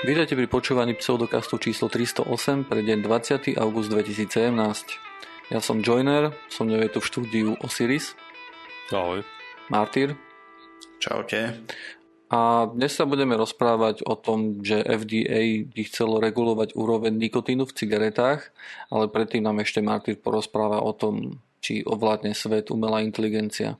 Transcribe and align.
Vítajte 0.00 0.32
pri 0.32 0.48
počúvaní 0.48 0.96
pseudokastu 0.96 1.60
číslo 1.60 1.92
308 1.92 2.64
pre 2.64 2.80
deň 2.80 3.04
20. 3.04 3.52
august 3.60 3.92
2017. 3.92 4.48
Ja 5.52 5.60
som 5.60 5.84
Joiner, 5.84 6.32
som 6.48 6.72
mňou 6.72 6.88
je 6.88 6.90
tu 6.96 7.04
v 7.04 7.08
štúdiu 7.12 7.48
Osiris. 7.60 8.16
Ahoj. 8.88 9.20
Martyr. 9.68 10.16
Čaute. 11.04 11.60
A 12.32 12.72
dnes 12.72 12.96
sa 12.96 13.04
budeme 13.04 13.36
rozprávať 13.36 14.00
o 14.08 14.16
tom, 14.16 14.64
že 14.64 14.80
FDA 14.80 15.68
by 15.68 15.82
chcelo 15.92 16.16
regulovať 16.16 16.72
úroveň 16.80 17.20
nikotínu 17.20 17.68
v 17.68 17.76
cigaretách, 17.76 18.56
ale 18.88 19.12
predtým 19.12 19.44
nám 19.44 19.60
ešte 19.60 19.84
Martyr 19.84 20.16
porozpráva 20.16 20.80
o 20.80 20.96
tom, 20.96 21.44
či 21.60 21.84
ovládne 21.84 22.32
svet 22.32 22.72
umelá 22.72 23.04
inteligencia. 23.04 23.76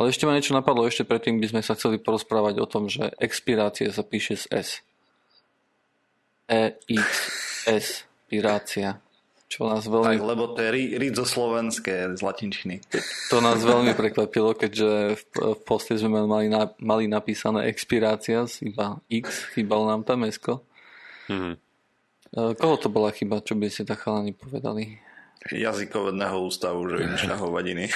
Ale 0.00 0.16
ešte 0.16 0.24
ma 0.24 0.32
niečo 0.32 0.56
napadlo, 0.56 0.88
ešte 0.88 1.04
predtým 1.04 1.44
by 1.44 1.52
sme 1.52 1.60
sa 1.60 1.76
chceli 1.76 2.00
porozprávať 2.00 2.56
o 2.56 2.64
tom, 2.64 2.88
že 2.88 3.12
expirácia 3.20 3.92
sa 3.92 4.00
píše 4.00 4.40
z 4.40 4.48
S. 4.48 4.87
E-X-S, 6.48 8.08
pirácia. 8.24 8.96
Čo 9.48 9.64
nás 9.64 9.88
veľmi... 9.88 10.20
Tak, 10.20 10.28
lebo 10.28 10.44
to 10.52 10.60
je 10.60 10.70
rizo 11.00 11.24
slovenské 11.24 12.12
z 12.12 12.20
latinčiny. 12.20 12.84
To 13.32 13.40
nás 13.40 13.64
veľmi 13.64 13.96
prekvapilo, 13.96 14.52
keďže 14.52 15.16
v, 15.16 15.22
v 15.56 15.60
poste 15.64 15.96
sme 15.96 16.24
mali, 16.28 16.52
na, 16.52 16.68
mali 16.80 17.08
napísané 17.08 17.64
expirácia 17.68 18.44
z 18.44 18.68
iba 18.68 19.00
X, 19.08 19.48
chýbal 19.56 19.88
nám 19.88 20.04
tam 20.04 20.28
mesko. 20.28 20.60
Mm-hmm. 21.32 21.54
Koho 22.60 22.76
to 22.76 22.92
bola 22.92 23.08
chyba, 23.08 23.40
čo 23.40 23.56
by 23.56 23.72
ste 23.72 23.88
tak 23.88 24.04
chalani 24.04 24.36
povedali? 24.36 25.00
Jazykovedného 25.48 26.36
ústavu, 26.44 26.84
že 26.92 27.08
im 27.08 27.16
šľahovadiny. 27.16 27.88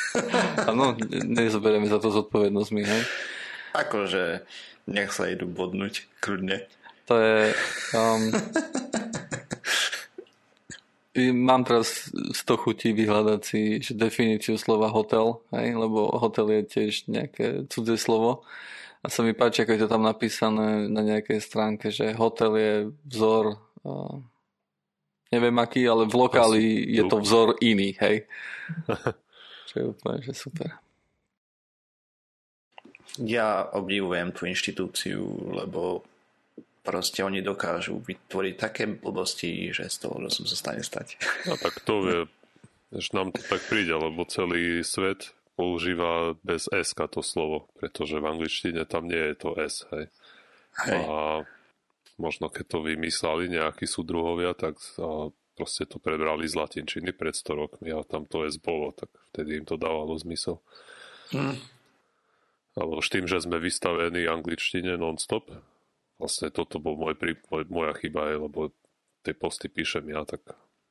Áno, 0.70 0.94
nezoberieme 1.10 1.90
za 1.90 1.98
to 1.98 2.14
zodpovednosť 2.14 2.70
my, 2.70 2.82
hej? 2.86 3.02
Akože 3.74 4.46
nech 4.86 5.10
sa 5.10 5.26
idú 5.26 5.50
bodnúť, 5.50 6.06
kľudne. 6.22 6.70
To 7.04 7.14
je... 7.20 7.54
Um, 7.92 8.32
mám 11.32 11.62
teraz 11.62 12.10
100 12.10 12.56
chutí 12.58 12.90
vyhľadať 12.90 13.40
si 13.44 13.78
že 13.78 13.94
definíciu 13.94 14.58
slova 14.58 14.90
hotel, 14.90 15.38
hej, 15.54 15.78
lebo 15.78 16.10
hotel 16.18 16.50
je 16.50 16.62
tiež 16.66 16.92
nejaké 17.06 17.70
cudzie 17.70 17.94
slovo. 17.94 18.42
A 19.04 19.12
sa 19.12 19.20
mi 19.22 19.36
páči, 19.36 19.62
ako 19.62 19.72
je 19.76 19.82
to 19.84 19.92
tam 19.92 20.02
napísané 20.02 20.88
na 20.88 21.04
nejakej 21.04 21.38
stránke, 21.38 21.92
že 21.92 22.16
hotel 22.16 22.52
je 22.56 22.72
vzor, 23.04 23.60
uh, 23.84 24.16
neviem 25.28 25.54
aký, 25.60 25.84
ale 25.86 26.08
v 26.08 26.14
lokáli 26.16 26.64
je 26.88 27.04
to 27.06 27.20
vzor 27.20 27.60
iný, 27.60 27.94
hej. 28.00 28.24
Čo 29.68 29.74
je 29.76 29.84
úplne, 29.92 30.18
že 30.24 30.32
super. 30.32 30.70
Ja 33.20 33.70
obdivujem 33.70 34.34
tú 34.34 34.48
inštitúciu, 34.48 35.22
lebo 35.52 36.02
proste 36.84 37.24
oni 37.24 37.40
dokážu 37.40 37.96
vytvoriť 38.04 38.54
také 38.60 38.84
blbosti, 38.84 39.72
že 39.72 39.88
z 39.88 39.96
toho 40.04 40.20
som 40.28 40.44
sa 40.44 40.54
stane 40.54 40.84
stať. 40.84 41.16
No 41.48 41.56
tak 41.56 41.80
to 41.80 41.94
je, 42.04 42.18
že 42.92 43.10
nám 43.16 43.32
to 43.32 43.40
tak 43.40 43.64
príde, 43.66 43.96
lebo 43.96 44.28
celý 44.28 44.84
svet 44.84 45.32
používa 45.56 46.36
bez 46.44 46.68
S 46.68 46.92
to 46.92 47.24
slovo, 47.24 47.72
pretože 47.80 48.20
v 48.20 48.28
angličtine 48.28 48.84
tam 48.84 49.08
nie 49.08 49.32
je 49.32 49.34
to 49.34 49.50
S, 49.56 49.88
hej. 49.96 50.06
hej. 50.84 51.00
A 51.08 51.42
možno 52.20 52.52
keď 52.52 52.64
to 52.68 52.78
vymysleli 52.84 53.48
nejakí 53.48 53.88
súdruhovia, 53.88 54.52
tak 54.52 54.76
proste 55.54 55.86
to 55.86 56.02
prebrali 56.02 56.44
z 56.50 56.58
latinčiny 56.58 57.14
pred 57.14 57.32
100 57.32 57.54
rokmi 57.54 57.94
a 57.94 58.02
tam 58.04 58.26
to 58.26 58.44
S 58.44 58.58
bolo, 58.58 58.90
tak 58.92 59.08
vtedy 59.32 59.62
im 59.62 59.66
to 59.66 59.78
dávalo 59.78 60.18
zmysel. 60.18 60.58
Hmm. 61.30 61.56
Ale 62.74 62.98
už 62.98 63.06
tým, 63.06 63.30
že 63.30 63.38
sme 63.38 63.62
vystavení 63.62 64.26
angličtine 64.26 64.98
non-stop, 64.98 65.46
vlastne 66.18 66.48
toto 66.50 66.78
bol 66.78 66.94
môj, 66.94 67.14
môj, 67.50 67.62
moja 67.68 67.92
chyba, 67.98 68.30
je, 68.30 68.36
lebo 68.38 68.60
tie 69.24 69.34
posty 69.34 69.66
píšem 69.72 70.04
ja, 70.12 70.22
tak 70.28 70.44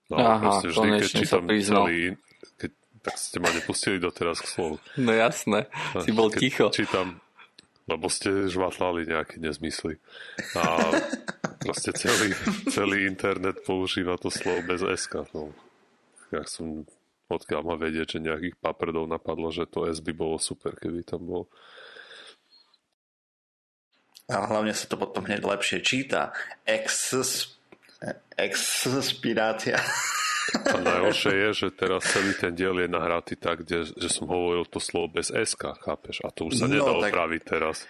no, 0.10 0.16
Aha, 0.18 0.42
proste 0.42 0.68
vždy, 0.74 0.88
keď 1.00 1.10
čítam 1.10 1.44
celý, 1.48 2.00
keď, 2.60 2.72
tak 3.04 3.16
ste 3.20 3.38
ma 3.40 3.50
nepustili 3.52 3.98
doteraz 4.00 4.42
k 4.42 4.48
slovu. 4.48 4.76
No 5.00 5.12
jasné, 5.14 5.68
si 6.02 6.12
bol 6.12 6.28
keď 6.32 6.40
ticho. 6.40 6.66
Čítam, 6.72 7.24
lebo 7.88 8.08
ste 8.08 8.48
žvatlali 8.48 9.08
nejaké 9.08 9.44
nezmysly. 9.44 10.00
A 10.56 10.64
proste 11.60 11.92
celý, 11.96 12.32
celý 12.72 13.08
internet 13.08 13.64
používa 13.68 14.16
to 14.16 14.32
slovo 14.32 14.64
bez 14.64 14.84
SK. 14.84 15.28
No. 15.36 15.52
Ja 16.32 16.48
som 16.48 16.88
odkiaľ 17.28 17.62
ma 17.66 17.76
vedieť, 17.76 18.18
že 18.18 18.20
nejakých 18.24 18.56
paprdov 18.60 19.10
napadlo, 19.10 19.52
že 19.52 19.68
to 19.68 19.88
S 19.90 20.00
by 20.00 20.14
bolo 20.16 20.40
super, 20.40 20.76
keby 20.80 21.04
tam 21.04 21.28
bol. 21.28 21.44
A 24.32 24.48
hlavne 24.48 24.72
sa 24.72 24.88
to 24.88 24.96
potom 24.96 25.28
hneď 25.28 25.44
lepšie 25.44 25.84
číta. 25.84 26.32
Ex, 26.64 27.12
expirácia. 28.40 29.80
A 30.54 30.76
najhoršie 30.80 31.34
je, 31.48 31.50
že 31.56 31.68
teraz 31.72 32.04
celý 32.12 32.36
ten 32.36 32.52
diel 32.52 32.76
je 32.80 32.88
nahratý 32.92 33.40
tak, 33.40 33.64
kde, 33.64 33.88
že 33.88 34.10
som 34.12 34.28
hovoril 34.28 34.68
to 34.68 34.80
slovo 34.80 35.20
bez 35.20 35.32
SK, 35.32 35.80
chápeš? 35.80 36.20
A 36.24 36.32
to 36.32 36.52
už 36.52 36.60
sa 36.60 36.68
nedá 36.68 36.92
no, 36.92 37.00
opraviť 37.00 37.42
teraz. 37.48 37.88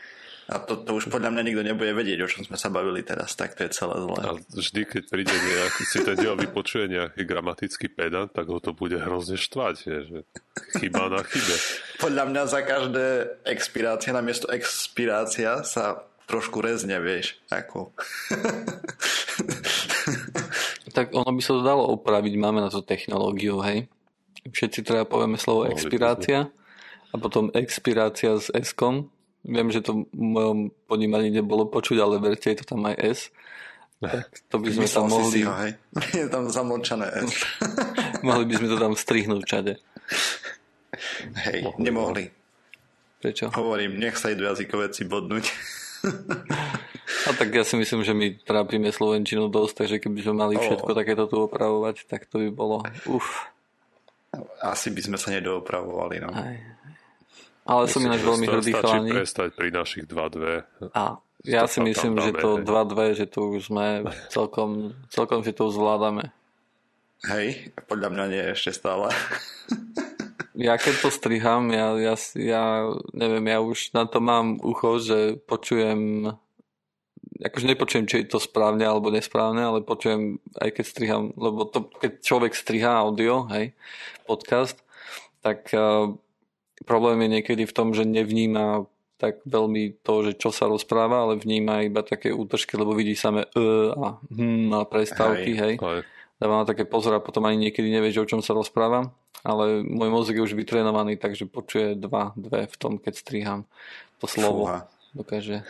A 0.52 0.60
to, 0.60 0.76
to 0.84 1.00
už 1.00 1.08
podľa 1.08 1.32
mňa 1.32 1.44
nikto 1.48 1.64
nebude 1.64 1.96
vedieť, 1.96 2.20
o 2.20 2.28
čom 2.28 2.44
sme 2.44 2.60
sa 2.60 2.68
bavili 2.68 3.00
teraz, 3.00 3.32
tak 3.40 3.56
to 3.56 3.64
je 3.64 3.72
celé 3.72 3.96
zlé. 3.96 4.22
A 4.28 4.32
vždy, 4.36 4.82
keď 4.84 5.04
príde 5.08 5.32
nejaký, 5.32 5.84
si 5.88 5.98
ten 6.04 6.16
diel 6.20 6.36
vypočuje 6.36 6.92
nejaký 6.92 7.22
gramatický 7.24 7.88
pedant, 7.88 8.28
tak 8.28 8.52
ho 8.52 8.60
to 8.60 8.76
bude 8.76 9.00
hrozne 9.00 9.40
štvať, 9.40 9.76
je, 9.88 9.98
že 10.04 10.20
chyba 10.84 11.08
na 11.08 11.24
chybe. 11.24 11.56
Podľa 12.04 12.24
mňa 12.28 12.44
za 12.44 12.62
každé 12.62 13.06
expirácia 13.48 14.12
namiesto 14.12 14.52
expirácia 14.52 15.64
sa 15.64 16.04
trošku 16.28 16.64
rezne, 16.64 17.00
vieš, 17.00 17.38
ako. 17.52 17.92
tak 20.98 21.12
ono 21.12 21.32
by 21.34 21.42
sa 21.42 21.58
to 21.58 21.64
dalo 21.66 21.90
opraviť, 21.98 22.34
máme 22.38 22.62
na 22.62 22.70
to 22.70 22.86
technológiu, 22.86 23.60
hej. 23.66 23.90
Všetci 24.44 24.84
treba 24.84 25.08
povieme 25.08 25.40
slovo 25.40 25.72
expirácia 25.72 26.52
a 27.12 27.16
potom 27.16 27.48
expirácia 27.56 28.36
s 28.36 28.52
S-kom. 28.52 29.08
Viem, 29.44 29.72
že 29.72 29.84
to 29.84 30.08
v 30.12 30.24
mojom 30.24 30.72
ponímaní 30.88 31.32
nebolo 31.32 31.68
počuť, 31.68 32.00
ale 32.00 32.20
verte, 32.20 32.52
je 32.52 32.64
to 32.64 32.76
tam 32.76 32.84
aj 32.88 32.96
S. 33.00 33.20
Tak 34.04 34.28
to 34.52 34.60
by 34.60 34.68
sme 34.68 34.88
tam 34.88 35.08
mohli... 35.08 35.32
Si 35.32 35.42
ho, 35.48 35.54
hej. 35.64 35.80
Je 36.20 36.28
tam 36.28 36.52
zamlčané 36.52 37.08
S. 37.24 37.48
mohli 38.28 38.44
by 38.52 38.54
sme 38.60 38.68
to 38.68 38.78
tam 38.80 38.94
strihnúť 39.00 39.42
všade. 39.48 39.74
Hej, 41.48 41.72
nemohli. 41.80 42.28
Prečo? 43.24 43.48
Hovorím, 43.56 44.04
nech 44.04 44.20
sa 44.20 44.36
idú 44.36 44.44
jazykovedci 44.44 45.08
bodnúť. 45.08 45.48
A 47.24 47.30
tak 47.36 47.56
ja 47.56 47.64
si 47.64 47.80
myslím, 47.80 48.04
že 48.04 48.12
my 48.12 48.36
trápime 48.44 48.92
Slovenčinu 48.92 49.48
dosť, 49.48 49.86
takže 49.86 49.98
keby 50.04 50.20
sme 50.24 50.36
mali 50.36 50.54
všetko 50.60 50.92
oh. 50.92 50.98
takéto 50.98 51.24
tu 51.32 51.36
opravovať, 51.48 52.04
tak 52.08 52.28
to 52.28 52.44
by 52.44 52.50
bolo 52.52 52.84
uf. 53.08 53.48
Asi 54.60 54.92
by 54.92 55.02
sme 55.04 55.18
sa 55.20 55.32
nedoopravovali, 55.32 56.16
no. 56.20 56.30
Aj. 56.34 56.58
Ale 57.64 57.88
som 57.88 58.04
ináč 58.04 58.28
veľmi 58.28 58.48
hrdý 58.50 58.72
chalani. 58.76 59.12
prestať 59.16 59.56
pri 59.56 59.72
našich 59.72 60.04
2-2. 60.04 60.92
A 60.92 61.16
ja 61.48 61.64
si 61.68 61.80
myslím, 61.80 62.20
že 62.20 62.36
to 62.36 62.60
2-2, 62.60 63.20
že 63.20 63.26
tu 63.28 63.56
už 63.56 63.72
sme 63.72 64.04
celkom, 64.28 64.92
celkom 65.08 65.48
si 65.48 65.56
to 65.56 65.72
zvládame. 65.72 66.28
Hej, 67.24 67.72
podľa 67.88 68.10
mňa 68.12 68.26
nie 68.28 68.44
ešte 68.52 68.76
stále. 68.76 69.08
Ja 70.54 70.78
keď 70.78 70.96
to 71.02 71.10
striham, 71.10 71.74
ja, 71.74 71.98
ja, 71.98 72.16
ja 72.38 72.64
neviem, 73.14 73.46
ja 73.50 73.60
už 73.62 73.94
na 73.98 74.06
to 74.06 74.22
mám 74.22 74.62
ucho, 74.62 75.02
že 75.02 75.42
počujem 75.50 76.34
akože 77.44 77.66
nepočujem, 77.66 78.06
či 78.06 78.16
je 78.24 78.38
to 78.38 78.40
správne 78.40 78.86
alebo 78.86 79.10
nesprávne, 79.12 79.66
ale 79.66 79.80
počujem 79.84 80.40
aj 80.60 80.70
keď 80.80 80.86
striham, 80.86 81.24
lebo 81.36 81.66
to, 81.66 81.90
keď 82.00 82.22
človek 82.22 82.54
strihá 82.54 83.04
audio, 83.04 83.50
hej, 83.52 83.74
podcast, 84.24 84.80
tak 85.44 85.68
uh, 85.76 86.14
problém 86.88 87.26
je 87.26 87.30
niekedy 87.40 87.64
v 87.68 87.76
tom, 87.76 87.92
že 87.92 88.08
nevníma 88.08 88.86
tak 89.18 89.40
veľmi 89.48 90.04
to, 90.04 90.28
že 90.28 90.32
čo 90.36 90.52
sa 90.52 90.68
rozpráva, 90.68 91.24
ale 91.24 91.40
vníma 91.40 91.88
iba 91.88 92.04
také 92.04 92.36
útržky, 92.36 92.76
lebo 92.76 92.92
vidí 92.92 93.16
samé 93.16 93.48
e 93.56 93.68
a 93.96 94.20
hm 94.20 94.76
a 94.76 94.84
prestávky, 94.84 95.52
hej. 95.56 95.76
hej. 95.80 96.02
Dáva 96.44 96.60
na 96.60 96.68
také 96.68 96.84
pozor 96.84 97.16
a 97.16 97.24
potom 97.24 97.48
ani 97.48 97.72
niekedy 97.72 97.88
nevie, 97.88 98.12
o 98.20 98.28
čom 98.28 98.44
sa 98.44 98.52
rozpráva 98.52 99.16
ale 99.44 99.84
môj 99.84 100.10
mozog 100.10 100.40
je 100.40 100.46
už 100.48 100.56
vytrénovaný, 100.56 101.20
takže 101.20 101.52
počuje 101.52 102.00
dva, 102.00 102.32
dve 102.40 102.64
v 102.64 102.76
tom, 102.80 102.96
keď 102.96 103.14
striham 103.20 103.60
to 104.24 104.26
slovo. 104.26 104.72
Fúha. 104.72 104.88
Dokáže 105.12 105.68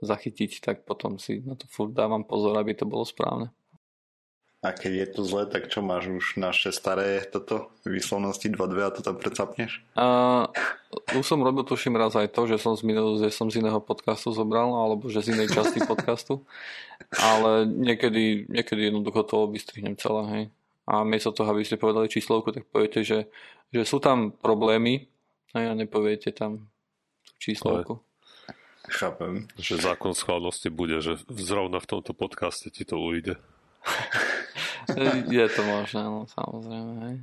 zachytiť, 0.00 0.62
tak 0.62 0.76
potom 0.86 1.18
si 1.18 1.42
na 1.42 1.58
to 1.58 1.66
furt 1.66 1.92
dávam 1.92 2.22
pozor, 2.22 2.54
aby 2.56 2.72
to 2.72 2.86
bolo 2.86 3.02
správne. 3.02 3.50
A 4.66 4.74
keď 4.74 4.92
je 4.98 5.08
to 5.14 5.20
zle, 5.22 5.46
tak 5.46 5.70
čo 5.70 5.78
máš 5.78 6.10
už 6.10 6.42
naše 6.42 6.74
staré 6.74 7.22
toto 7.22 7.70
výslovnosti 7.86 8.50
2-2 8.50 8.82
a 8.82 8.90
to 8.90 8.98
tam 9.06 9.14
predsapneš? 9.14 9.78
Uh, 9.94 10.50
už 11.14 11.22
som 11.22 11.38
robil 11.38 11.62
tuším 11.62 11.94
raz 11.94 12.18
aj 12.18 12.34
to, 12.34 12.50
že 12.50 12.58
som 12.58 12.74
z, 12.74 12.82
minulého, 12.82 13.22
že 13.22 13.30
som 13.30 13.46
z 13.46 13.62
iného 13.62 13.78
podcastu 13.78 14.34
zobral, 14.34 14.74
alebo 14.74 15.06
že 15.06 15.22
z 15.22 15.38
inej 15.38 15.54
časti 15.54 15.86
podcastu. 15.90 16.42
Ale 17.14 17.62
niekedy, 17.62 18.50
niekedy 18.50 18.90
jednoducho 18.90 19.22
to 19.22 19.46
vystrihnem 19.46 19.94
celé, 19.94 20.22
hej 20.34 20.44
a 20.86 21.02
miesto 21.02 21.34
toho, 21.34 21.50
aby 21.50 21.66
ste 21.66 21.82
povedali 21.82 22.06
číslovku, 22.06 22.54
tak 22.54 22.70
poviete, 22.70 23.02
že, 23.02 23.26
že 23.74 23.82
sú 23.82 23.98
tam 23.98 24.30
problémy 24.30 25.10
a 25.50 25.66
ja 25.66 25.72
nepoviete 25.74 26.30
tam 26.30 26.70
číslovku. 27.42 27.98
Chápem. 28.86 29.50
Že 29.58 29.82
zákon 29.82 30.14
schválnosti 30.14 30.70
bude, 30.70 31.02
že 31.02 31.18
zrovna 31.26 31.82
v 31.82 31.90
tomto 31.90 32.14
podcaste 32.14 32.70
ti 32.70 32.86
to 32.86 33.02
ujde. 33.02 33.34
Je 35.34 35.46
to 35.50 35.62
možné, 35.66 36.02
no 36.06 36.26
samozrejme. 36.30 36.92
Hej. 37.08 37.16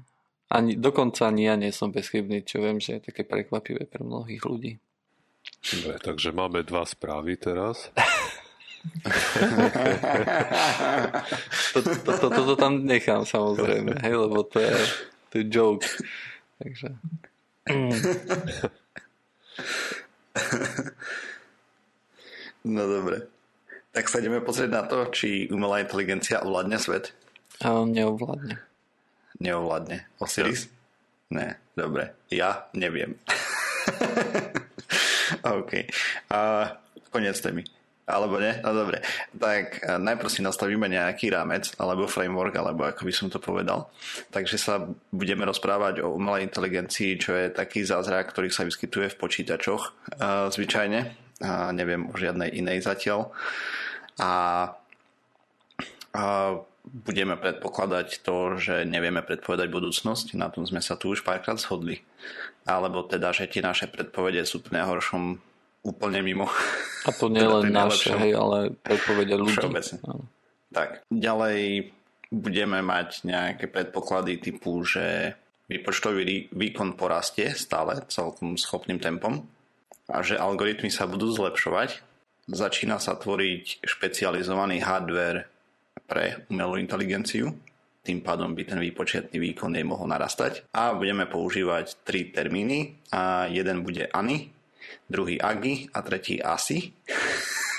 Ani, 0.53 0.71
dokonca 0.77 1.31
ani 1.31 1.49
ja 1.49 1.55
nie 1.57 1.73
som 1.73 1.89
bezchybný, 1.89 2.45
čo 2.45 2.61
viem, 2.61 2.77
že 2.77 2.99
je 2.99 3.09
také 3.09 3.25
prekvapivé 3.25 3.89
pre 3.89 4.05
mnohých 4.05 4.43
ľudí. 4.45 4.77
Dobre, 5.63 5.95
takže 5.97 6.35
máme 6.35 6.61
dva 6.61 6.85
správy 6.85 7.39
teraz. 7.39 7.89
Toto 11.73 11.89
to, 12.03 12.11
to, 12.19 12.27
to, 12.29 12.41
to 12.51 12.55
tam 12.59 12.83
nechám 12.83 13.23
samozrejme, 13.23 13.95
hej, 14.03 14.13
lebo 14.27 14.43
to 14.43 14.59
je, 14.59 14.75
to 15.31 15.33
je 15.39 15.43
joke. 15.47 15.87
Takže... 16.59 16.87
No 22.63 22.87
dobre. 22.87 23.27
Tak 23.93 24.09
sa 24.09 24.17
ideme 24.17 24.41
pozrieť 24.41 24.71
na 24.73 24.83
to, 24.89 25.05
či 25.13 25.45
umelá 25.53 25.77
inteligencia 25.77 26.41
ovládne 26.41 26.81
svet. 26.81 27.13
A 27.61 27.77
on 27.77 27.93
neovládne. 27.93 28.57
Neovládne. 29.37 30.09
Osiris? 30.17 30.65
Ne, 31.29 31.61
dobre. 31.77 32.17
Ja 32.33 32.65
neviem. 32.73 33.13
OK. 35.61 35.85
A 36.33 36.73
konec 37.13 37.37
témy. 37.37 37.61
Alebo 38.03 38.35
nie? 38.35 38.51
No 38.59 38.75
dobre. 38.75 38.99
Tak 39.31 39.65
eh, 39.79 39.95
najprv 39.95 40.29
si 40.29 40.43
nastavíme 40.43 40.91
nejaký 40.91 41.31
rámec, 41.31 41.71
alebo 41.79 42.09
framework, 42.09 42.51
alebo 42.57 42.83
ako 42.89 43.07
by 43.07 43.13
som 43.15 43.27
to 43.31 43.39
povedal. 43.39 43.93
Takže 44.33 44.57
sa 44.59 44.83
budeme 45.13 45.47
rozprávať 45.47 46.03
o 46.03 46.11
umelej 46.17 46.51
inteligencii, 46.51 47.15
čo 47.15 47.31
je 47.37 47.47
taký 47.53 47.87
zázrak, 47.87 48.33
ktorý 48.35 48.51
sa 48.51 48.67
vyskytuje 48.67 49.13
v 49.13 49.19
počítačoch 49.21 49.83
uh, 50.19 50.51
zvyčajne. 50.51 51.22
Uh, 51.43 51.75
neviem 51.75 52.07
o 52.07 52.15
žiadnej 52.15 52.55
inej 52.55 52.87
zatiaľ. 52.87 53.35
A 54.15 54.31
uh, 56.15 56.53
budeme 56.83 57.35
predpokladať 57.35 58.23
to, 58.23 58.55
že 58.59 58.87
nevieme 58.87 59.19
predpovedať 59.19 59.67
budúcnosť. 59.67 60.39
Na 60.39 60.47
tom 60.47 60.63
sme 60.63 60.79
sa 60.79 60.95
tu 60.95 61.11
už 61.11 61.27
párkrát 61.27 61.59
zhodli. 61.59 61.99
Alebo 62.63 63.03
teda, 63.03 63.35
že 63.35 63.51
tie 63.51 63.59
naše 63.59 63.91
predpovede 63.91 64.43
sú 64.47 64.63
v 64.63 64.79
najhoršom 64.79 65.23
úplne 65.83 66.23
mimo. 66.23 66.47
A 67.03 67.11
to 67.11 67.27
nie 67.27 67.43
teda 67.43 67.59
len 67.59 67.75
naše, 67.75 68.15
hej, 68.15 68.33
ale 68.39 68.71
predpovede 68.79 69.35
ľudí. 69.35 69.59
Všeobecne. 69.59 69.97
Tak, 70.71 71.05
ďalej 71.11 71.91
budeme 72.33 72.81
mať 72.81 73.29
nejaké 73.29 73.69
predpoklady 73.69 74.41
typu, 74.41 74.81
že 74.81 75.37
výpočtový 75.69 76.49
výkon 76.49 76.97
porastie 76.97 77.53
stále 77.53 78.01
celkom 78.09 78.57
schopným 78.57 78.97
tempom 78.97 79.45
a 80.13 80.21
že 80.21 80.37
algoritmy 80.37 80.93
sa 80.93 81.09
budú 81.09 81.33
zlepšovať. 81.33 82.05
Začína 82.45 83.01
sa 83.01 83.17
tvoriť 83.17 83.81
špecializovaný 83.81 84.85
hardware 84.85 85.49
pre 86.05 86.45
umelú 86.53 86.77
inteligenciu, 86.77 87.57
tým 88.03 88.19
pádom 88.19 88.51
by 88.51 88.67
ten 88.67 88.83
výpočetný 88.83 89.39
výkon 89.39 89.79
nemohol 89.79 90.11
narastať. 90.11 90.67
A 90.75 90.91
budeme 90.91 91.23
používať 91.23 92.03
tri 92.03 92.27
termíny. 92.35 92.99
A 93.15 93.47
jeden 93.47 93.79
bude 93.79 94.11
ANI, 94.11 94.51
druhý 95.07 95.39
AGI 95.39 95.87
a 95.95 96.03
tretí 96.03 96.43
ASI. 96.43 96.91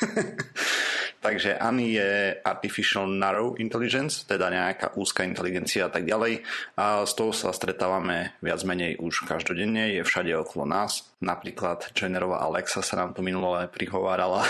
Takže 1.25 1.57
ANI 1.57 1.89
je 1.97 2.11
Artificial 2.45 3.09
Narrow 3.09 3.57
Intelligence, 3.57 4.29
teda 4.29 4.53
nejaká 4.53 4.93
úzka 5.01 5.25
inteligencia 5.25 5.89
a 5.89 5.91
tak 5.91 6.05
ďalej. 6.05 6.45
A 6.77 7.09
s 7.09 7.17
tou 7.17 7.33
sa 7.33 7.49
stretávame 7.49 8.37
viac 8.45 8.61
menej 8.69 9.01
už 9.01 9.25
každodenne, 9.25 9.89
je 9.89 10.05
všade 10.05 10.37
okolo 10.37 10.69
nás. 10.69 11.09
Napríklad 11.25 11.97
Generová 11.97 12.45
Alexa 12.45 12.85
sa 12.85 13.01
nám 13.01 13.17
tu 13.17 13.25
minulé 13.25 13.73
prihovárala. 13.73 14.45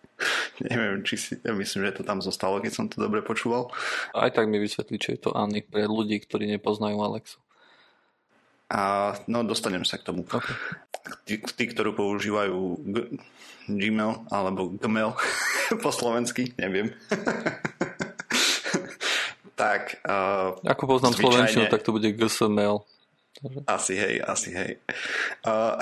Neviem, 0.68 1.00
či 1.00 1.16
si, 1.16 1.32
ja 1.40 1.56
myslím, 1.56 1.88
že 1.88 1.96
to 1.96 2.02
tam 2.04 2.20
zostalo, 2.20 2.60
keď 2.60 2.72
som 2.76 2.86
to 2.92 3.00
dobre 3.00 3.24
počúval. 3.24 3.72
Aj 4.12 4.28
tak 4.28 4.52
mi 4.52 4.60
vysvetlí, 4.60 5.00
čo 5.00 5.16
je 5.16 5.20
to 5.24 5.32
ANI 5.32 5.64
pre 5.64 5.88
ľudí, 5.88 6.20
ktorí 6.20 6.44
nepoznajú 6.60 7.00
Alexu. 7.00 7.40
A 8.68 9.16
no, 9.32 9.48
dostanem 9.48 9.88
sa 9.88 9.96
k 9.96 10.12
tomu. 10.12 10.28
Okay. 10.28 10.52
Tí, 11.26 11.42
tí, 11.42 11.64
ktorí 11.66 11.90
používajú 11.94 12.58
G- 12.82 13.10
Gmail 13.66 14.26
alebo 14.30 14.70
Gmail 14.74 15.14
po 15.84 15.90
slovensky, 15.90 16.54
neviem. 16.58 16.94
tak... 19.62 20.02
Uh, 20.02 20.58
Ako 20.66 20.90
poznám 20.90 21.14
zvyčajne... 21.14 21.22
slovenčinu, 21.22 21.64
tak 21.70 21.82
to 21.86 21.94
bude 21.94 22.10
GSML. 22.10 22.82
Asi 23.66 23.98
hej, 23.98 24.22
asi 24.22 24.54
hej. 24.54 24.70
Uh, 25.42 25.78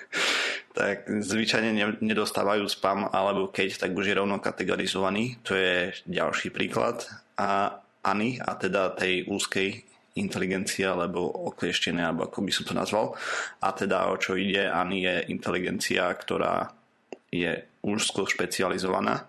tak 0.78 1.08
zvyčajne 1.08 2.00
nedostávajú 2.00 2.68
spam, 2.68 3.08
alebo 3.08 3.50
keď, 3.50 3.88
tak 3.88 3.96
už 3.96 4.12
je 4.12 4.16
rovno 4.16 4.40
kategorizovaný. 4.40 5.40
To 5.48 5.56
je 5.56 5.92
ďalší 6.06 6.52
príklad. 6.52 7.04
A 7.36 7.80
ANI, 8.04 8.40
a 8.40 8.54
teda 8.56 8.94
tej 8.94 9.26
úzkej 9.26 9.87
inteligencia, 10.18 10.92
alebo 10.92 11.26
oklieštené, 11.54 12.02
alebo 12.02 12.26
ako 12.26 12.44
by 12.44 12.52
som 12.52 12.64
to 12.66 12.74
nazval. 12.74 13.06
A 13.62 13.72
teda 13.72 14.10
o 14.10 14.18
čo 14.18 14.34
ide, 14.34 14.66
ani 14.66 15.06
je 15.06 15.14
inteligencia, 15.32 16.10
ktorá 16.10 16.74
je 17.30 17.64
úzko 17.84 18.26
špecializovaná 18.26 19.24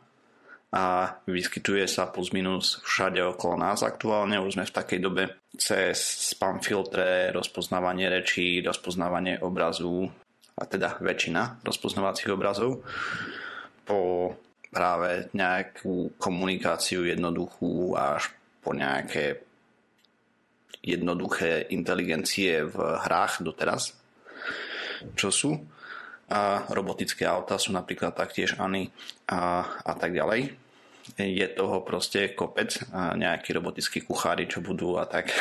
a 0.69 1.17
vyskytuje 1.25 1.89
sa 1.89 2.13
plus 2.13 2.29
minus 2.29 2.77
všade 2.85 3.17
okolo 3.25 3.57
nás 3.57 3.81
aktuálne. 3.81 4.37
Už 4.37 4.53
sme 4.53 4.69
v 4.69 4.77
takej 4.77 4.99
dobe 5.01 5.23
cez 5.57 5.97
spam 6.33 6.61
filtre, 6.61 7.33
rozpoznávanie 7.33 8.05
rečí, 8.05 8.61
rozpoznávanie 8.61 9.41
obrazu, 9.41 10.05
a 10.59 10.67
teda 10.67 10.99
väčšina 10.99 11.63
rozpoznávacích 11.63 12.29
obrazov, 12.35 12.83
po 13.87 14.35
práve 14.69 15.33
nejakú 15.33 16.13
komunikáciu 16.21 17.07
jednoduchú 17.07 17.97
až 17.97 18.29
po 18.61 18.75
nejaké 18.75 19.48
jednoduché 20.83 21.67
inteligencie 21.69 22.63
v 22.63 22.75
hrách 22.77 23.43
doteraz, 23.43 23.95
čo 25.15 25.29
sú. 25.31 25.51
A 26.29 26.69
robotické 26.69 27.25
auta 27.25 27.57
sú 27.57 27.73
napríklad 27.73 28.13
taktiež 28.13 28.55
Ani 28.61 28.93
a, 29.25 29.65
a 29.65 29.93
tak 29.97 30.13
ďalej. 30.13 30.53
Je 31.17 31.47
toho 31.57 31.81
proste 31.81 32.37
kopec 32.37 32.69
a 32.93 33.17
nejakí 33.17 33.49
robotickí 33.49 34.05
kuchári, 34.05 34.45
čo 34.45 34.61
budú 34.61 35.01
a 35.01 35.09
tak. 35.09 35.33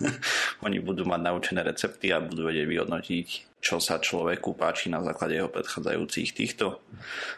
Oni 0.66 0.76
budú 0.76 1.08
mať 1.08 1.20
naučené 1.24 1.64
recepty 1.64 2.12
a 2.12 2.20
budú 2.20 2.52
vedieť 2.52 2.68
vyhodnotiť, 2.68 3.26
čo 3.64 3.80
sa 3.80 3.96
človeku 3.96 4.52
páči 4.52 4.92
na 4.92 5.00
základe 5.00 5.40
jeho 5.40 5.48
predchádzajúcich 5.48 6.36
týchto 6.36 6.84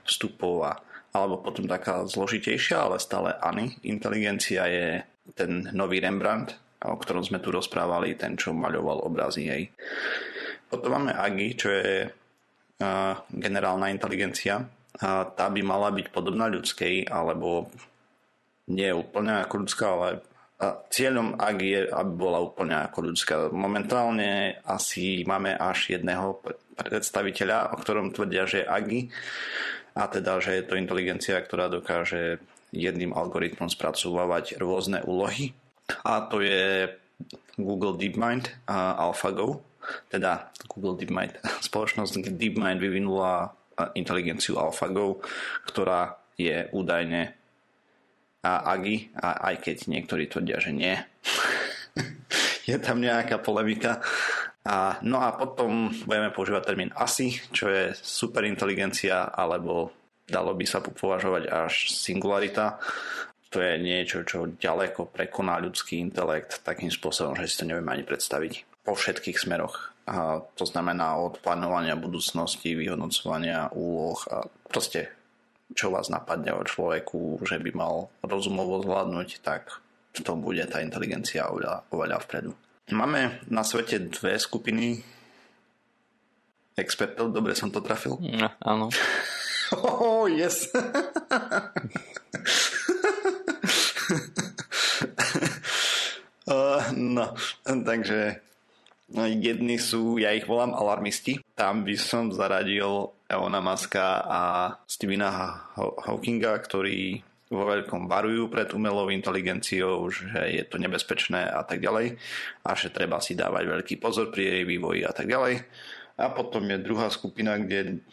vstupov 0.03 0.55
a 0.67 0.73
alebo 1.09 1.41
potom 1.41 1.65
taká 1.65 2.05
zložitejšia, 2.05 2.77
ale 2.85 3.01
stále 3.01 3.33
Ani. 3.41 3.73
Inteligencia 3.89 4.69
je 4.69 5.01
ten 5.33 5.65
nový 5.73 6.05
Rembrandt, 6.05 6.53
o 6.85 6.97
ktorom 6.99 7.27
sme 7.27 7.43
tu 7.43 7.51
rozprávali, 7.51 8.15
ten, 8.15 8.39
čo 8.39 8.55
maľoval 8.55 9.03
obrazy 9.03 9.51
jej. 9.51 9.63
Potom 10.71 10.95
máme 10.95 11.17
Agi, 11.17 11.59
čo 11.59 11.69
je 11.73 12.07
generálna 13.35 13.91
inteligencia. 13.91 14.63
A 14.99 15.27
tá 15.27 15.47
by 15.51 15.63
mala 15.63 15.91
byť 15.95 16.11
podobná 16.11 16.47
ľudskej, 16.51 17.11
alebo 17.11 17.71
nie 18.71 18.91
úplne 18.91 19.43
ako 19.43 19.55
ľudská, 19.67 19.87
ale 19.95 20.09
cieľom 20.91 21.39
Agi 21.39 21.69
je, 21.71 21.83
aby 21.87 22.13
bola 22.19 22.43
úplne 22.43 22.83
ako 22.87 22.99
ľudská. 23.11 23.35
Momentálne 23.55 24.59
asi 24.67 25.23
máme 25.23 25.55
až 25.55 25.99
jedného 25.99 26.43
predstaviteľa, 26.79 27.75
o 27.75 27.77
ktorom 27.79 28.11
tvrdia, 28.11 28.47
že 28.47 28.63
je 28.63 28.71
Agi, 28.71 29.01
a 29.99 30.07
teda, 30.07 30.39
že 30.39 30.59
je 30.59 30.65
to 30.67 30.79
inteligencia, 30.79 31.43
ktorá 31.43 31.67
dokáže 31.67 32.39
jedným 32.71 33.11
algoritmom 33.15 33.67
spracovávať 33.67 34.59
rôzne 34.63 35.03
úlohy 35.03 35.59
a 36.05 36.27
to 36.29 36.41
je 36.45 36.89
Google 37.59 37.99
DeepMind 37.99 38.69
a 38.71 38.95
AlphaGo, 39.09 39.65
teda 40.13 40.53
Google 40.71 40.95
DeepMind. 41.01 41.41
Spoločnosť 41.69 42.35
DeepMind 42.37 42.79
vyvinula 42.79 43.51
inteligenciu 43.95 44.59
AlphaGo, 44.59 45.23
ktorá 45.67 46.19
je 46.39 46.67
údajne 46.75 47.35
a 48.39 48.53
AGI, 48.75 49.11
a 49.19 49.51
aj 49.51 49.55
keď 49.67 49.77
niektorí 49.91 50.31
tvrdia, 50.31 50.63
že 50.63 50.71
nie. 50.71 50.95
je 52.71 52.77
tam 52.79 53.03
nejaká 53.03 53.43
polemika. 53.43 53.99
A, 54.69 55.01
no 55.03 55.19
a 55.19 55.35
potom 55.35 55.91
budeme 56.07 56.31
používať 56.31 56.63
termín 56.63 56.93
ASI, 56.95 57.35
čo 57.51 57.67
je 57.73 57.97
superinteligencia, 57.97 59.33
alebo 59.35 59.91
dalo 60.29 60.53
by 60.53 60.65
sa 60.69 60.85
považovať 60.85 61.49
až 61.49 61.89
singularita 61.89 62.77
to 63.49 63.65
je 63.65 63.81
niečo, 63.81 64.25
čo 64.29 64.49
ďaleko 64.49 65.09
prekoná 65.09 65.57
ľudský 65.61 65.97
intelekt 65.97 66.61
takým 66.65 66.93
spôsobom, 66.93 67.37
že 67.37 67.49
si 67.49 67.59
to 67.61 67.69
nevieme 67.69 67.89
ani 67.89 68.05
predstaviť 68.05 68.85
po 68.85 68.93
všetkých 68.93 69.41
smeroch. 69.41 69.97
A 70.09 70.41
to 70.57 70.65
znamená 70.65 71.21
od 71.21 71.41
plánovania 71.45 71.97
budúcnosti, 71.97 72.73
vyhodnocovania 72.73 73.69
úloh 73.77 74.21
a 74.33 74.49
proste 74.69 75.13
čo 75.77 75.93
vás 75.93 76.09
napadne 76.09 76.57
o 76.57 76.65
človeku, 76.65 77.45
že 77.45 77.61
by 77.61 77.71
mal 77.77 78.09
rozumovo 78.25 78.81
zvládnuť, 78.81 79.45
tak 79.45 79.85
v 80.17 80.21
tom 80.25 80.41
bude 80.41 80.65
tá 80.65 80.81
inteligencia 80.81 81.45
oveľa, 81.53 81.85
oveľa 81.93 82.25
vpredu. 82.25 82.57
Máme 82.89 83.45
na 83.53 83.61
svete 83.61 84.01
dve 84.09 84.41
skupiny 84.41 85.05
expertov, 86.73 87.37
dobre 87.37 87.53
som 87.53 87.69
to 87.69 87.85
trafil? 87.85 88.17
No, 88.21 88.49
áno. 88.65 88.89
Oh, 89.69 90.25
yes. 90.25 90.65
uh, 96.49 96.77
no, 97.17 97.35
takže 97.65 98.41
no, 99.15 99.25
jedni 99.27 99.77
sú, 99.81 100.17
ja 100.21 100.33
ich 100.33 100.49
volám 100.49 100.77
alarmisti. 100.77 101.41
Tam 101.57 101.85
by 101.85 101.95
som 101.97 102.33
zaradil 102.33 103.13
Eona 103.29 103.61
Maska 103.61 104.25
a 104.25 104.43
Stephena 104.89 105.69
Hawkinga, 105.77 106.57
ktorí 106.65 107.25
vo 107.49 107.65
veľkom 107.65 108.05
varujú 108.09 108.53
pred 108.53 108.69
umelou 108.77 109.09
inteligenciou, 109.09 110.05
že 110.13 110.29
je 110.53 110.65
to 110.69 110.77
nebezpečné 110.77 111.49
a 111.49 111.65
tak 111.65 111.81
ďalej 111.81 112.21
a 112.61 112.71
že 112.77 112.93
treba 112.93 113.25
si 113.25 113.33
dávať 113.33 113.65
veľký 113.65 113.95
pozor 113.97 114.29
pri 114.29 114.45
jej 114.45 114.63
vývoji 114.69 115.01
a 115.05 115.13
tak 115.17 115.33
ďalej. 115.33 115.65
A 116.21 116.29
potom 116.29 116.69
je 116.69 116.85
druhá 116.85 117.09
skupina, 117.09 117.57
kde 117.57 118.05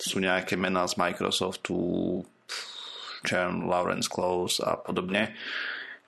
sú 0.00 0.22
nejaké 0.22 0.56
mená 0.56 0.86
z 0.88 0.96
Microsoftu, 0.96 1.76
Chen, 3.26 3.66
Lawrence 3.66 4.06
Close 4.06 4.62
a 4.62 4.78
podobne, 4.78 5.34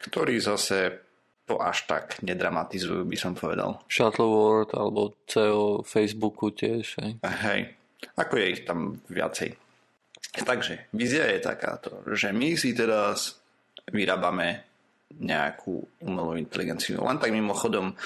ktorí 0.00 0.40
zase 0.40 1.04
to 1.50 1.58
až 1.58 1.82
tak 1.90 2.22
nedramatizujú, 2.22 3.02
by 3.04 3.16
som 3.18 3.34
povedal. 3.34 3.82
Shuttleworth 3.90 4.70
alebo 4.70 5.18
CEO 5.26 5.82
Facebooku 5.82 6.54
tiež. 6.54 7.02
Hej. 7.02 7.12
hej, 7.26 7.60
ako 8.14 8.32
je 8.38 8.46
ich 8.54 8.62
tam 8.62 9.02
viacej. 9.10 9.58
Takže 10.30 10.86
vízia 10.94 11.26
je 11.26 11.42
takáto, 11.42 12.06
že 12.14 12.30
my 12.30 12.54
si 12.54 12.70
teraz 12.70 13.42
vyrábame 13.90 14.62
nejakú 15.18 15.82
umelú 16.06 16.38
inteligenciu. 16.38 17.02
Len 17.02 17.18
tak 17.18 17.34
mimochodom, 17.34 17.98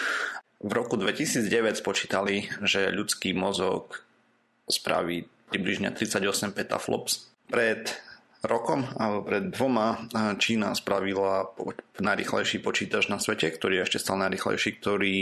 v 0.65 0.73
roku 0.73 0.97
2009 0.97 1.77
spočítali, 1.77 2.49
že 2.65 2.89
ľudský 2.89 3.37
mozog 3.37 4.01
spraví 4.65 5.29
približne 5.53 5.93
38 5.93 6.57
petaflops. 6.57 7.29
Pred 7.53 7.93
rokom 8.45 8.85
alebo 9.01 9.25
pred 9.25 9.49
dvoma 9.49 10.09
Čína 10.41 10.77
spravila 10.77 11.49
najrychlejší 12.01 12.61
počítač 12.61 13.09
na 13.09 13.17
svete, 13.19 13.49
ktorý 13.49 13.81
je 13.81 13.85
ešte 13.89 13.99
stále 14.05 14.29
najrychlejší, 14.29 14.71
ktorý 14.81 15.17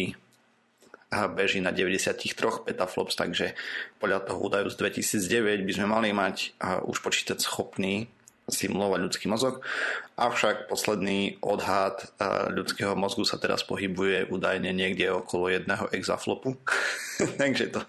beží 1.13 1.61
na 1.61 1.77
93 1.77 2.25
petaflops, 2.65 3.21
takže 3.21 3.53
podľa 4.01 4.33
toho 4.33 4.49
údaju 4.49 4.73
z 4.73 4.77
2009 5.21 5.69
by 5.69 5.73
sme 5.77 5.87
mali 5.93 6.09
mať 6.17 6.57
už 6.89 7.05
počítač 7.05 7.45
schopný 7.45 8.09
simulovať 8.53 9.01
ľudský 9.03 9.27
mozog. 9.27 9.65
Avšak 10.21 10.69
posledný 10.69 11.41
odhad 11.41 12.13
ľudského 12.53 12.93
mozgu 12.93 13.25
sa 13.25 13.41
teraz 13.41 13.65
pohybuje 13.65 14.29
údajne 14.29 14.71
niekde 14.71 15.09
okolo 15.11 15.49
jedného 15.51 15.89
exaflopu. 15.91 16.61
Takže 17.41 17.73
to 17.73 17.81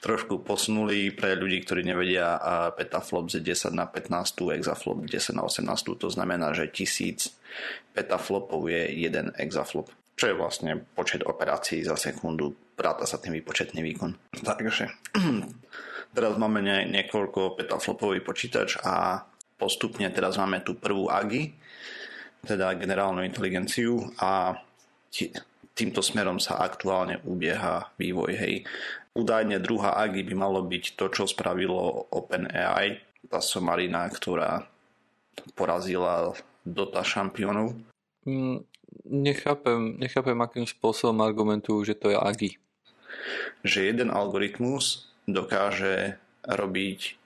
trošku 0.00 0.40
posunuli 0.46 1.10
pre 1.10 1.34
ľudí, 1.34 1.66
ktorí 1.66 1.82
nevedia 1.82 2.38
petaflop 2.78 3.28
z 3.28 3.42
10 3.42 3.74
na 3.74 3.90
15, 3.90 4.54
exaflop 4.54 5.04
10 5.04 5.36
na 5.36 5.42
18, 5.44 5.66
to 5.98 6.08
znamená, 6.08 6.54
že 6.54 6.70
1000 6.70 7.34
petaflopov 7.92 8.70
je 8.70 8.90
jeden 8.94 9.34
exaflop 9.36 9.90
čo 10.14 10.30
je 10.30 10.38
vlastne 10.38 10.78
počet 10.94 11.26
operácií 11.26 11.82
za 11.82 11.98
sekundu, 11.98 12.54
práta 12.78 13.02
sa 13.06 13.18
tým 13.18 13.34
výpočetný 13.42 13.82
výkon. 13.82 14.14
Takže 14.46 14.84
teraz 16.16 16.34
máme 16.38 16.62
niekoľko 16.86 17.58
petaflopový 17.58 18.22
počítač 18.22 18.78
a 18.82 19.26
postupne 19.64 20.04
teraz 20.12 20.36
máme 20.36 20.60
tú 20.60 20.76
prvú 20.76 21.08
AGI, 21.08 21.56
teda 22.44 22.76
generálnu 22.76 23.24
inteligenciu 23.24 24.12
a 24.20 24.60
týmto 25.72 26.04
smerom 26.04 26.36
sa 26.36 26.60
aktuálne 26.60 27.24
ubieha 27.24 27.96
vývoj. 27.96 28.32
Hej. 28.36 28.54
Údajne 29.16 29.64
druhá 29.64 29.96
AGI 30.04 30.20
by 30.28 30.34
malo 30.36 30.60
byť 30.68 31.00
to, 31.00 31.08
čo 31.08 31.24
spravilo 31.24 32.12
OpenAI, 32.12 33.00
tá 33.32 33.40
somarina, 33.40 34.04
ktorá 34.12 34.68
porazila 35.56 36.36
Dota 36.60 37.00
šampiónov. 37.00 37.72
Mm, 38.28 38.68
nechápem, 39.08 39.96
nechápem, 39.96 40.36
akým 40.44 40.68
spôsobom 40.68 41.24
argumentujú, 41.24 41.88
že 41.88 41.96
to 41.96 42.12
je 42.12 42.18
AGI. 42.20 42.50
Že 43.64 43.80
jeden 43.88 44.12
algoritmus 44.12 45.08
dokáže 45.24 46.20
robiť 46.44 47.16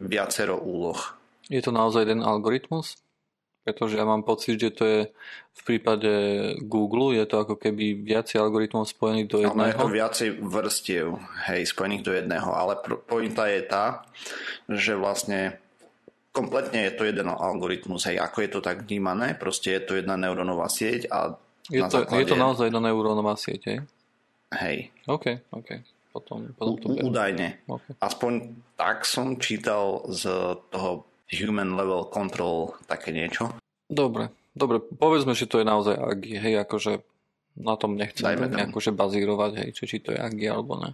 viacero 0.00 0.56
úloh. 0.56 1.21
Je 1.52 1.60
to 1.60 1.68
naozaj 1.68 2.08
jeden 2.08 2.24
algoritmus? 2.24 2.96
Pretože 3.62 3.94
ja 3.94 4.02
mám 4.02 4.26
pocit, 4.26 4.58
že 4.58 4.74
to 4.74 4.82
je 4.82 5.00
v 5.54 5.60
prípade 5.62 6.10
Google, 6.66 7.14
je 7.14 7.22
to 7.28 7.46
ako 7.46 7.54
keby 7.54 7.94
viacej 7.94 8.42
algoritmov 8.42 8.90
spojených 8.90 9.28
do 9.30 9.38
jedného. 9.38 9.54
Ale 9.54 9.70
je 9.70 9.78
to 9.78 9.92
viacej 9.94 10.28
vrstiev, 10.42 11.06
hej, 11.46 11.60
spojených 11.70 12.02
do 12.02 12.12
jedného, 12.16 12.50
ale 12.50 12.74
pointa 13.06 13.46
je 13.46 13.62
tá, 13.62 14.02
že 14.66 14.98
vlastne 14.98 15.62
kompletne 16.34 16.90
je 16.90 16.92
to 16.98 17.06
jeden 17.06 17.30
algoritmus, 17.30 18.10
hej, 18.10 18.18
ako 18.18 18.36
je 18.42 18.50
to 18.50 18.60
tak 18.64 18.82
vnímané, 18.82 19.38
proste 19.38 19.78
je 19.78 19.82
to 19.86 19.92
jedna 19.94 20.18
neurónová 20.18 20.66
sieť 20.66 21.06
a 21.14 21.38
je 21.70 21.86
to, 21.86 22.02
základe... 22.02 22.18
je 22.18 22.26
to 22.34 22.38
naozaj 22.40 22.66
jedna 22.66 22.82
neurónová 22.82 23.38
sieť, 23.38 23.60
hej? 23.70 23.78
Hej. 24.58 24.90
OK, 25.06 25.38
OK. 25.54 25.86
Potom, 26.10 26.50
potom 26.58 26.76
to 26.76 26.86
U, 26.92 27.08
údajne. 27.08 27.62
Okay. 27.64 27.94
Aspoň 28.02 28.32
tak 28.76 29.08
som 29.08 29.40
čítal 29.40 30.04
z 30.12 30.28
toho 30.68 31.08
human 31.32 31.74
level 31.74 32.06
control 32.12 32.76
také 32.84 33.10
niečo. 33.10 33.56
Dobre, 33.88 34.28
dobre, 34.52 34.78
povedzme, 34.78 35.32
že 35.32 35.48
to 35.48 35.64
je 35.64 35.66
naozaj 35.66 35.96
AGI, 35.96 36.32
hej, 36.38 36.54
akože 36.62 36.92
na 37.60 37.74
tom 37.76 37.96
nechcem 37.96 38.24
akože 38.36 38.92
bazírovať, 38.92 39.52
hej, 39.64 39.68
či, 39.76 39.84
či 39.88 39.96
to 40.00 40.12
je 40.12 40.20
AGI 40.20 40.46
alebo 40.52 40.76
ne. 40.80 40.92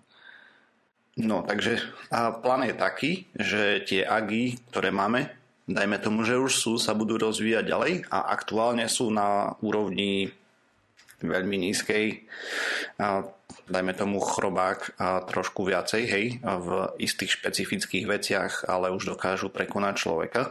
No, 1.19 1.43
takže 1.43 1.83
a 2.15 2.31
plán 2.31 2.63
je 2.63 2.75
taký, 2.79 3.27
že 3.35 3.83
tie 3.83 4.07
AGI, 4.07 4.63
ktoré 4.71 4.95
máme, 4.95 5.35
dajme 5.67 5.99
tomu, 5.99 6.23
že 6.23 6.39
už 6.39 6.55
sú, 6.55 6.73
sa 6.79 6.95
budú 6.95 7.19
rozvíjať 7.19 7.65
ďalej 7.67 7.93
a 8.07 8.31
aktuálne 8.31 8.87
sú 8.87 9.11
na 9.11 9.59
úrovni 9.59 10.31
veľmi 11.23 11.57
nízkej, 11.69 12.29
a 13.03 13.27
dajme 13.69 13.93
tomu 13.95 14.19
chrobák 14.23 14.97
a 14.99 15.23
trošku 15.27 15.67
viacej, 15.67 16.03
hej, 16.09 16.27
v 16.43 16.69
istých 17.03 17.39
špecifických 17.39 18.07
veciach, 18.07 18.53
ale 18.71 18.95
už 18.95 19.15
dokážu 19.17 19.53
prekonať 19.53 19.95
človeka. 19.99 20.43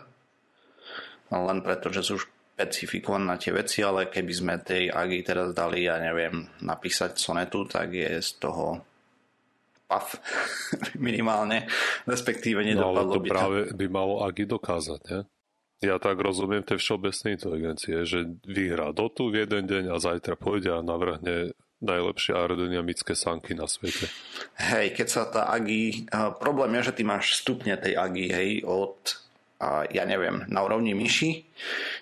Len 1.31 1.59
preto, 1.59 1.91
že 1.91 2.03
sú 2.03 2.19
špecifikované 2.19 3.25
na 3.29 3.38
tie 3.38 3.51
veci, 3.51 3.83
ale 3.83 4.07
keby 4.07 4.33
sme 4.33 4.55
tej 4.63 4.89
AGI 4.89 5.21
teraz 5.21 5.51
dali, 5.51 5.86
ja 5.86 6.00
neviem, 6.01 6.47
napísať 6.63 7.19
sonetu, 7.19 7.67
tak 7.67 7.93
je 7.93 8.17
z 8.17 8.31
toho 8.41 8.81
paf 9.88 10.19
minimálne, 11.00 11.69
respektíve 12.03 12.59
nedopadlo 12.59 12.91
no, 12.91 13.00
ale 13.00 13.15
to 13.15 13.24
by 13.24 13.29
práve 13.29 13.57
to... 13.71 13.75
by 13.79 13.88
malo 13.88 14.25
Agi 14.25 14.43
dokázať, 14.43 15.01
ne? 15.07 15.19
Ja 15.77 16.01
tak 16.01 16.17
rozumiem 16.17 16.65
tej 16.65 16.81
všeobecnej 16.81 17.38
inteligencie, 17.38 18.01
že 18.01 18.25
vyhrá 18.50 18.89
dotu 18.98 19.29
v 19.29 19.46
jeden 19.46 19.69
deň 19.69 19.93
a 19.93 20.01
zajtra 20.01 20.34
pôjde 20.34 20.74
a 20.74 20.81
navrhne 20.81 21.53
najlepšie 21.77 22.34
aerodynamické 22.34 23.13
sanky 23.13 23.53
na 23.53 23.69
svete. 23.69 24.10
Hej, 24.57 24.98
keď 24.98 25.07
sa 25.07 25.24
tá 25.29 25.46
AGI... 25.53 26.10
Problém 26.41 26.74
je, 26.81 26.89
že 26.89 26.96
ty 26.98 27.03
máš 27.05 27.38
stupne 27.38 27.77
tej 27.77 27.93
AGI, 27.93 28.25
hej, 28.34 28.50
od, 28.65 28.98
a 29.62 29.86
ja 29.93 30.10
neviem, 30.10 30.41
na 30.50 30.65
úrovni 30.65 30.98
myši 30.98 31.46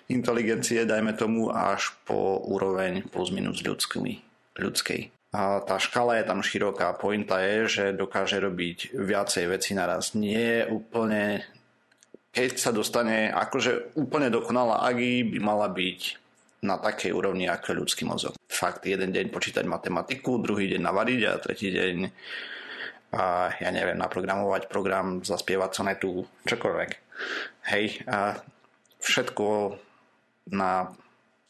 inteligencie, 0.08 0.88
dajme 0.88 1.12
tomu, 1.12 1.52
až 1.52 1.92
po 2.08 2.40
úroveň 2.48 3.04
plus 3.12 3.28
minus 3.28 3.60
ľudský, 3.60 4.24
ľudskej. 4.56 5.12
A 5.36 5.60
tá 5.60 5.76
škala 5.76 6.16
je 6.16 6.24
tam 6.24 6.40
široká. 6.40 6.96
Pointa 6.96 7.44
je, 7.44 7.68
že 7.68 7.84
dokáže 7.92 8.40
robiť 8.40 8.96
viacej 8.96 9.44
veci 9.52 9.76
naraz. 9.76 10.16
Nie 10.16 10.64
je 10.64 10.72
úplne... 10.72 11.44
Keď 12.36 12.60
sa 12.60 12.68
dostane, 12.68 13.32
akože 13.32 13.96
úplne 13.96 14.28
dokonalá 14.28 14.84
AGI 14.92 15.24
by 15.24 15.38
mala 15.40 15.72
byť 15.72 16.00
na 16.68 16.76
takej 16.76 17.16
úrovni, 17.16 17.48
ako 17.48 17.80
ľudský 17.80 18.04
mozog. 18.04 18.36
Fakt, 18.44 18.84
jeden 18.84 19.08
deň 19.08 19.32
počítať 19.32 19.64
matematiku, 19.64 20.36
druhý 20.36 20.68
deň 20.68 20.84
navariť 20.84 21.20
a 21.24 21.40
tretí 21.40 21.72
deň 21.72 21.96
a 23.16 23.48
ja 23.56 23.70
neviem, 23.72 23.96
naprogramovať 23.96 24.68
program, 24.68 25.24
zaspievať 25.24 25.70
sonetu, 25.72 26.28
čokoľvek. 26.44 26.90
Hej, 27.72 28.04
a 28.04 28.36
všetko 29.00 29.46
na 30.52 30.92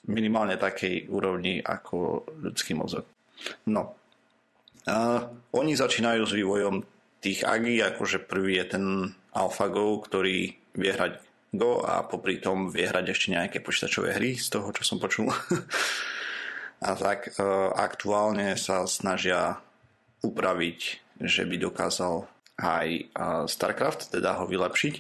minimálne 0.07 0.55
takej 0.55 1.11
úrovni 1.11 1.59
ako 1.59 2.31
ľudský 2.47 2.78
mozog. 2.78 3.02
No. 3.66 3.99
A 4.87 5.26
oni 5.50 5.75
začínajú 5.75 6.23
s 6.23 6.37
vývojom 6.37 6.87
tých 7.19 7.43
AGI, 7.43 7.83
akože 7.83 8.23
prvý 8.23 8.62
je 8.62 8.66
ten 8.78 8.85
AlphaGo, 9.35 9.99
ktorý 10.07 10.55
vie 10.76 10.92
hrať 10.92 11.18
Go 11.56 11.80
a 11.80 12.04
popri 12.04 12.37
tom 12.37 12.68
vie 12.68 12.85
hrať 12.85 13.06
ešte 13.16 13.33
nejaké 13.33 13.59
počítačové 13.64 14.18
hry 14.21 14.37
z 14.37 14.52
toho, 14.52 14.68
čo 14.76 14.83
som 14.85 15.00
počul. 15.00 15.33
a 16.87 16.90
tak 16.92 17.33
e, 17.33 17.42
aktuálne 17.73 18.54
sa 18.61 18.85
snažia 18.85 19.56
upraviť, 20.21 20.80
že 21.23 21.49
by 21.49 21.56
dokázal 21.56 22.28
aj 22.56 23.12
StarCraft, 23.52 24.16
teda 24.16 24.40
ho 24.40 24.49
vylepšiť. 24.49 24.95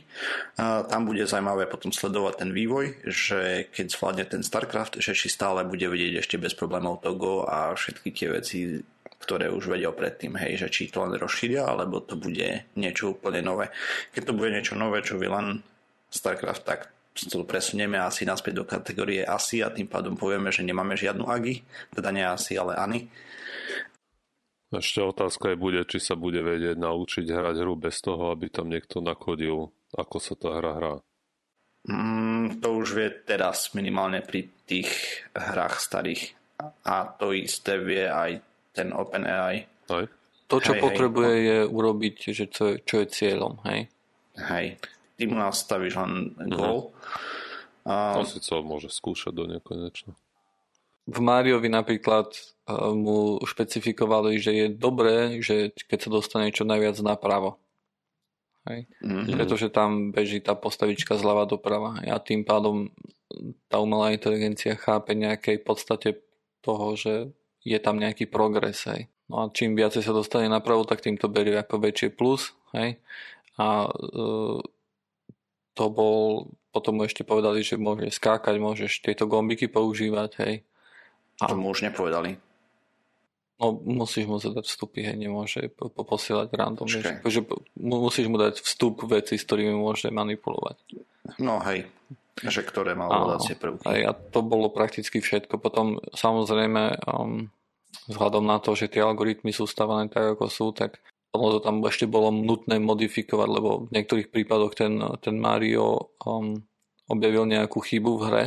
Tam 0.60 1.08
bude 1.08 1.24
zaujímavé 1.24 1.64
potom 1.64 1.88
sledovať 1.88 2.44
ten 2.44 2.50
vývoj, 2.52 3.00
že 3.08 3.72
keď 3.72 3.86
zvládne 3.96 4.24
ten 4.28 4.42
StarCraft, 4.44 5.00
že 5.00 5.16
či 5.16 5.32
stále 5.32 5.64
bude 5.64 5.88
vedieť 5.88 6.20
ešte 6.20 6.36
bez 6.36 6.52
problémov 6.52 7.00
to 7.00 7.16
Go 7.16 7.48
a 7.48 7.72
všetky 7.72 8.12
tie 8.12 8.28
veci, 8.28 8.84
ktoré 9.26 9.50
už 9.50 9.74
vedel 9.74 9.90
predtým, 9.90 10.38
hej, 10.38 10.62
že 10.62 10.68
či 10.70 10.86
to 10.86 11.02
len 11.02 11.18
rozšíria, 11.18 11.66
alebo 11.66 11.98
to 11.98 12.14
bude 12.14 12.70
niečo 12.78 13.18
úplne 13.18 13.42
nové. 13.42 13.74
Keď 14.14 14.22
to 14.22 14.32
bude 14.38 14.54
niečo 14.54 14.78
nové, 14.78 15.02
čo 15.02 15.18
vy 15.18 15.26
len 15.26 15.66
StarCraft, 16.06 16.62
tak 16.62 16.80
to 17.26 17.42
presunieme 17.42 17.98
asi 17.98 18.22
naspäť 18.22 18.62
do 18.62 18.64
kategórie 18.68 19.26
asi 19.26 19.66
a 19.66 19.74
tým 19.74 19.90
pádom 19.90 20.14
povieme, 20.14 20.54
že 20.54 20.62
nemáme 20.62 20.94
žiadnu 20.94 21.26
agi, 21.26 21.66
teda 21.90 22.14
nie 22.14 22.22
asi, 22.22 22.54
ale 22.54 22.78
ani. 22.78 23.10
Ešte 24.70 25.02
otázka 25.02 25.54
je 25.54 25.58
bude, 25.58 25.80
či 25.88 25.98
sa 25.98 26.14
bude 26.14 26.44
vedieť 26.44 26.76
naučiť 26.78 27.26
hrať 27.26 27.56
hru 27.64 27.74
bez 27.74 27.98
toho, 28.04 28.30
aby 28.30 28.46
tam 28.52 28.70
niekto 28.70 29.02
nakodil, 29.02 29.72
ako 29.96 30.16
sa 30.22 30.34
tá 30.38 30.54
hra 30.60 30.72
hrá. 30.76 30.94
Mm, 31.86 32.58
to 32.58 32.68
už 32.82 32.98
vie 32.98 33.08
teraz 33.22 33.70
minimálne 33.72 34.20
pri 34.20 34.50
tých 34.66 34.90
hrách 35.32 35.78
starých. 35.78 36.34
A 36.82 37.06
to 37.14 37.30
isté 37.30 37.78
vie 37.78 38.10
aj 38.10 38.42
ten 38.76 38.92
OpenAI. 38.92 39.56
Aj? 39.88 40.04
To, 40.46 40.56
čo 40.62 40.76
hej, 40.76 40.80
potrebuje, 40.84 41.32
hej. 41.32 41.42
je 41.42 41.58
urobiť, 41.66 42.16
že 42.30 42.44
čo, 42.52 42.78
čo 42.84 42.94
je 43.02 43.06
cieľom, 43.08 43.58
hej? 43.66 43.88
Hej. 44.36 44.78
Ty 45.16 45.22
mu 45.32 45.36
nastavíš 45.40 45.96
len 45.96 46.36
mhm. 46.36 46.52
goal. 46.52 46.92
Uh-huh. 46.92 47.34
A... 47.86 48.18
To 48.18 48.26
si 48.26 48.42
co 48.42 48.60
môže 48.66 48.90
skúšať 48.90 49.32
do 49.32 49.46
nekonečna. 49.46 50.12
V 51.06 51.18
Máriovi 51.22 51.70
napríklad 51.70 52.34
uh, 52.34 52.90
mu 52.90 53.38
špecifikovali, 53.46 54.42
že 54.42 54.50
je 54.50 54.66
dobré, 54.74 55.38
že 55.38 55.70
keď 55.86 55.98
sa 56.02 56.10
dostane 56.10 56.50
čo 56.50 56.66
najviac 56.66 56.98
napravo. 56.98 57.62
Hej. 58.66 58.90
Mm-hmm. 58.98 59.38
Pretože 59.38 59.70
tam 59.70 60.10
beží 60.10 60.42
tá 60.42 60.58
postavička 60.58 61.14
zľava 61.14 61.46
doprava 61.46 62.02
a 62.02 62.18
tým 62.18 62.42
pádom 62.42 62.90
tá 63.70 63.78
umelá 63.78 64.10
inteligencia 64.10 64.74
chápe 64.74 65.14
nejakej 65.14 65.62
podstate 65.62 66.18
toho, 66.66 66.98
že 66.98 67.30
je 67.66 67.78
tam 67.82 67.98
nejaký 67.98 68.30
progres. 68.30 68.86
Hej. 68.86 69.10
No 69.26 69.42
a 69.42 69.50
čím 69.50 69.74
viacej 69.74 70.06
sa 70.06 70.14
dostane 70.14 70.46
napravo, 70.46 70.86
tak 70.86 71.02
tým 71.02 71.18
to 71.18 71.26
berie 71.26 71.58
ako 71.58 71.82
väčšie 71.82 72.14
plus. 72.14 72.54
Hej. 72.70 73.02
A 73.58 73.90
e, 73.90 74.62
to 75.74 75.84
bol, 75.90 76.46
potom 76.70 77.02
mu 77.02 77.10
ešte 77.10 77.26
povedali, 77.26 77.66
že 77.66 77.74
môže 77.74 78.06
skákať, 78.14 78.62
môžeš 78.62 79.02
tieto 79.02 79.26
gombiky 79.26 79.66
používať. 79.66 80.30
Hej. 80.46 80.54
A... 81.42 81.50
To 81.50 81.58
mu 81.58 81.74
už 81.74 81.82
nepovedali. 81.82 82.38
No, 83.56 83.72
musíš 83.72 84.28
mu 84.28 84.36
zadať 84.36 84.68
vstupy, 84.68 85.00
hej, 85.00 85.16
nemôže 85.16 85.72
po- 85.72 85.88
posielať 85.88 86.52
random. 86.52 86.84
Vieš, 86.84 87.24
akože 87.24 87.40
musíš 87.80 88.28
mu 88.28 88.36
dať 88.36 88.60
vstup 88.60 89.00
veci, 89.08 89.40
s 89.40 89.48
ktorými 89.48 89.72
môže 89.72 90.12
manipulovať. 90.12 90.76
No 91.40 91.64
hej, 91.64 91.88
že 92.44 92.60
ktoré 92.60 92.92
má 92.92 93.08
ovládacie 93.08 93.56
prvky. 93.56 93.88
Hej, 93.88 94.02
a 94.04 94.12
to 94.12 94.44
bolo 94.44 94.68
prakticky 94.68 95.24
všetko. 95.24 95.56
Potom 95.56 96.04
samozrejme, 96.12 97.00
um, 97.08 97.48
vzhľadom 98.04 98.44
na 98.44 98.60
to, 98.60 98.76
že 98.76 98.92
tie 98.92 99.02
algoritmy 99.02 99.50
sú 99.50 99.64
stavané 99.64 100.12
tak, 100.12 100.36
ako 100.36 100.46
sú, 100.52 100.66
tak 100.76 101.00
to 101.36 101.60
tam 101.60 101.84
ešte 101.84 102.08
bolo 102.08 102.32
nutné 102.32 102.80
modifikovať, 102.80 103.48
lebo 103.48 103.70
v 103.88 103.92
niektorých 103.92 104.32
prípadoch 104.32 104.72
ten, 104.72 104.96
ten 105.20 105.36
Mario 105.36 106.16
um, 106.24 106.56
objavil 107.12 107.44
nejakú 107.44 107.80
chybu 107.84 108.12
v 108.16 108.22
hre, 108.28 108.44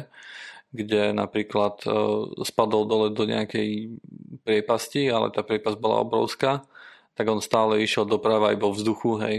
kde 0.73 1.13
napríklad 1.13 1.85
uh, 1.85 2.29
spadol 2.45 2.89
dole 2.89 3.07
do 3.13 3.25
nejakej 3.29 3.99
priepasti, 4.41 5.09
ale 5.09 5.29
tá 5.29 5.45
priepasť 5.45 5.77
bola 5.77 6.01
obrovská, 6.01 6.65
tak 7.13 7.25
on 7.29 7.43
stále 7.43 7.81
išiel 7.83 8.09
doprava 8.09 8.53
aj 8.53 8.57
vo 8.57 8.69
vzduchu, 8.73 9.11
hej, 9.21 9.35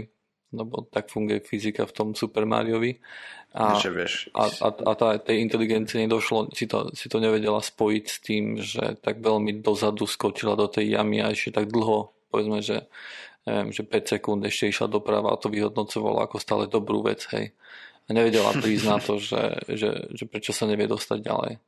lebo 0.51 0.87
tak 0.91 1.07
funguje 1.07 1.39
fyzika 1.39 1.87
v 1.87 1.95
tom 1.95 2.07
Super 2.15 2.43
Mariovi. 2.43 2.99
A, 3.51 3.75
vieš. 3.75 4.31
a, 4.31 4.47
a, 4.47 4.67
a 4.71 4.91
tá, 4.95 5.19
tej 5.19 5.43
inteligencie 5.43 5.99
nedošlo, 5.99 6.55
si 6.55 6.71
to, 6.71 6.87
si 6.95 7.11
to 7.11 7.19
nevedela 7.19 7.59
spojiť 7.59 8.05
s 8.07 8.17
tým, 8.23 8.43
že 8.63 8.95
tak 9.03 9.19
veľmi 9.19 9.59
dozadu 9.59 10.07
skočila 10.07 10.55
do 10.55 10.71
tej 10.71 10.95
jamy 10.95 11.19
a 11.19 11.35
ešte 11.35 11.59
tak 11.59 11.67
dlho, 11.67 12.15
povedzme, 12.31 12.63
že, 12.63 12.87
neviem, 13.43 13.75
že 13.75 13.83
5 13.83 14.15
sekúnd 14.15 14.39
ešte 14.47 14.71
išla 14.71 14.87
doprava 14.87 15.35
a 15.35 15.39
to 15.39 15.51
vyhodnocovalo 15.51 16.23
ako 16.23 16.39
stále 16.39 16.63
dobrú 16.71 17.03
vec, 17.03 17.27
hej. 17.35 17.51
A 18.07 18.09
nevedela 18.15 18.55
prísť 18.63 18.85
na 18.87 18.97
to, 19.03 19.19
že, 19.19 19.67
že, 19.67 20.15
že 20.15 20.23
prečo 20.31 20.55
sa 20.55 20.63
nevie 20.63 20.87
dostať 20.87 21.19
ďalej. 21.19 21.59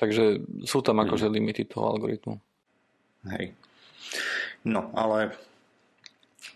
Takže 0.00 0.24
sú 0.64 0.80
tam 0.80 1.04
akože 1.04 1.28
limity 1.28 1.68
toho 1.68 1.96
algoritmu. 1.96 2.36
Hej. 3.28 3.52
No, 4.64 4.88
ale 4.96 5.36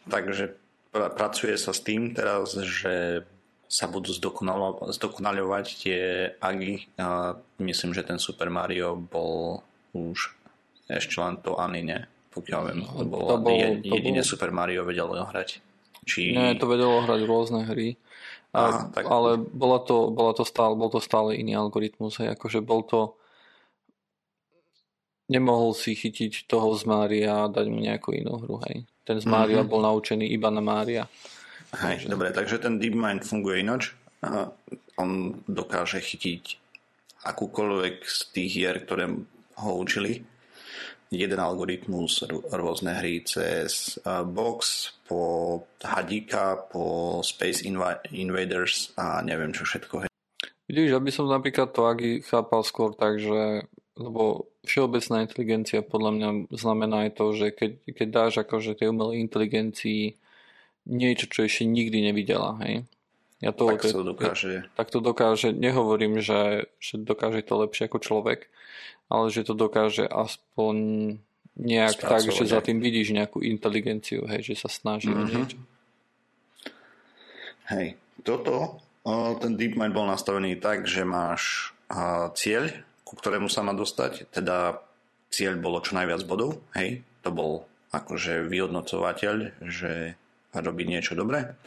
takže 0.08 0.56
pracuje 0.90 1.54
sa 1.54 1.70
s 1.70 1.80
tým 1.82 2.12
teraz, 2.12 2.54
že 2.54 3.24
sa 3.70 3.86
budú 3.86 4.10
zdokonalo- 4.10 4.90
zdokonaľovať 4.90 5.66
tie 5.78 6.00
agi. 6.42 6.90
A 6.98 7.38
myslím, 7.62 7.94
že 7.94 8.02
ten 8.02 8.18
Super 8.18 8.50
Mario 8.50 8.98
bol 8.98 9.62
už 9.94 10.34
ešte 10.90 11.22
len 11.22 11.38
to 11.38 11.54
ani 11.54 11.86
ne, 11.86 12.10
pokiaľ 12.34 12.60
viem, 12.66 12.82
lebo 12.82 13.14
to 13.30 13.38
bol, 13.38 13.54
jedine 13.78 14.22
bol... 14.22 14.26
Super 14.26 14.50
Mario 14.50 14.82
vedelo 14.82 15.14
hrať. 15.14 15.62
Či... 16.02 16.34
Nie, 16.34 16.58
to 16.58 16.66
vedelo 16.66 16.98
hrať 17.06 17.20
rôzne 17.30 17.62
hry. 17.70 17.94
A, 18.50 18.90
tak... 18.90 19.06
Ale 19.06 19.38
bola 19.38 19.78
to, 19.78 20.10
bola 20.10 20.34
to 20.34 20.42
stále, 20.42 20.74
bol 20.74 20.90
to 20.90 20.98
stále 20.98 21.30
iný 21.30 21.54
algoritmus. 21.54 22.18
Hej. 22.18 22.34
Akože 22.34 22.58
bol 22.58 22.82
to 22.82 23.14
nemohol 25.30 25.70
si 25.78 25.94
chytiť 25.94 26.50
toho 26.50 26.74
z 26.74 26.82
Mária 26.90 27.46
a 27.46 27.52
dať 27.52 27.70
mu 27.70 27.78
nejakú 27.78 28.10
inú 28.18 28.42
hru, 28.42 28.58
hej. 28.66 28.82
Ten 29.10 29.18
z 29.18 29.26
Mária 29.26 29.66
mm-hmm. 29.66 29.72
bol 29.74 29.82
naučený 29.82 30.30
iba 30.30 30.54
na 30.54 30.62
Mária. 30.62 31.10
Hej, 31.74 32.06
takže... 32.06 32.14
dobre, 32.14 32.30
takže 32.30 32.62
ten 32.62 32.78
DeepMind 32.78 33.26
funguje 33.26 33.66
ináč. 33.66 33.90
On 34.94 35.34
dokáže 35.50 35.98
chytiť 35.98 36.62
akúkoľvek 37.26 38.06
z 38.06 38.18
tých 38.30 38.50
hier, 38.54 38.78
ktoré 38.78 39.10
ho 39.58 39.70
učili. 39.74 40.22
Jeden 41.10 41.42
algoritmus, 41.42 42.22
rôzne 42.54 42.94
hry 43.02 43.26
cez 43.26 43.98
Box, 44.30 44.94
po 45.10 45.58
Hadika, 45.82 46.54
po 46.70 47.18
Space 47.26 47.66
Invaders 48.14 48.94
a 48.94 49.18
neviem 49.26 49.50
čo 49.50 49.66
všetko. 49.66 50.06
Vidíš, 50.70 50.94
aby 50.94 51.10
som 51.10 51.26
napríklad 51.26 51.74
to 51.74 51.82
Agi 51.90 52.22
chápal 52.22 52.62
skôr 52.62 52.94
tak, 52.94 53.18
že 53.18 53.66
lebo 54.00 54.48
všeobecná 54.64 55.28
inteligencia 55.28 55.84
podľa 55.84 56.10
mňa 56.16 56.28
znamená 56.56 56.96
aj 57.06 57.10
to, 57.20 57.26
že 57.36 57.46
keď, 57.52 57.70
keď 57.92 58.08
dáš 58.08 58.32
akože 58.40 58.80
tej 58.80 58.96
umelej 58.96 59.20
inteligencii 59.20 60.16
niečo, 60.88 61.28
čo 61.28 61.44
ešte 61.44 61.68
nikdy 61.68 62.08
nevidela, 62.08 62.56
hej. 62.64 62.88
Ja 63.40 63.56
to, 63.56 63.72
tak 63.72 63.88
to 63.88 64.04
dokáže. 64.04 64.68
Tak 64.76 64.88
to 64.92 65.00
dokáže, 65.00 65.52
nehovorím, 65.56 66.20
že, 66.20 66.68
že 66.76 67.00
dokáže 67.00 67.40
to 67.40 67.56
lepšie 67.60 67.88
ako 67.88 67.98
človek, 68.00 68.48
ale 69.08 69.32
že 69.32 69.48
to 69.48 69.56
dokáže 69.56 70.04
aspoň 70.04 70.76
nejak 71.56 72.00
tak, 72.00 72.24
že 72.24 72.44
za 72.44 72.60
tým 72.60 72.80
vidíš 72.80 73.16
nejakú 73.16 73.40
inteligenciu, 73.44 74.28
hej, 74.28 74.52
že 74.52 74.54
sa 74.60 74.68
snaží 74.68 75.08
mm-hmm. 75.08 75.24
mhm. 75.24 75.36
niečo. 75.36 75.58
Hej, 77.70 77.86
toto, 78.26 78.82
ten 79.40 79.54
DeepMind 79.56 79.94
bol 79.94 80.04
nastavený 80.04 80.58
tak, 80.58 80.84
že 80.84 81.06
máš 81.06 81.72
cieľ, 82.36 82.68
ku 83.10 83.18
ktorému 83.18 83.50
sa 83.50 83.66
má 83.66 83.74
dostať. 83.74 84.30
Teda 84.30 84.78
cieľ 85.34 85.58
bolo 85.58 85.82
čo 85.82 85.98
najviac 85.98 86.22
bodov, 86.30 86.62
hej, 86.78 87.02
to 87.26 87.34
bol 87.34 87.66
akože 87.90 88.46
vyhodnocovateľ, 88.46 89.66
že 89.66 90.14
robí 90.54 90.86
niečo 90.86 91.18
dobré 91.18 91.58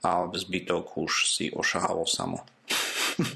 a 0.00 0.24
zbytok 0.32 0.96
už 0.96 1.28
si 1.28 1.52
ošahalo 1.52 2.08
samo. 2.08 2.40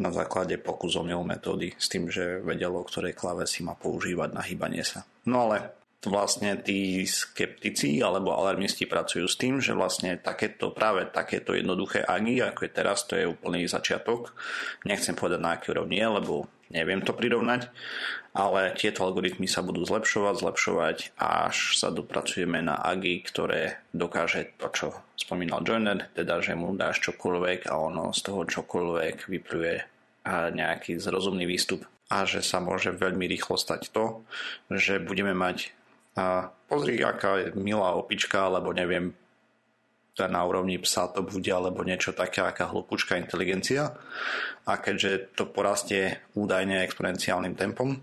na 0.00 0.10
základe 0.12 0.60
pokusov 0.60 1.08
metódy 1.24 1.72
s 1.76 1.88
tým, 1.88 2.12
že 2.12 2.40
vedelo, 2.44 2.84
ktoré 2.84 3.16
klávesy 3.16 3.64
má 3.64 3.76
používať 3.76 4.32
na 4.32 4.44
hýbanie 4.44 4.84
sa. 4.84 5.04
No 5.24 5.48
ale 5.48 5.79
vlastne 6.08 6.56
tí 6.56 7.04
skeptici 7.04 8.00
alebo 8.00 8.32
alarmisti 8.32 8.88
pracujú 8.88 9.28
s 9.28 9.36
tým, 9.36 9.60
že 9.60 9.76
vlastne 9.76 10.16
takéto, 10.16 10.72
práve 10.72 11.04
takéto 11.12 11.52
jednoduché 11.52 12.00
agi, 12.00 12.40
ako 12.40 12.64
je 12.64 12.72
teraz, 12.72 13.04
to 13.04 13.20
je 13.20 13.28
úplný 13.28 13.68
začiatok. 13.68 14.32
Nechcem 14.88 15.12
povedať 15.12 15.40
na 15.44 15.60
aké 15.60 15.76
úrovni 15.76 16.00
lebo 16.00 16.48
neviem 16.72 17.04
to 17.04 17.12
prirovnať, 17.12 17.68
ale 18.32 18.72
tieto 18.78 19.04
algoritmy 19.04 19.44
sa 19.44 19.60
budú 19.60 19.84
zlepšovať, 19.84 20.34
zlepšovať, 20.40 20.96
až 21.18 21.76
sa 21.76 21.90
dopracujeme 21.90 22.62
na 22.62 22.78
agi, 22.78 23.20
ktoré 23.20 23.82
dokáže 23.90 24.56
to, 24.56 24.70
čo 24.72 24.88
spomínal 25.18 25.60
Joiner, 25.66 26.08
teda, 26.14 26.40
že 26.40 26.56
mu 26.56 26.72
dáš 26.78 27.02
čokoľvek 27.04 27.68
a 27.68 27.74
ono 27.76 28.14
z 28.14 28.20
toho 28.24 28.46
čokoľvek 28.46 29.28
vypluje 29.28 29.74
nejaký 30.30 30.96
zrozumný 30.96 31.44
výstup 31.44 31.84
a 32.10 32.26
že 32.26 32.42
sa 32.42 32.62
môže 32.62 32.94
veľmi 32.94 33.26
rýchlo 33.26 33.58
stať 33.58 33.90
to, 33.94 34.22
že 34.70 35.02
budeme 35.02 35.34
mať 35.34 35.74
a 36.20 36.52
pozri, 36.68 37.00
aká 37.00 37.40
je 37.40 37.46
milá 37.56 37.96
opička, 37.96 38.52
alebo 38.52 38.76
neviem, 38.76 39.16
na 40.20 40.44
úrovni 40.44 40.76
psa 40.76 41.08
to 41.08 41.24
bude, 41.24 41.48
alebo 41.48 41.80
niečo 41.80 42.12
také, 42.12 42.44
aká 42.44 42.68
hlúpučká 42.68 43.16
inteligencia. 43.16 43.96
A 44.68 44.76
keďže 44.76 45.32
to 45.32 45.48
porastie 45.48 46.20
údajne 46.36 46.84
exponenciálnym 46.84 47.56
tempom, 47.56 47.96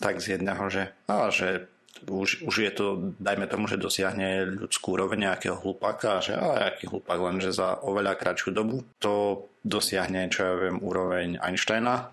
tak 0.00 0.24
z 0.24 0.40
jedného, 0.40 0.64
že, 0.72 0.96
á, 1.12 1.28
že 1.28 1.68
už, 2.08 2.48
už 2.48 2.54
je 2.56 2.72
to, 2.72 2.86
dajme 3.20 3.44
tomu, 3.46 3.68
že 3.68 3.76
dosiahne 3.76 4.48
ľudskú 4.48 4.96
úroveň 4.96 5.28
nejakého 5.28 5.60
hlupaka, 5.60 6.24
že 6.24 6.32
a 6.32 6.72
aký 6.72 6.88
hlupak, 6.88 7.20
lenže 7.20 7.52
za 7.52 7.78
oveľa 7.84 8.16
kratšiu 8.16 8.50
dobu 8.56 8.82
to 8.96 9.46
dosiahne, 9.60 10.32
čo 10.32 10.40
ja 10.42 10.54
viem, 10.56 10.80
úroveň 10.80 11.36
Einsteina 11.38 12.10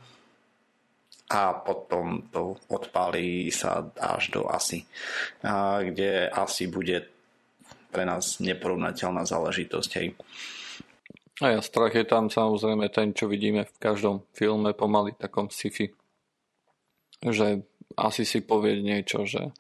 a 1.30 1.54
potom 1.62 2.26
to 2.34 2.58
odpálí 2.74 3.54
sa 3.54 3.86
až 4.02 4.34
do 4.34 4.50
asi, 4.50 4.82
a 5.46 5.86
kde 5.86 6.26
asi 6.26 6.66
bude 6.66 7.06
pre 7.90 8.06
nás 8.06 8.42
neporovnateľná 8.42 9.26
záležitosť. 9.26 9.92
Hej. 9.98 10.08
A 11.40 11.56
ja, 11.56 11.60
strach 11.64 11.96
je 11.96 12.04
tam 12.04 12.28
samozrejme 12.28 12.90
ten, 12.92 13.16
čo 13.16 13.30
vidíme 13.30 13.64
v 13.64 13.76
každom 13.80 14.28
filme 14.36 14.76
pomaly, 14.76 15.16
takom 15.16 15.48
sci-fi. 15.48 15.88
Že 17.24 17.64
asi 17.96 18.24
si 18.28 18.44
povie 18.44 18.84
niečo, 18.84 19.24
že 19.24 19.54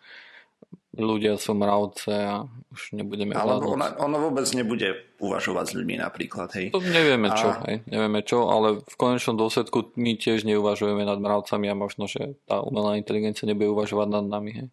ľudia 0.99 1.37
sú 1.39 1.55
mravce 1.55 2.11
a 2.11 2.35
už 2.73 2.97
nebudeme 2.97 3.33
Ale 3.33 3.61
ono, 3.61 3.87
ono 3.97 4.17
vôbec 4.29 4.45
nebude 4.51 5.15
uvažovať 5.21 5.65
s 5.69 5.73
ľuďmi 5.77 5.95
napríklad, 6.01 6.49
hej. 6.57 6.65
To 6.75 6.81
nevieme 6.81 7.29
čo, 7.33 7.49
a... 7.55 7.61
hej, 7.69 7.85
nevieme 7.87 8.19
čo, 8.25 8.49
ale 8.49 8.81
v 8.83 8.95
konečnom 8.97 9.37
dôsledku 9.37 9.95
my 9.95 10.17
tiež 10.17 10.43
neuvažujeme 10.45 11.05
nad 11.05 11.17
mravcami 11.17 11.65
a 11.71 11.75
možno, 11.77 12.05
že 12.09 12.37
tá 12.49 12.61
umelá 12.61 12.97
inteligencia 12.97 13.47
nebude 13.47 13.69
uvažovať 13.69 14.07
nad 14.09 14.25
nami, 14.25 14.51
hej. 14.53 14.69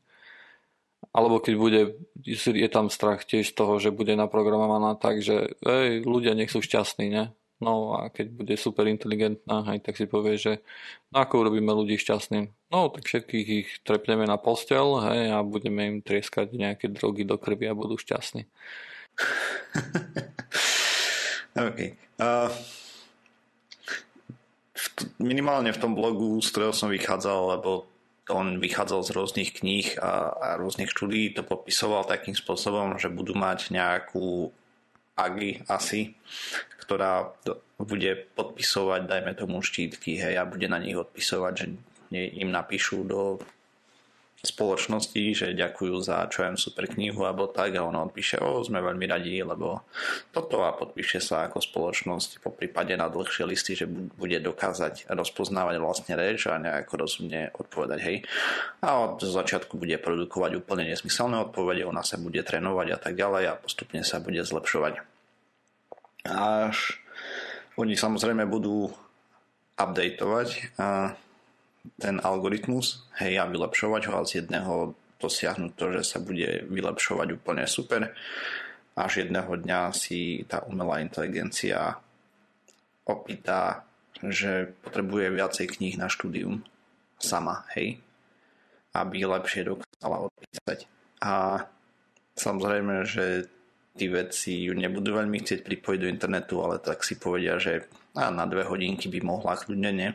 Alebo 1.16 1.40
keď 1.40 1.54
bude, 1.56 1.80
je 2.28 2.68
tam 2.68 2.92
strach 2.92 3.24
tiež 3.24 3.52
z 3.52 3.56
toho, 3.56 3.80
že 3.80 3.94
bude 3.94 4.12
naprogramovaná 4.16 5.00
tak, 5.00 5.24
že 5.24 5.56
ej, 5.64 6.04
ľudia 6.04 6.36
nech 6.36 6.52
sú 6.52 6.60
šťastní, 6.60 7.08
ne? 7.08 7.32
No 7.56 7.96
a 7.96 8.12
keď 8.12 8.36
bude 8.36 8.54
super 8.60 8.84
inteligentná, 8.84 9.64
aj 9.64 9.88
tak 9.88 9.96
si 9.96 10.04
povie, 10.04 10.36
že 10.36 10.60
no 11.08 11.24
ako 11.24 11.48
urobíme 11.48 11.72
ľudí 11.72 11.96
šťastným? 11.96 12.52
No 12.68 12.92
tak 12.92 13.08
všetkých 13.08 13.46
ich 13.48 13.80
trepneme 13.80 14.28
na 14.28 14.36
postel 14.36 15.00
hej, 15.08 15.32
a 15.32 15.40
budeme 15.40 15.88
im 15.88 15.96
trieskať 16.04 16.52
nejaké 16.52 16.92
drogy 16.92 17.24
do 17.24 17.40
krvi 17.40 17.64
a 17.64 17.72
budú 17.72 17.96
šťastní. 17.96 18.44
OK. 21.56 21.96
Uh, 22.20 22.52
minimálne 25.16 25.72
v 25.72 25.80
tom 25.80 25.96
blogu, 25.96 26.36
z 26.44 26.52
ktorého 26.52 26.76
som 26.76 26.92
vychádzal, 26.92 27.56
lebo 27.56 27.88
on 28.28 28.58
vychádzal 28.58 29.06
z 29.06 29.10
rôznych 29.14 29.50
kníh 29.62 29.94
a, 30.02 30.34
a 30.34 30.48
rôznych 30.58 30.90
štúdí, 30.90 31.30
to 31.32 31.46
popisoval 31.46 32.04
takým 32.04 32.34
spôsobom, 32.34 32.98
že 32.98 33.08
budú 33.08 33.38
mať 33.38 33.70
nejakú 33.70 34.50
AGI 35.16 35.64
asi, 35.66 36.14
ktorá 36.84 37.32
bude 37.80 38.28
podpisovať, 38.36 39.00
dajme 39.08 39.32
tomu 39.34 39.64
štítky, 39.64 40.20
hej, 40.20 40.36
a 40.36 40.48
bude 40.48 40.68
na 40.68 40.78
nich 40.80 40.96
odpisovať, 40.96 41.52
že 41.56 41.66
im 42.12 42.52
napíšu 42.52 43.04
do 43.04 43.40
spoločnosti, 44.46 45.22
že 45.34 45.58
ďakujú 45.58 45.94
za 45.98 46.30
čo 46.30 46.46
aj 46.46 46.54
super 46.54 46.86
knihu 46.86 47.26
alebo 47.26 47.50
tak 47.50 47.74
a 47.74 47.82
ono 47.82 48.06
odpíše, 48.06 48.38
o, 48.38 48.62
sme 48.62 48.78
veľmi 48.78 49.06
radi, 49.10 49.42
lebo 49.42 49.82
toto 50.30 50.62
a 50.62 50.70
podpíše 50.70 51.18
sa 51.18 51.50
ako 51.50 51.58
spoločnosť 51.58 52.38
po 52.38 52.54
prípade 52.54 52.94
na 52.94 53.10
dlhšie 53.10 53.42
listy, 53.42 53.74
že 53.74 53.90
bude 53.90 54.38
dokázať 54.38 55.10
rozpoznávať 55.10 55.76
vlastne 55.82 56.14
reč 56.14 56.46
a 56.46 56.62
nejako 56.62 56.94
rozumne 57.02 57.50
odpovedať, 57.58 57.98
hej. 58.06 58.16
A 58.86 59.02
od 59.02 59.18
začiatku 59.18 59.74
bude 59.74 59.98
produkovať 59.98 60.62
úplne 60.62 60.86
nesmyselné 60.86 61.42
odpovede, 61.50 61.82
ona 61.82 62.06
sa 62.06 62.14
bude 62.16 62.40
trénovať 62.46 62.86
a 62.94 62.98
tak 63.02 63.18
ďalej 63.18 63.44
a 63.50 63.58
postupne 63.58 64.06
sa 64.06 64.22
bude 64.22 64.40
zlepšovať. 64.46 65.02
Až 66.30 66.98
oni 67.76 67.98
samozrejme 67.98 68.46
budú 68.46 68.90
updateovať 69.76 70.78
ten 71.96 72.18
algoritmus, 72.22 73.06
hej, 73.22 73.38
a 73.38 73.48
vylepšovať 73.48 74.02
ho 74.10 74.14
a 74.18 74.26
z 74.26 74.42
jedného 74.42 74.94
dosiahnuť 75.16 75.72
to, 75.74 75.86
že 75.96 76.02
sa 76.04 76.18
bude 76.20 76.68
vylepšovať 76.68 77.28
úplne 77.40 77.64
super. 77.64 78.12
Až 78.96 79.28
jedného 79.28 79.52
dňa 79.60 79.92
si 79.92 80.44
tá 80.48 80.64
umelá 80.64 81.00
inteligencia 81.00 81.96
opýta, 83.04 83.84
že 84.24 84.72
potrebuje 84.84 85.36
viacej 85.36 85.66
kníh 85.76 85.94
na 86.00 86.08
štúdium 86.08 86.64
sama, 87.20 87.68
hej, 87.76 88.00
aby 88.96 89.24
lepšie 89.24 89.68
dokázala 89.68 90.28
odpísať. 90.28 90.88
A 91.20 91.64
samozrejme, 92.36 93.04
že 93.04 93.48
tí 93.96 94.12
vedci 94.12 94.68
ju 94.68 94.76
nebudú 94.76 95.16
veľmi 95.16 95.40
chcieť 95.40 95.64
pripojiť 95.64 95.98
do 96.00 96.12
internetu, 96.12 96.60
ale 96.60 96.76
tak 96.80 97.00
si 97.00 97.16
povedia, 97.16 97.56
že 97.56 97.88
na 98.16 98.44
dve 98.48 98.64
hodinky 98.64 99.08
by 99.12 99.20
mohla 99.24 99.56
kľudne, 99.56 99.92
nie? 99.92 100.10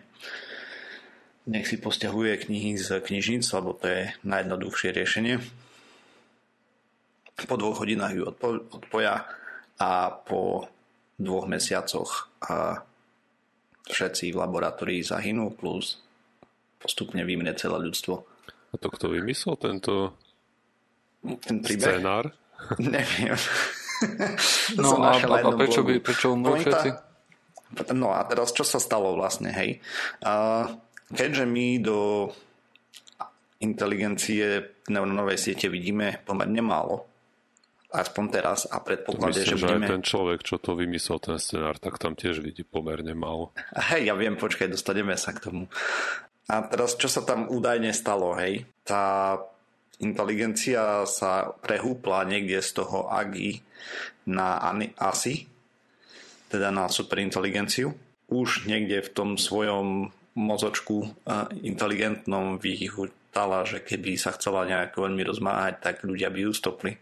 Nech 1.49 1.65
si 1.65 1.77
posťahuje 1.82 2.45
knihy 2.45 2.77
z 2.77 3.01
knižnic, 3.01 3.43
lebo 3.58 3.73
to 3.73 3.86
je 3.89 4.01
najjednoduchšie 4.21 4.89
riešenie. 4.93 5.41
Po 7.41 7.56
dvoch 7.58 7.82
hodinách 7.82 8.13
ju 8.13 8.23
odpo- 8.30 8.62
odpoja 8.69 9.25
a 9.82 9.91
po 10.13 10.69
dvoch 11.17 11.49
mesiacoch 11.49 12.30
a 12.45 12.86
všetci 13.89 14.30
v 14.30 14.38
laboratórii 14.38 15.01
zahynú 15.01 15.49
plus 15.58 15.97
postupne 16.77 17.25
vymne 17.25 17.54
celé 17.58 17.77
ľudstvo. 17.82 18.13
A 18.71 18.75
to 18.77 18.88
kto 18.93 19.10
vymyslel 19.10 19.58
tento 19.58 20.13
ten 21.45 21.62
príbeh? 21.62 21.97
Scenár? 21.97 22.25
Neviem. 22.82 23.38
no 24.77 25.01
a, 25.01 25.17
a, 25.17 25.38
a 25.45 25.49
prečo, 25.54 25.82
by, 25.86 26.01
prečo 26.01 26.34
umrú 26.34 26.58
všetci? 26.58 26.89
No 27.93 28.13
a 28.13 28.25
teraz 28.25 28.54
čo 28.54 28.65
sa 28.65 28.82
stalo 28.82 29.13
vlastne, 29.13 29.54
hej? 29.54 29.82
Uh, 30.21 30.69
Keďže 31.12 31.43
my 31.45 31.67
do 31.84 32.32
inteligencie 33.62 34.82
neurónovej 34.89 35.38
siete 35.38 35.69
vidíme 35.69 36.17
pomerne 36.26 36.63
málo, 36.65 37.06
aspoň 37.91 38.26
teraz 38.32 38.65
a 38.65 38.80
predpokladne, 38.80 39.43
že, 39.43 39.60
že 39.60 39.67
budeme... 39.67 39.86
aj 39.86 39.91
ten 40.00 40.04
človek, 40.04 40.39
čo 40.41 40.56
to 40.58 40.74
vymyslel, 40.74 41.19
ten 41.19 41.38
scenár, 41.38 41.78
tak 41.78 42.00
tam 42.00 42.15
tiež 42.15 42.39
vidí 42.39 42.63
pomerne 42.63 43.12
málo. 43.13 43.52
Hej, 43.91 44.08
ja 44.10 44.15
viem, 44.15 44.39
počkaj, 44.39 44.71
dostaneme 44.71 45.13
sa 45.19 45.36
k 45.36 45.52
tomu. 45.52 45.63
A 46.50 46.65
teraz, 46.65 46.97
čo 46.97 47.12
sa 47.12 47.21
tam 47.21 47.52
údajne 47.52 47.93
stalo, 47.93 48.34
hej? 48.39 48.65
Tá 48.82 49.38
inteligencia 50.02 51.06
sa 51.06 51.54
prehúpla 51.62 52.26
niekde 52.26 52.58
z 52.63 52.82
toho 52.82 53.12
AGI 53.13 53.62
na 54.26 54.58
ASI, 54.97 55.45
teda 56.50 56.74
na 56.74 56.89
superinteligenciu. 56.89 57.93
Už 58.32 58.65
niekde 58.65 59.06
v 59.06 59.10
tom 59.12 59.30
svojom 59.38 60.10
mozočku 60.36 61.28
inteligentnom 61.60 62.56
vyhutala, 62.56 63.67
že 63.67 63.84
keby 63.84 64.15
sa 64.15 64.32
chcela 64.36 64.63
nejako 64.63 65.08
veľmi 65.10 65.24
rozmáhať, 65.28 65.74
tak 65.84 65.96
ľudia 66.08 66.32
by 66.32 66.39
ju 66.48 66.52
stopli. 66.56 66.96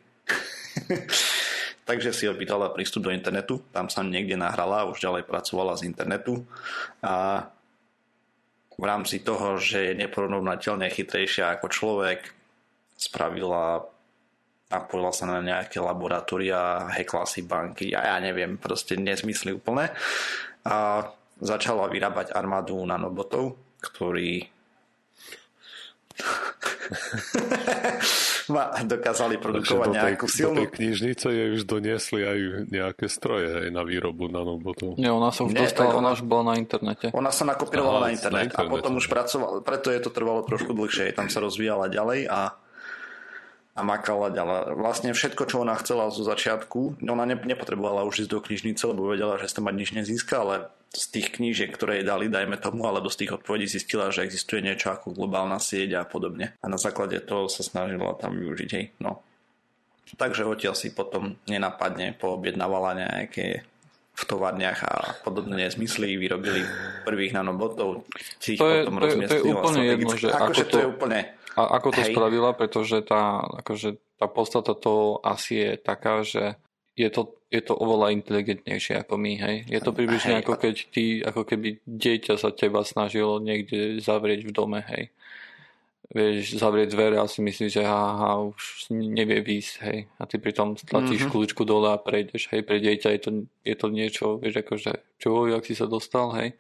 Takže 1.89 2.13
si 2.13 2.30
opýtala 2.30 2.70
prístup 2.70 3.10
do 3.10 3.13
internetu, 3.13 3.65
tam 3.74 3.89
sa 3.89 4.06
niekde 4.06 4.38
nahrala, 4.38 4.86
už 4.89 5.02
ďalej 5.02 5.26
pracovala 5.26 5.74
z 5.74 5.89
internetu 5.89 6.46
a 7.02 7.46
v 8.80 8.84
rámci 8.86 9.20
toho, 9.26 9.58
že 9.58 9.92
je 9.92 9.94
neporovnateľne 9.98 10.86
chytrejšia 10.88 11.58
ako 11.58 11.68
človek, 11.68 12.30
spravila 12.94 13.84
napojila 14.70 15.10
sa 15.10 15.26
na 15.26 15.42
nejaké 15.42 15.82
laboratória, 15.82 16.94
hekla 16.94 17.26
si 17.26 17.42
banky, 17.42 17.89
ja, 17.89 18.06
ja 18.06 18.18
neviem, 18.22 18.56
proste 18.62 18.94
nezmysly 18.96 19.58
úplne. 19.58 19.89
A 20.62 21.10
začala 21.39 21.88
vyrábať 21.88 22.36
armádu 22.36 22.75
nanobotov, 22.84 23.56
ktorí 23.80 24.52
dokázali 28.89 29.38
produkovať 29.38 29.88
do 29.88 29.93
tej, 29.93 30.02
nejakú 30.02 30.28
silnú... 30.28 30.52
Do 30.52 30.60
tej 30.65 30.69
knižnice 30.75 31.28
jej 31.30 31.49
už 31.54 31.63
doniesli 31.69 32.25
aj 32.25 32.38
nejaké 32.67 33.06
stroje 33.08 33.47
hej, 33.47 33.71
na 33.71 33.86
výrobu 33.86 34.28
nanobotov. 34.28 34.97
Nie, 34.97 35.13
ona 35.13 35.30
sa 35.30 35.45
už 35.45 35.54
Nie, 35.54 35.69
dostala, 35.69 35.93
ona 35.95 36.17
už 36.17 36.25
bola 36.25 36.54
na 36.54 36.56
internete. 36.60 37.13
Ona 37.13 37.32
sa 37.32 37.45
nakopírovala 37.45 38.10
na, 38.10 38.12
internet, 38.12 38.36
na 38.36 38.43
internet 38.49 38.67
a 38.67 38.73
potom 38.73 38.97
už 38.97 39.08
pracovala, 39.08 39.62
preto 39.62 39.93
je 39.93 40.02
to 40.02 40.10
trvalo 40.10 40.41
trošku 40.43 40.73
dlhšie, 40.73 41.13
tam 41.13 41.30
sa 41.30 41.39
rozvíjala 41.39 41.88
ďalej 41.88 42.28
a 42.28 42.58
a 43.80 43.86
makala 43.86 44.28
ďalej. 44.28 44.75
Vlastne 44.75 45.15
všetko, 45.15 45.47
čo 45.47 45.63
ona 45.63 45.71
chcela 45.80 46.12
zo 46.12 46.28
začiatku, 46.28 46.99
ona 46.99 47.23
nepotrebovala 47.23 48.04
už 48.04 48.28
ísť 48.28 48.32
do 48.36 48.43
knižnice, 48.43 48.84
lebo 48.91 49.08
vedela, 49.08 49.39
že 49.39 49.47
sa 49.47 49.63
mať 49.63 49.75
nič 49.80 49.95
nezíska, 49.95 50.43
ale 50.43 50.67
z 50.89 51.06
tých 51.13 51.38
knížiek, 51.38 51.69
ktoré 51.69 52.02
jej 52.02 52.06
dali, 52.08 52.25
dajme 52.28 52.58
tomu, 52.58 52.89
alebo 52.89 53.13
z 53.13 53.25
tých 53.25 53.38
odpovedí 53.38 53.69
zistila, 53.69 54.10
že 54.10 54.25
existuje 54.25 54.65
niečo 54.65 54.89
ako 54.89 55.13
globálna 55.13 55.62
sieť 55.62 56.02
a 56.02 56.04
podobne. 56.06 56.58
A 56.60 56.65
na 56.65 56.82
základe 56.82 57.21
toho 57.21 57.45
sa 57.45 57.62
snažila 57.62 58.17
tam 58.17 58.34
využiť. 58.34 58.69
Hej. 58.73 58.86
No. 58.97 59.21
Takže 60.17 60.49
odtiaľ 60.49 60.73
si 60.73 60.89
potom 60.89 61.38
nenapadne 61.45 62.17
poobjednávala 62.17 62.97
nejaké 62.97 63.62
v 64.19 64.23
továrniach 64.28 64.84
a 64.84 65.15
podobné 65.23 65.69
zmysly 65.71 66.19
vyrobili 66.19 66.65
prvých 67.08 67.38
nanobotov. 67.38 68.04
To 68.04 68.49
je, 68.49 68.58
to, 68.60 68.65
je, 68.67 69.28
to 69.30 69.36
je 69.39 69.43
úplne 69.47 69.82
jedno, 69.86 70.12
že 70.17 70.28
ako, 70.28 70.43
akože 70.43 70.63
to, 70.65 70.73
to 70.75 70.80
je 70.82 70.89
úplne 70.91 71.19
a 71.60 71.62
ako 71.75 71.89
to 71.91 72.02
Hej. 72.08 72.13
spravila, 72.15 72.52
pretože 72.56 72.97
tá, 73.04 73.43
akože 73.43 73.99
tá 74.15 74.32
podstata 74.32 74.71
toho 74.71 75.19
asi 75.25 75.60
je 75.60 75.71
taká, 75.75 76.23
že 76.23 76.56
je 77.00 77.10
to, 77.10 77.22
je 77.48 77.64
to 77.64 77.74
oveľa 77.80 78.12
inteligentnejšie 78.12 79.00
ako 79.08 79.16
my, 79.16 79.40
hej. 79.40 79.56
Je 79.72 79.80
to 79.80 79.96
približne 79.96 80.36
hej, 80.36 80.44
ako 80.44 80.54
keď 80.60 80.76
ty, 80.92 81.24
ako 81.24 81.48
keby 81.48 81.80
dieťa 81.88 82.36
sa 82.36 82.52
teba 82.52 82.84
snažilo 82.84 83.40
niekde 83.40 84.04
zavrieť 84.04 84.44
v 84.44 84.52
dome, 84.52 84.84
hej. 84.84 85.16
Vieš, 86.10 86.58
zavrieť 86.58 86.98
dvere 86.98 87.22
a 87.22 87.30
si 87.30 87.40
myslíš, 87.40 87.72
že 87.72 87.84
ha, 87.86 88.42
už 88.42 88.92
nevie 88.92 89.40
výjsť, 89.40 89.76
hej. 89.88 90.12
A 90.20 90.28
ty 90.28 90.36
pritom 90.42 90.76
stlačíš 90.76 91.24
mm-hmm. 91.24 91.32
kľúčku 91.32 91.64
dole 91.64 91.88
a 91.88 92.02
prejdeš, 92.02 92.52
hej. 92.52 92.68
Pre 92.68 92.76
dieťa 92.76 93.10
je 93.16 93.22
to, 93.24 93.32
je 93.64 93.76
to 93.80 93.88
niečo, 93.88 94.26
vieš, 94.36 94.60
akože, 94.68 94.92
čo, 95.22 95.48
jak 95.48 95.64
si 95.64 95.80
sa 95.80 95.88
dostal, 95.88 96.36
hej 96.36 96.60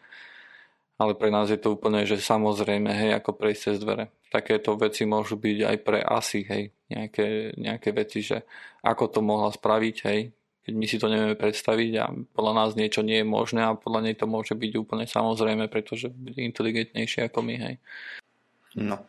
ale 0.99 1.15
pre 1.15 1.31
nás 1.31 1.47
je 1.47 1.55
to 1.55 1.79
úplne, 1.79 2.03
že 2.03 2.19
samozrejme, 2.19 2.91
hej, 2.91 3.15
ako 3.15 3.31
prejsť 3.39 3.61
cez 3.71 3.77
dvere. 3.79 4.11
Takéto 4.27 4.75
veci 4.75 5.07
môžu 5.07 5.39
byť 5.39 5.57
aj 5.63 5.77
pre 5.79 6.03
asi, 6.03 6.43
hej, 6.43 6.75
nejaké, 6.91 7.55
nejaké 7.55 7.95
veci, 7.95 8.19
že 8.19 8.43
ako 8.83 9.03
to 9.11 9.19
mohla 9.19 9.51
spraviť, 9.51 9.95
hej, 10.07 10.19
keď 10.69 10.73
my 10.77 10.85
si 10.85 10.97
to 11.01 11.09
nevieme 11.09 11.33
predstaviť 11.33 11.91
a 11.97 12.05
podľa 12.13 12.53
nás 12.53 12.69
niečo 12.77 13.01
nie 13.01 13.23
je 13.23 13.27
možné 13.27 13.65
a 13.65 13.73
podľa 13.73 14.05
nej 14.05 14.15
to 14.15 14.29
môže 14.29 14.53
byť 14.53 14.71
úplne 14.77 15.09
samozrejme, 15.09 15.65
pretože 15.65 16.13
bude 16.13 16.39
inteligentnejšie 16.45 17.25
ako 17.25 17.39
my, 17.41 17.55
hej. 17.57 17.75
No, 18.77 19.01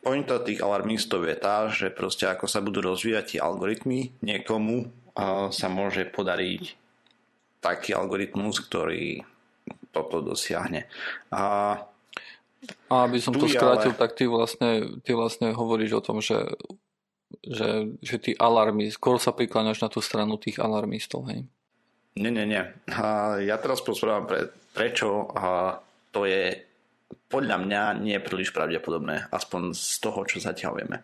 pointa 0.00 0.40
tých 0.40 0.64
alarmistov 0.64 1.28
je 1.28 1.36
tá, 1.36 1.68
že 1.68 1.92
proste 1.92 2.24
ako 2.24 2.48
sa 2.48 2.64
budú 2.64 2.80
rozvíjať 2.80 3.36
tie 3.36 3.40
algoritmy, 3.44 4.16
niekomu 4.24 4.88
uh, 4.88 5.52
sa 5.52 5.68
môže 5.68 6.08
podariť 6.08 6.80
taký 7.60 7.92
algoritmus, 7.96 8.60
ktorý 8.60 9.24
toto 9.88 10.20
dosiahne. 10.20 10.84
A, 11.32 11.76
a 12.88 12.94
aby 13.08 13.20
som 13.20 13.32
to 13.32 13.48
skrátil, 13.48 13.92
ale... 13.92 14.00
tak 14.00 14.16
ty 14.16 14.28
vlastne, 14.28 15.00
ty 15.00 15.16
vlastne 15.16 15.52
hovoríš 15.56 16.00
o 16.00 16.04
tom, 16.04 16.20
že 16.20 16.36
že, 17.42 17.98
že 18.04 18.16
tí 18.20 18.32
alarmy, 18.36 18.92
skôr 18.92 19.18
sa 19.18 19.34
prikláňaš 19.34 19.82
na 19.82 19.88
tú 19.90 19.98
stranu 20.04 20.38
tých 20.38 20.60
alarmistov, 20.60 21.26
hej? 21.32 21.48
Nie, 22.14 22.30
nie, 22.30 22.46
nie. 22.46 22.62
A 22.94 23.36
ja 23.42 23.58
teraz 23.58 23.82
posprávam, 23.82 24.30
pre, 24.30 24.54
prečo 24.70 25.26
a 25.34 25.78
to 26.14 26.30
je 26.30 26.62
podľa 27.26 27.56
mňa 27.66 27.82
nie 27.98 28.14
je 28.14 28.22
príliš 28.22 28.54
pravdepodobné, 28.54 29.26
aspoň 29.34 29.74
z 29.74 29.96
toho, 29.98 30.22
čo 30.22 30.38
zatiaľ 30.38 30.78
vieme. 30.78 31.02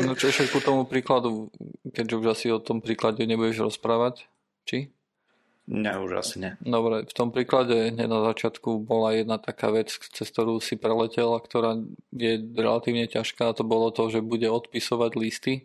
Ináč 0.00 0.32
ešte 0.32 0.48
ku 0.48 0.64
tomu 0.64 0.88
príkladu, 0.88 1.52
keďže 1.92 2.14
už 2.16 2.26
asi 2.32 2.46
o 2.48 2.62
tom 2.62 2.80
príklade 2.80 3.20
nebudeš 3.28 3.68
rozprávať, 3.68 4.24
či? 4.64 4.93
Ne, 5.64 5.96
už 5.96 6.20
asi 6.20 6.36
nie. 6.44 6.52
Dobre, 6.60 7.08
v 7.08 7.14
tom 7.16 7.32
príklade 7.32 7.88
hneď 7.88 8.04
na 8.04 8.20
začiatku 8.28 8.84
bola 8.84 9.16
jedna 9.16 9.40
taká 9.40 9.72
vec, 9.72 9.88
cez 9.88 10.28
ktorú 10.28 10.60
si 10.60 10.76
preletela, 10.76 11.40
ktorá 11.40 11.80
je 12.12 12.36
relatívne 12.52 13.08
ťažká 13.08 13.56
to 13.56 13.64
bolo 13.64 13.88
to, 13.88 14.12
že 14.12 14.20
bude 14.20 14.44
odpisovať 14.44 15.16
listy 15.16 15.64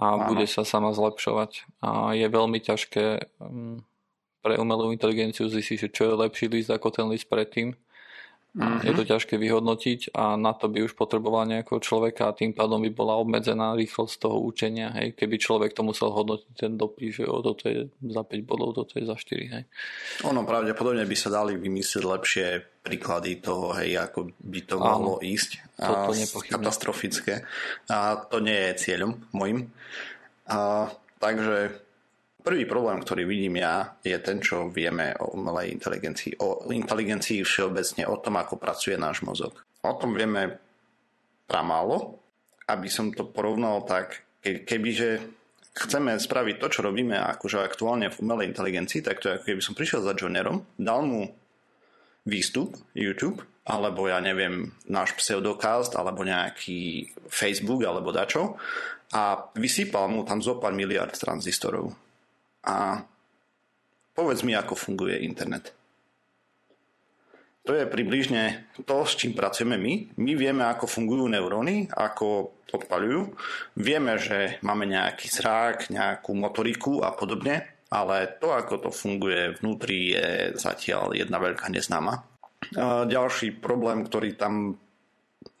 a 0.00 0.16
Áno. 0.16 0.32
bude 0.32 0.48
sa 0.48 0.64
sama 0.64 0.96
zlepšovať. 0.96 1.68
A 1.84 2.16
je 2.16 2.26
veľmi 2.32 2.64
ťažké 2.64 3.36
mm, 3.36 3.76
pre 4.40 4.56
umelú 4.56 4.88
inteligenciu 4.96 5.52
zistiť, 5.52 5.92
čo 5.92 6.02
je 6.08 6.20
lepší 6.24 6.48
list 6.48 6.72
ako 6.72 6.88
ten 6.88 7.04
list 7.12 7.28
predtým 7.28 7.76
Mm-hmm. 8.56 8.88
Je 8.88 8.92
to 8.96 9.04
ťažké 9.04 9.36
vyhodnotiť 9.36 10.16
a 10.16 10.32
na 10.40 10.56
to 10.56 10.72
by 10.72 10.80
už 10.88 10.96
potreboval 10.96 11.44
nejakého 11.44 11.76
človeka 11.76 12.32
a 12.32 12.36
tým 12.36 12.56
pádom 12.56 12.80
by 12.80 12.88
bola 12.88 13.20
obmedzená 13.20 13.76
rýchlosť 13.76 14.16
toho 14.16 14.40
učenia. 14.40 14.96
Hej. 14.96 15.12
Keby 15.12 15.36
človek 15.36 15.76
to 15.76 15.84
musel 15.84 16.08
hodnotiť 16.08 16.52
ten 16.56 16.72
dopis, 16.80 17.20
že 17.20 17.28
o, 17.28 17.44
toto 17.44 17.68
je 17.68 17.92
za 17.92 18.24
5 18.24 18.48
bodov, 18.48 18.72
toto 18.72 18.96
je 18.96 19.04
za 19.04 19.12
4. 19.12 19.52
Hej. 19.52 19.62
Ono 20.24 20.48
pravdepodobne 20.48 21.04
by 21.04 21.16
sa 21.20 21.28
dali 21.28 21.60
vymyslieť 21.60 22.04
lepšie 22.08 22.46
príklady 22.80 23.44
toho, 23.44 23.76
hej, 23.76 24.00
ako 24.00 24.32
by 24.40 24.60
to 24.64 24.76
Áno, 24.80 24.84
mohlo 24.88 25.14
ísť. 25.20 25.76
A 25.76 26.08
katastrofické. 26.48 27.44
A 27.92 28.24
to 28.24 28.40
nie 28.40 28.72
je 28.72 28.88
cieľom 28.88 29.20
môjim. 29.36 29.68
A, 30.48 30.88
takže 31.20 31.85
Prvý 32.46 32.62
problém, 32.62 33.02
ktorý 33.02 33.26
vidím 33.26 33.58
ja, 33.58 33.98
je 34.06 34.14
ten, 34.22 34.38
čo 34.38 34.70
vieme 34.70 35.18
o 35.18 35.34
umelej 35.34 35.74
inteligencii. 35.74 36.38
O 36.46 36.62
inteligencii 36.70 37.42
všeobecne, 37.42 38.06
o 38.06 38.22
tom, 38.22 38.38
ako 38.38 38.54
pracuje 38.54 38.94
náš 38.94 39.26
mozog. 39.26 39.66
O 39.82 39.98
tom 39.98 40.14
vieme 40.14 40.62
pramálo. 41.50 42.22
Aby 42.70 42.86
som 42.86 43.10
to 43.10 43.26
porovnal 43.26 43.82
tak, 43.82 44.22
kebyže 44.46 45.26
chceme 45.74 46.14
spraviť 46.22 46.62
to, 46.62 46.66
čo 46.70 46.86
robíme 46.86 47.18
akože 47.18 47.66
aktuálne 47.66 48.14
v 48.14 48.18
umelej 48.22 48.54
inteligencii, 48.54 49.02
tak 49.02 49.18
to 49.18 49.26
je 49.26 49.42
ako 49.42 49.46
keby 49.50 49.62
som 49.66 49.74
prišiel 49.74 50.06
za 50.06 50.14
Jonerom, 50.14 50.62
dal 50.78 51.02
mu 51.02 51.26
výstup 52.30 52.78
YouTube, 52.94 53.42
alebo 53.66 54.06
ja 54.06 54.22
neviem, 54.22 54.70
náš 54.86 55.18
pseudokast, 55.18 55.98
alebo 55.98 56.22
nejaký 56.22 57.10
Facebook, 57.26 57.82
alebo 57.82 58.14
dačo 58.14 58.54
a 59.14 59.50
vysypal 59.58 60.06
mu 60.10 60.22
tam 60.22 60.38
zo 60.38 60.62
pár 60.62 60.74
miliard 60.74 61.14
tranzistorov 61.14 62.05
a 62.66 63.00
povedz 64.12 64.42
mi, 64.42 64.52
ako 64.52 64.74
funguje 64.74 65.22
internet. 65.22 65.72
To 67.66 67.74
je 67.74 67.82
približne 67.82 68.70
to, 68.86 69.02
s 69.02 69.18
čím 69.18 69.34
pracujeme 69.34 69.74
my. 69.74 70.22
My 70.22 70.32
vieme, 70.38 70.62
ako 70.70 70.86
fungujú 70.86 71.26
neuróny, 71.26 71.90
ako 71.90 72.54
odpaľujú. 72.70 73.34
Vieme, 73.74 74.22
že 74.22 74.62
máme 74.62 74.86
nejaký 74.86 75.26
zrák, 75.26 75.90
nejakú 75.90 76.30
motoriku 76.34 77.02
a 77.02 77.10
podobne, 77.10 77.86
ale 77.90 78.38
to, 78.38 78.54
ako 78.54 78.86
to 78.86 78.90
funguje 78.94 79.58
vnútri, 79.58 80.14
je 80.14 80.54
zatiaľ 80.54 81.18
jedna 81.18 81.42
veľká 81.42 81.66
neznáma. 81.66 82.22
Ďalší 83.10 83.58
problém, 83.58 84.06
ktorý 84.06 84.38
tam 84.38 84.78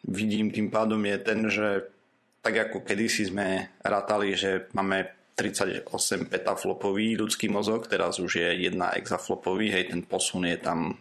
vidím 0.06 0.54
tým 0.54 0.70
pádom 0.70 1.02
je 1.02 1.16
ten, 1.18 1.40
že 1.50 1.90
tak 2.38 2.70
ako 2.70 2.86
kedysi 2.86 3.26
sme 3.26 3.74
rátali, 3.82 4.38
že 4.38 4.70
máme 4.78 5.10
38 5.36 6.32
petaflopový 6.32 7.20
ľudský 7.20 7.52
mozog, 7.52 7.92
teraz 7.92 8.16
už 8.16 8.40
je 8.40 8.48
1 8.72 8.72
exaflopový, 8.96 9.68
hej, 9.68 9.92
ten 9.92 10.00
posun 10.00 10.48
je 10.48 10.56
tam 10.56 10.96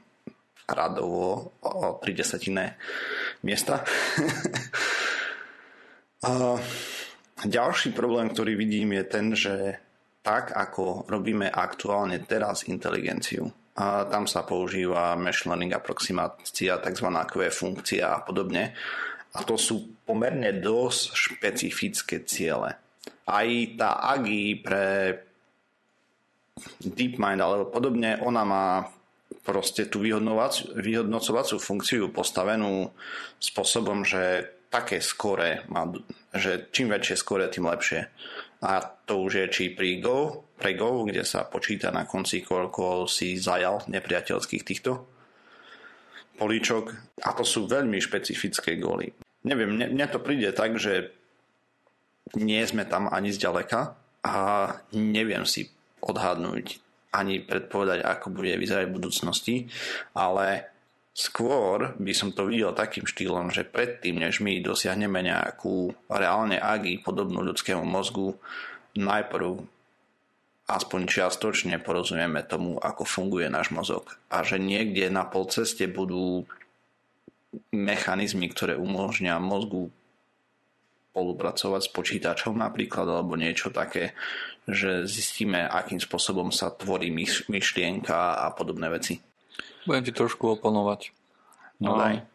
radovo 0.68 1.56
o 1.64 1.96
3 2.04 2.12
desatiné 2.12 2.76
miesta. 3.48 3.80
A 6.26 6.58
ďalší 7.46 7.94
problém, 7.94 8.34
ktorý 8.34 8.58
vidím, 8.58 8.98
je 8.98 9.04
ten, 9.06 9.26
že 9.38 9.78
tak, 10.26 10.58
ako 10.58 11.06
robíme 11.06 11.48
aktuálne 11.54 12.18
teraz 12.26 12.66
inteligenciu, 12.66 13.54
a 13.76 14.08
tam 14.08 14.24
sa 14.24 14.48
používa 14.48 15.20
machine 15.20 15.52
learning 15.52 15.76
aproximácia, 15.76 16.80
tzv. 16.80 17.08
Q 17.12 17.34
funkcia 17.52 18.08
a 18.08 18.24
podobne. 18.24 18.72
A 19.36 19.44
to 19.44 19.60
sú 19.60 20.00
pomerne 20.08 20.56
dosť 20.64 21.12
špecifické 21.12 22.24
ciele 22.24 22.85
aj 23.26 23.48
tá 23.80 23.90
AGI 24.16 24.62
pre 24.62 24.86
DeepMind 26.82 27.42
alebo 27.42 27.68
podobne, 27.68 28.16
ona 28.22 28.44
má 28.48 28.68
proste 29.44 29.86
tú 29.86 30.02
vyhodnocovacú 30.02 31.56
funkciu 31.62 32.10
postavenú 32.10 32.90
spôsobom, 33.38 34.02
že 34.06 34.56
také 34.70 35.00
skore 35.00 35.64
má, 35.70 35.88
že 36.34 36.68
čím 36.74 36.92
väčšie 36.92 37.16
skore, 37.16 37.46
tým 37.48 37.70
lepšie. 37.70 38.10
A 38.66 38.82
to 38.82 39.22
už 39.22 39.32
je 39.40 39.46
či 39.52 39.64
pri 39.76 40.02
Go, 40.02 40.50
pre 40.58 40.74
Go, 40.74 41.06
kde 41.06 41.22
sa 41.22 41.46
počíta 41.46 41.94
na 41.94 42.08
konci, 42.10 42.42
koľko 42.42 43.06
si 43.06 43.38
zajal 43.38 43.86
nepriateľských 43.86 44.64
týchto 44.66 45.06
políčok. 46.36 46.92
A 47.24 47.30
to 47.38 47.46
sú 47.46 47.70
veľmi 47.70 48.02
špecifické 48.02 48.76
góly. 48.82 49.14
Neviem, 49.46 49.78
mne, 49.78 49.94
mne 49.94 50.08
to 50.10 50.20
príde 50.20 50.50
tak, 50.58 50.82
že 50.82 51.14
nie 52.34 52.66
sme 52.66 52.90
tam 52.90 53.06
ani 53.14 53.30
zďaleka 53.30 53.94
a 54.26 54.36
neviem 54.98 55.46
si 55.46 55.70
odhadnúť 56.02 56.82
ani 57.14 57.40
predpovedať, 57.40 58.04
ako 58.04 58.28
bude 58.34 58.58
vyzerať 58.60 58.92
v 58.92 58.96
budúcnosti, 58.98 59.56
ale 60.18 60.68
skôr 61.16 61.96
by 61.96 62.12
som 62.12 62.36
to 62.36 62.50
videl 62.50 62.76
takým 62.76 63.08
štýlom, 63.08 63.54
že 63.54 63.64
predtým, 63.64 64.20
než 64.20 64.44
my 64.44 64.60
dosiahneme 64.60 65.24
nejakú 65.24 65.96
reálne 66.12 66.60
agi 66.60 67.00
podobnú 67.00 67.40
ľudskému 67.46 67.88
mozgu, 67.88 68.36
najprv 69.00 69.64
aspoň 70.66 71.02
čiastočne 71.08 71.78
porozumieme 71.80 72.42
tomu, 72.44 72.82
ako 72.82 73.06
funguje 73.08 73.48
náš 73.48 73.72
mozog. 73.72 74.18
A 74.34 74.42
že 74.42 74.58
niekde 74.58 75.08
na 75.14 75.24
polceste 75.24 75.86
budú 75.88 76.44
mechanizmy, 77.72 78.52
ktoré 78.52 78.76
umožňa 78.76 79.40
mozgu 79.40 79.94
spolupracovať 81.16 81.82
s 81.88 81.90
počítačom 81.96 82.60
napríklad 82.60 83.08
alebo 83.08 83.40
niečo 83.40 83.72
také, 83.72 84.12
že 84.68 85.08
zistíme, 85.08 85.64
akým 85.64 86.04
spôsobom 86.04 86.52
sa 86.52 86.76
tvorí 86.76 87.08
myšlienka 87.48 88.44
a 88.44 88.52
podobné 88.52 88.92
veci. 88.92 89.24
Budem 89.88 90.04
ti 90.04 90.12
trošku 90.12 90.60
oponovať. 90.60 91.16
No, 91.80 91.96
daj. 91.96 92.28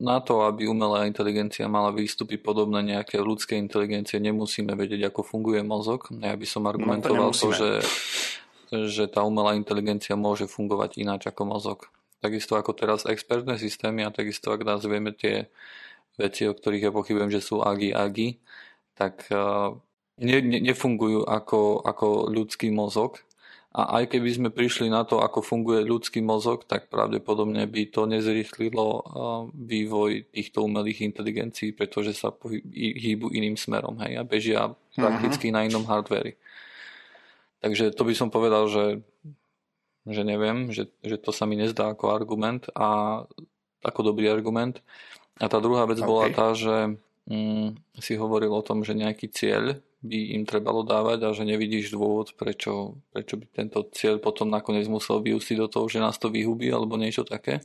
Na 0.00 0.22
to, 0.22 0.46
aby 0.46 0.70
umelá 0.70 1.04
inteligencia 1.04 1.66
mala 1.66 1.90
výstupy 1.90 2.38
podobné 2.38 2.80
nejaké 2.80 3.20
ľudskej 3.20 3.58
inteligencie, 3.58 4.22
nemusíme 4.22 4.72
vedieť, 4.72 5.10
ako 5.10 5.26
funguje 5.26 5.60
mozog. 5.60 6.08
Ja 6.22 6.32
by 6.38 6.46
som 6.46 6.70
argumentoval 6.70 7.34
no 7.34 7.36
to, 7.36 7.50
to 7.50 7.58
že, 7.58 7.70
že 8.88 9.04
tá 9.10 9.26
umelá 9.26 9.58
inteligencia 9.58 10.14
môže 10.16 10.46
fungovať 10.48 10.96
ináč 11.02 11.28
ako 11.28 11.42
mozog. 11.42 11.78
Takisto 12.22 12.56
ako 12.56 12.72
teraz 12.72 13.04
expertné 13.04 13.60
systémy 13.60 14.06
a 14.06 14.14
takisto 14.14 14.52
ak 14.54 14.64
nazvieme 14.64 15.12
tie 15.12 15.52
veci, 16.20 16.44
o 16.44 16.52
ktorých 16.52 16.88
ja 16.88 16.92
pochybujem, 16.92 17.32
že 17.32 17.40
sú 17.40 17.64
agi 17.64 17.96
agi, 17.96 18.36
tak 18.92 19.24
uh, 19.32 19.72
ne, 20.20 20.38
ne, 20.44 20.58
nefungujú 20.60 21.24
ako, 21.24 21.80
ako 21.80 22.28
ľudský 22.28 22.68
mozog. 22.68 23.24
A 23.70 24.02
aj 24.02 24.18
keby 24.18 24.30
sme 24.34 24.50
prišli 24.50 24.90
na 24.90 25.06
to, 25.06 25.22
ako 25.22 25.46
funguje 25.46 25.86
ľudský 25.86 26.18
mozog, 26.20 26.66
tak 26.66 26.90
pravdepodobne 26.90 27.70
by 27.70 27.86
to 27.88 28.02
nezrýchlilo 28.04 28.86
uh, 28.90 29.02
vývoj 29.54 30.28
týchto 30.34 30.66
umelých 30.66 31.06
inteligencií, 31.06 31.70
pretože 31.72 32.12
sa 32.18 32.34
hýbu 32.74 33.30
iným 33.30 33.54
smerom 33.54 33.96
hej, 34.02 34.18
a 34.18 34.22
bežia 34.26 34.74
prakticky 34.98 35.48
uh-huh. 35.48 35.62
na 35.62 35.66
inom 35.70 35.86
hardveri. 35.86 36.34
Takže 37.62 37.94
to 37.94 38.02
by 38.02 38.14
som 38.18 38.28
povedal, 38.28 38.66
že 38.68 39.06
že 40.08 40.24
neviem, 40.24 40.72
že, 40.72 40.88
že 41.04 41.20
to 41.20 41.30
sa 41.30 41.44
mi 41.44 41.60
nezdá 41.60 41.92
ako 41.92 42.08
argument 42.08 42.72
a 42.72 43.22
ako 43.84 44.00
dobrý 44.12 44.32
argument. 44.32 44.80
A 45.38 45.46
tá 45.46 45.62
druhá 45.62 45.86
vec 45.86 46.02
okay. 46.02 46.08
bola 46.08 46.26
tá, 46.34 46.52
že 46.56 46.98
mm, 47.30 48.00
si 48.02 48.18
hovoril 48.18 48.50
o 48.50 48.64
tom, 48.64 48.82
že 48.82 48.98
nejaký 48.98 49.30
cieľ 49.30 49.78
by 50.00 50.40
im 50.40 50.48
trebalo 50.48 50.80
dávať 50.80 51.28
a 51.28 51.36
že 51.36 51.44
nevidíš 51.44 51.92
dôvod, 51.92 52.32
prečo, 52.34 52.98
prečo 53.12 53.36
by 53.36 53.44
tento 53.52 53.84
cieľ 53.92 54.16
potom 54.16 54.48
nakoniec 54.48 54.88
musel 54.88 55.20
vyústiť 55.20 55.56
do 55.60 55.68
toho, 55.68 55.86
že 55.92 56.00
nás 56.00 56.16
to 56.16 56.32
vyhubí 56.32 56.72
alebo 56.72 56.96
niečo 56.96 57.22
také 57.22 57.60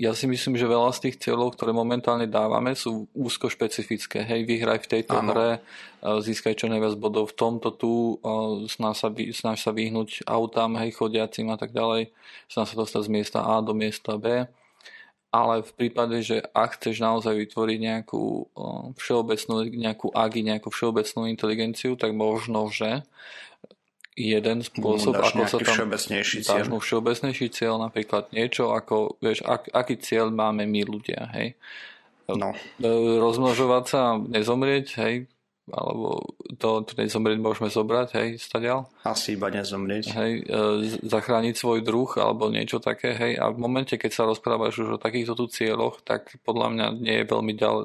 ja 0.00 0.16
si 0.16 0.24
myslím, 0.24 0.56
že 0.56 0.64
veľa 0.64 0.96
z 0.96 1.00
tých 1.08 1.16
cieľov, 1.20 1.60
ktoré 1.60 1.76
momentálne 1.76 2.24
dávame, 2.24 2.72
sú 2.72 3.12
úzko 3.12 3.52
špecifické. 3.52 4.24
Hej, 4.24 4.48
vyhraj 4.48 4.88
v 4.88 4.90
tejto 4.96 5.14
ano. 5.20 5.36
hre, 5.36 5.50
získaj 6.00 6.56
čo 6.56 6.72
najviac 6.72 6.96
bodov 6.96 7.28
v 7.28 7.36
tomto 7.36 7.68
tu, 7.76 8.16
snaž 8.72 8.96
sa, 8.96 9.12
snaž 9.12 9.60
sa 9.60 9.76
vyhnúť 9.76 10.24
autám, 10.24 10.80
hej, 10.80 10.96
chodiacim 10.96 11.52
a 11.52 11.60
tak 11.60 11.76
ďalej, 11.76 12.16
snaž 12.48 12.72
sa 12.72 12.76
dostať 12.80 13.02
z 13.04 13.10
miesta 13.12 13.38
A 13.44 13.60
do 13.60 13.76
miesta 13.76 14.16
B. 14.16 14.48
Ale 15.30 15.62
v 15.62 15.72
prípade, 15.78 16.26
že 16.26 16.42
ak 16.42 16.74
chceš 16.82 16.98
naozaj 16.98 17.38
vytvoriť 17.38 17.78
nejakú 17.78 18.50
všeobecnú, 18.98 19.62
nejakú 19.70 20.10
AGI, 20.10 20.42
nejakú 20.42 20.74
všeobecnú 20.74 21.30
inteligenciu, 21.30 21.94
tak 21.94 22.10
možno, 22.18 22.66
že 22.66 23.06
jeden 24.18 24.60
spôsob, 24.60 25.16
ako 25.16 25.46
sa 25.46 25.58
tam 25.62 25.74
všeobecnejší 25.74 26.38
cieľ. 26.44 26.66
mu 26.66 26.82
všeobecnejší 26.82 27.46
cieľ, 27.54 27.78
napríklad 27.78 28.34
niečo 28.34 28.74
ako, 28.74 29.16
vieš, 29.22 29.46
ak, 29.46 29.70
aký 29.70 29.96
cieľ 30.02 30.34
máme 30.34 30.66
my 30.66 30.82
ľudia, 30.82 31.30
hej. 31.38 31.54
No. 32.30 32.54
E, 32.78 32.90
rozmnožovať 33.18 33.84
sa 33.86 34.18
nezomrieť, 34.18 34.86
hej, 35.02 35.14
alebo 35.70 36.34
to, 36.58 36.82
to 36.82 36.92
nezomrieť 36.98 37.38
môžeme 37.38 37.70
zobrať, 37.70 38.08
hej, 38.18 38.28
stadial? 38.42 38.90
Asi 39.06 39.38
iba 39.38 39.48
nezomrieť. 39.48 40.04
Hej, 40.12 40.32
e, 40.44 40.54
zachrániť 41.06 41.54
svoj 41.56 41.80
druh 41.80 42.10
alebo 42.18 42.50
niečo 42.50 42.82
také, 42.82 43.14
hej, 43.14 43.32
a 43.38 43.48
v 43.48 43.58
momente, 43.58 43.94
keď 43.94 44.10
sa 44.10 44.28
rozprávaš 44.28 44.82
už 44.82 44.98
o 44.98 45.02
takýchto 45.02 45.38
tu 45.38 45.46
cieľoch, 45.48 46.02
tak 46.02 46.36
podľa 46.42 46.66
mňa 46.74 46.86
nie 47.00 47.16
je 47.22 47.30
veľmi 47.30 47.52
ďalej 47.56 47.84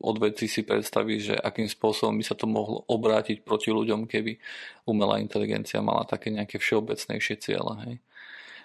od 0.00 0.16
veci 0.18 0.48
si 0.48 0.64
predstaviť, 0.64 1.18
že 1.20 1.34
akým 1.36 1.68
spôsobom 1.68 2.16
by 2.16 2.24
sa 2.24 2.34
to 2.34 2.48
mohlo 2.48 2.82
obrátiť 2.88 3.44
proti 3.44 3.70
ľuďom, 3.70 4.08
keby 4.08 4.40
umelá 4.88 5.20
inteligencia 5.20 5.84
mala 5.84 6.08
také 6.08 6.32
nejaké 6.32 6.56
všeobecnejšie 6.56 7.34
ciele, 7.38 7.74
hej. 7.86 7.96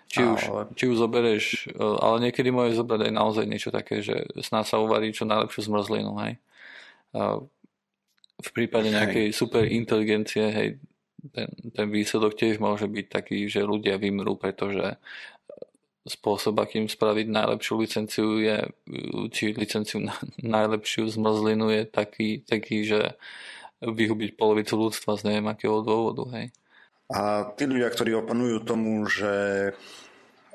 Či 0.06 0.22
už, 0.22 0.42
ale... 0.54 0.62
či 0.78 0.86
už 0.86 1.02
zoberieš, 1.02 1.46
e, 1.74 1.82
ale 1.82 2.30
niekedy 2.30 2.54
môže 2.54 2.78
zobrať 2.78 3.10
aj 3.10 3.14
naozaj 3.14 3.46
niečo 3.50 3.74
také, 3.74 4.06
že 4.06 4.26
sná 4.38 4.62
sa 4.62 4.78
uvariť 4.78 5.12
čo 5.12 5.26
najlepšiu 5.26 5.62
zmrzlinu, 5.66 6.14
hej 6.26 6.34
v 8.42 8.50
prípade 8.52 8.92
nejakej 8.92 9.32
hej. 9.32 9.36
super 9.36 9.64
inteligencie, 9.64 10.46
hej, 10.52 10.70
ten, 11.32 11.50
ten 11.74 11.88
výsledok 11.90 12.36
tiež 12.36 12.60
môže 12.62 12.86
byť 12.86 13.06
taký, 13.10 13.48
že 13.48 13.66
ľudia 13.66 13.98
vymrú, 13.98 14.38
pretože 14.38 15.00
spôsob, 16.06 16.62
akým 16.62 16.86
spraviť 16.86 17.28
najlepšiu 17.34 17.74
licenciu 17.82 18.38
je, 18.38 18.58
či 19.34 19.58
licenciu 19.58 20.06
na 20.06 20.14
najlepšiu 20.62 21.10
zmrzlinu 21.10 21.74
je 21.74 21.84
taký, 21.90 22.46
taký 22.46 22.86
že 22.86 23.18
vyhubiť 23.82 24.38
polovicu 24.38 24.78
ľudstva 24.78 25.18
z 25.20 25.22
neviem 25.30 25.48
akého 25.50 25.82
dôvodu, 25.82 26.26
hej. 26.38 26.54
A 27.06 27.54
tí 27.54 27.70
ľudia, 27.70 27.94
ktorí 27.94 28.18
oponujú 28.18 28.66
tomu, 28.66 29.06
že 29.06 29.74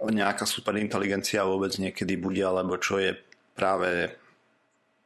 nejaká 0.03 0.49
superinteligencia 0.49 1.47
vôbec 1.47 1.71
niekedy 1.79 2.19
bude, 2.19 2.43
alebo 2.43 2.75
čo 2.81 2.99
je 2.99 3.15
práve 3.55 4.11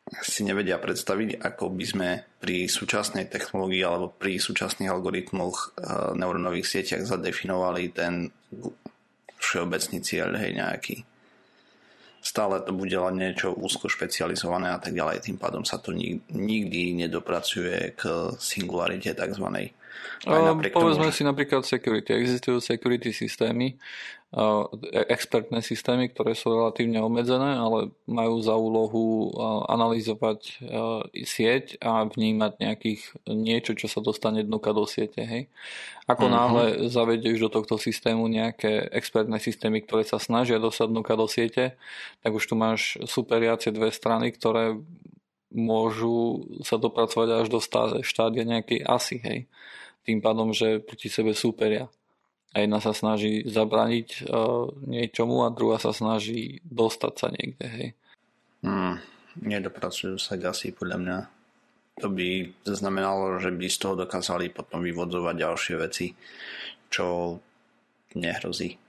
si 0.05 0.45
nevedia 0.45 0.77
predstaviť, 0.77 1.40
ako 1.40 1.73
by 1.73 1.85
sme 1.88 2.09
pri 2.37 2.69
súčasnej 2.69 3.25
technológii 3.33 3.81
alebo 3.81 4.12
pri 4.12 4.37
súčasných 4.37 4.93
algoritmoch 4.93 5.57
uh, 5.81 6.12
neurónových 6.12 6.69
sieťach 6.69 7.09
zadefinovali 7.09 7.88
ten 7.88 8.29
všeobecný 9.40 9.99
cieľ, 10.05 10.37
hej, 10.37 10.53
nejaký. 10.57 10.97
Stále 12.25 12.64
to 12.64 12.73
bude 12.73 12.97
len 12.97 13.21
niečo 13.21 13.53
úzko 13.53 13.88
špecializované 13.93 14.73
a 14.73 14.81
tak 14.81 14.97
ďalej, 14.97 15.29
tým 15.29 15.37
pádom 15.37 15.61
sa 15.64 15.77
to 15.77 15.93
nikdy 15.93 16.97
nedopracuje 16.97 17.93
k 17.97 18.33
singularite 18.40 19.12
takzvanej. 19.12 19.77
Povedzme 20.25 21.05
tomu, 21.05 21.12
si 21.12 21.21
napríklad 21.21 21.69
security. 21.69 22.17
Existujú 22.17 22.64
security 22.64 23.12
systémy, 23.12 23.77
expertné 25.07 25.62
systémy, 25.62 26.11
ktoré 26.11 26.35
sú 26.35 26.51
relatívne 26.51 26.99
obmedzené, 26.99 27.55
ale 27.55 27.94
majú 28.11 28.42
za 28.42 28.59
úlohu 28.59 29.31
analyzovať 29.70 30.59
sieť 31.23 31.79
a 31.79 32.03
vnímať 32.03 32.59
nejakých 32.59 33.01
niečo, 33.31 33.79
čo 33.79 33.87
sa 33.87 34.03
dostane 34.03 34.42
dnuka 34.42 34.75
do 34.75 34.90
siete. 34.90 35.23
Hej. 35.23 35.47
Ako 36.11 36.27
uh-huh. 36.27 36.35
náhle 36.35 36.64
zavedieš 36.90 37.47
do 37.47 37.62
tohto 37.62 37.79
systému 37.79 38.27
nejaké 38.27 38.90
expertné 38.90 39.38
systémy, 39.38 39.87
ktoré 39.87 40.03
sa 40.03 40.18
snažia 40.18 40.59
dostať 40.59 40.88
dnuka 40.90 41.14
do 41.14 41.31
siete, 41.31 41.79
tak 42.27 42.35
už 42.35 42.42
tu 42.42 42.59
máš 42.59 42.99
superiacie 43.07 43.70
dve 43.70 43.94
strany, 43.94 44.35
ktoré 44.35 44.83
môžu 45.55 46.42
sa 46.66 46.75
dopracovať 46.75 47.29
až 47.38 47.47
do 47.47 47.62
štádia 48.03 48.42
nejakej 48.42 48.83
asy, 48.83 49.23
hej. 49.23 49.47
Tým 50.03 50.18
pádom, 50.18 50.51
že 50.51 50.83
proti 50.83 51.07
sebe 51.07 51.38
súperia 51.38 51.87
a 52.55 52.62
jedna 52.62 52.79
sa 52.79 52.95
snaží 52.95 53.43
zabraniť 53.51 54.31
uh, 54.31 54.71
niečomu 54.87 55.43
a 55.43 55.51
druhá 55.51 55.83
sa 55.83 55.90
snaží 55.90 56.62
dostať 56.62 57.12
sa 57.19 57.29
niekde, 57.35 57.67
hej. 57.67 57.88
Hmm, 58.62 59.03
nedopracujú 59.43 60.17
sa 60.17 60.38
asi 60.38 60.71
podľa 60.71 60.99
mňa. 61.03 61.19
To 62.03 62.09
by 62.11 62.55
znamenalo, 62.62 63.43
že 63.43 63.51
by 63.51 63.67
z 63.67 63.79
toho 63.79 63.95
dokázali 63.99 64.55
potom 64.55 64.83
vyvodzovať 64.83 65.35
ďalšie 65.35 65.75
veci, 65.79 66.14
čo 66.90 67.38
nehrozí. 68.14 68.84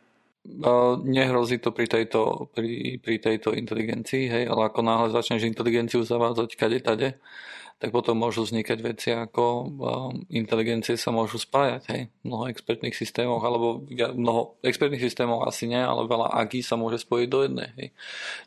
Nehrozí 1.03 1.57
to 1.57 1.73
pri 1.73 1.89
tejto, 1.89 2.53
pri, 2.53 3.01
pri 3.01 3.15
tejto 3.17 3.57
inteligencii, 3.57 4.29
hej, 4.29 4.43
ale 4.45 4.69
ako 4.69 4.79
náhle 4.85 5.09
začneš 5.09 5.49
inteligenciu 5.49 6.05
zavádzať 6.05 6.49
kade 6.53 6.79
tade, 6.85 7.09
tak 7.75 7.91
potom 7.91 8.15
môžu 8.15 8.47
vznikať 8.47 8.79
veci 8.79 9.11
ako 9.11 9.67
inteligencie 10.31 10.95
sa 10.95 11.11
môžu 11.11 11.35
spájať. 11.35 11.81
Hej. 11.91 12.01
Mnoho 12.23 12.47
expertných 12.47 12.95
systémov, 12.95 13.43
alebo 13.43 13.83
mnoho 13.91 14.55
expertných 14.63 15.03
systémov 15.03 15.43
asi 15.43 15.67
nie, 15.67 15.81
ale 15.81 16.07
veľa 16.07 16.31
AGI 16.39 16.63
sa 16.63 16.79
môže 16.79 17.03
spojiť 17.03 17.27
do 17.27 17.39
jednej. 17.43 17.69
Hej. 17.75 17.87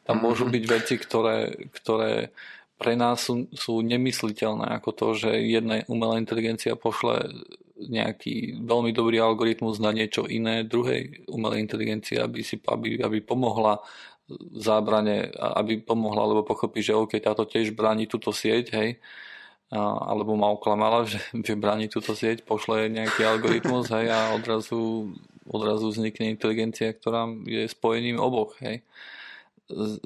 Tam 0.08 0.16
mm-hmm. 0.16 0.24
môžu 0.24 0.44
byť 0.48 0.64
veci, 0.64 0.94
ktoré, 0.96 1.38
ktoré 1.76 2.32
pre 2.78 2.94
nás 2.94 3.26
sú, 3.26 3.50
sú 3.52 3.82
nemysliteľné, 3.84 4.80
ako 4.80 4.90
to, 4.94 5.06
že 5.26 5.30
jedna 5.44 5.82
umelá 5.90 6.16
inteligencia 6.16 6.78
pošle 6.78 7.28
nejaký 7.78 8.58
veľmi 8.66 8.90
dobrý 8.90 9.22
algoritmus 9.22 9.78
na 9.78 9.94
niečo 9.94 10.26
iné 10.26 10.66
druhej 10.66 11.30
umelej 11.30 11.62
inteligencie, 11.62 12.18
aby, 12.18 12.42
si, 12.42 12.58
aby, 12.66 12.98
aby 12.98 13.22
pomohla 13.22 13.78
zábrane, 14.58 15.32
aby 15.38 15.80
pomohla, 15.80 16.20
alebo 16.26 16.44
pochopí, 16.44 16.84
že 16.84 16.92
OK, 16.92 17.16
táto 17.16 17.48
tiež 17.48 17.72
bráni 17.72 18.04
túto 18.04 18.28
sieť, 18.34 18.76
hej, 18.76 18.90
a, 19.72 19.78
alebo 20.12 20.36
ma 20.36 20.52
oklamala, 20.52 21.06
že, 21.10 21.22
že 21.32 21.54
bráni 21.56 21.88
túto 21.88 22.12
sieť, 22.12 22.44
pošle 22.44 22.92
nejaký 22.92 23.24
algoritmus, 23.24 23.88
hej, 23.88 24.12
a 24.12 24.36
odrazu, 24.36 25.14
odrazu 25.48 25.88
vznikne 25.88 26.28
inteligencia, 26.28 26.92
ktorá 26.92 27.24
je 27.48 27.64
spojením 27.70 28.20
oboch, 28.20 28.58
hej. 28.60 28.84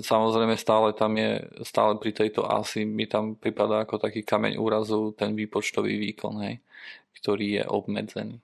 Samozrejme 0.03 0.59
stále 0.59 0.91
tam 0.91 1.15
je, 1.15 1.39
stále 1.63 1.95
pri 1.95 2.11
tejto 2.11 2.43
asi 2.43 2.83
mi 2.83 3.07
tam 3.07 3.39
pripadá 3.39 3.87
ako 3.87 4.03
taký 4.03 4.27
kameň 4.27 4.59
úrazu 4.59 5.15
ten 5.15 5.39
výpočtový 5.39 6.03
výkon, 6.03 6.35
hej, 6.47 6.59
ktorý 7.23 7.63
je 7.63 7.65
obmedzený. 7.65 8.37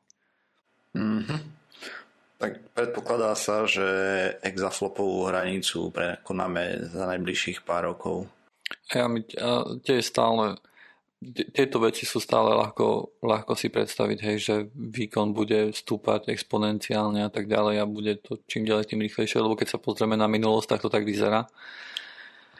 Mm-hmm. 0.94 1.40
Tak 2.38 2.70
predpokladá 2.70 3.34
sa, 3.34 3.66
že 3.66 3.82
exaflopovú 4.46 5.26
hranicu 5.26 5.90
prekonáme 5.90 6.86
za 6.86 7.10
najbližších 7.10 7.66
pár 7.66 7.90
rokov. 7.90 8.30
Ja 8.94 9.10
mi 9.10 9.26
tiež 9.82 10.06
stále 10.06 10.62
tieto 11.50 11.82
veci 11.82 12.06
sú 12.06 12.22
stále 12.22 12.54
ľahko, 12.54 13.18
ľahko 13.26 13.58
si 13.58 13.74
predstaviť, 13.74 14.18
hej, 14.22 14.36
že 14.38 14.54
výkon 14.70 15.34
bude 15.34 15.74
stúpať 15.74 16.30
exponenciálne 16.30 17.26
a 17.26 17.30
tak 17.30 17.50
ďalej 17.50 17.82
a 17.82 17.90
bude 17.90 18.22
to 18.22 18.38
čím 18.46 18.62
ďalej 18.62 18.94
tým 18.94 19.02
rýchlejšie, 19.02 19.42
lebo 19.42 19.58
keď 19.58 19.74
sa 19.74 19.82
pozrieme 19.82 20.14
na 20.14 20.30
minulosť, 20.30 20.78
tak 20.78 20.82
to 20.86 20.90
tak 20.94 21.02
vyzerá. 21.02 21.50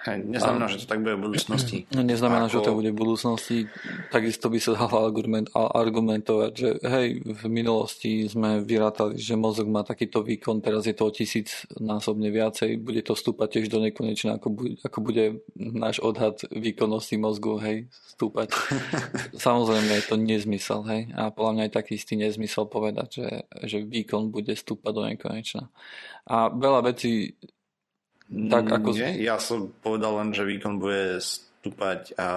Hej, 0.06 0.30
neznamená, 0.30 0.66
a, 0.66 0.72
že 0.72 0.86
to 0.86 0.94
tak 0.94 1.02
bude 1.02 1.18
v 1.18 1.22
budúcnosti. 1.26 1.76
No, 1.98 2.06
neznamená, 2.06 2.46
Ako... 2.46 2.54
že 2.54 2.58
to 2.62 2.72
bude 2.78 2.90
v 2.94 2.98
budúcnosti. 2.98 3.58
Takisto 4.14 4.46
by 4.46 4.58
sa 4.62 4.78
dalo 4.78 5.10
argument, 5.10 5.50
argumentovať, 5.50 6.50
že 6.54 6.68
hej, 6.86 7.08
v 7.26 7.42
minulosti 7.50 8.30
sme 8.30 8.62
vyrátali, 8.62 9.18
že 9.18 9.34
mozog 9.34 9.66
má 9.66 9.82
takýto 9.82 10.22
výkon, 10.22 10.62
teraz 10.62 10.86
je 10.86 10.94
to 10.94 11.10
o 11.10 11.14
tisíc 11.14 11.66
násobne 11.82 12.30
viacej, 12.30 12.78
bude 12.78 13.02
to 13.02 13.18
stúpať 13.18 13.58
tiež 13.58 13.66
do 13.74 13.82
nekonečna, 13.82 14.38
ako 14.38 14.48
bude, 14.54 14.72
ako 14.86 14.98
bude 15.02 15.24
náš 15.58 15.98
odhad 15.98 16.38
výkonnosti 16.54 17.18
mozgu, 17.18 17.58
hej, 17.58 17.76
stúpať. 18.14 18.54
Samozrejme 19.34 19.90
je 19.98 20.04
to 20.06 20.14
nezmysel, 20.14 20.86
hej, 20.86 21.10
a 21.18 21.34
podľa 21.34 21.52
mňa 21.58 21.64
je 21.66 21.74
taký 21.74 21.92
istý 21.98 22.14
nezmysel 22.14 22.70
povedať, 22.70 23.08
že, 23.18 23.28
že 23.66 23.78
výkon 23.82 24.30
bude 24.30 24.54
stúpať 24.54 24.92
do 24.94 25.02
nekonečna. 25.10 25.74
A 26.28 26.52
veľa 26.54 26.94
vecí 26.94 27.34
tak 28.28 28.66
ako... 28.68 28.92
Nie, 28.92 29.16
ja 29.24 29.40
som 29.40 29.72
povedal 29.80 30.20
len, 30.20 30.36
že 30.36 30.44
výkon 30.44 30.76
bude 30.76 31.16
stúpať 31.20 32.12
a 32.20 32.28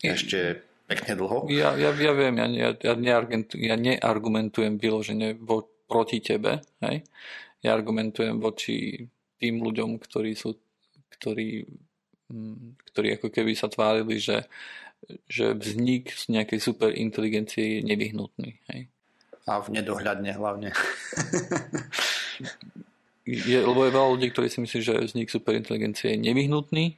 ešte 0.00 0.64
pekne 0.88 1.12
dlho. 1.18 1.50
Ja, 1.52 1.76
ja, 1.76 1.92
ja 1.92 2.12
viem, 2.14 2.34
ja, 2.38 2.46
ja, 2.48 2.70
ja, 2.72 2.92
neargumentujem, 2.96 3.62
ja 3.66 3.76
neargumentujem 3.76 4.80
vyložene 4.80 5.36
vo, 5.36 5.68
proti 5.84 6.22
tebe, 6.22 6.62
hej? 6.80 7.02
Ja 7.60 7.74
argumentujem 7.74 8.38
voči 8.38 9.04
tým 9.36 9.60
ľuďom, 9.60 9.98
ktorí 9.98 10.32
sú, 10.38 10.54
ktorí, 11.18 11.66
mm, 12.30 12.78
ktorí 12.92 13.08
ako 13.18 13.28
keby 13.34 13.52
sa 13.58 13.66
tvárili, 13.66 14.22
že, 14.22 14.46
že 15.26 15.52
vznik 15.52 16.14
z 16.14 16.40
nejakej 16.40 16.60
super 16.62 16.94
inteligencie 16.94 17.80
je 17.80 17.80
nevyhnutný, 17.84 18.62
hej? 18.70 18.88
A 19.46 19.62
v 19.62 19.78
nedohľadne 19.78 20.30
hlavne. 20.34 20.70
je, 23.26 23.58
lebo 23.58 23.82
je 23.82 23.94
veľa 23.94 24.08
ľudí, 24.14 24.26
ktorí 24.30 24.46
si 24.46 24.62
myslí, 24.62 24.80
že 24.80 25.02
vznik 25.02 25.28
superinteligencie 25.34 26.14
je 26.14 26.22
nevyhnutný 26.22 26.94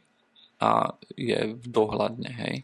a 0.60 0.92
je 1.16 1.56
v 1.56 1.64
dohľadne, 1.64 2.28
hej. 2.28 2.56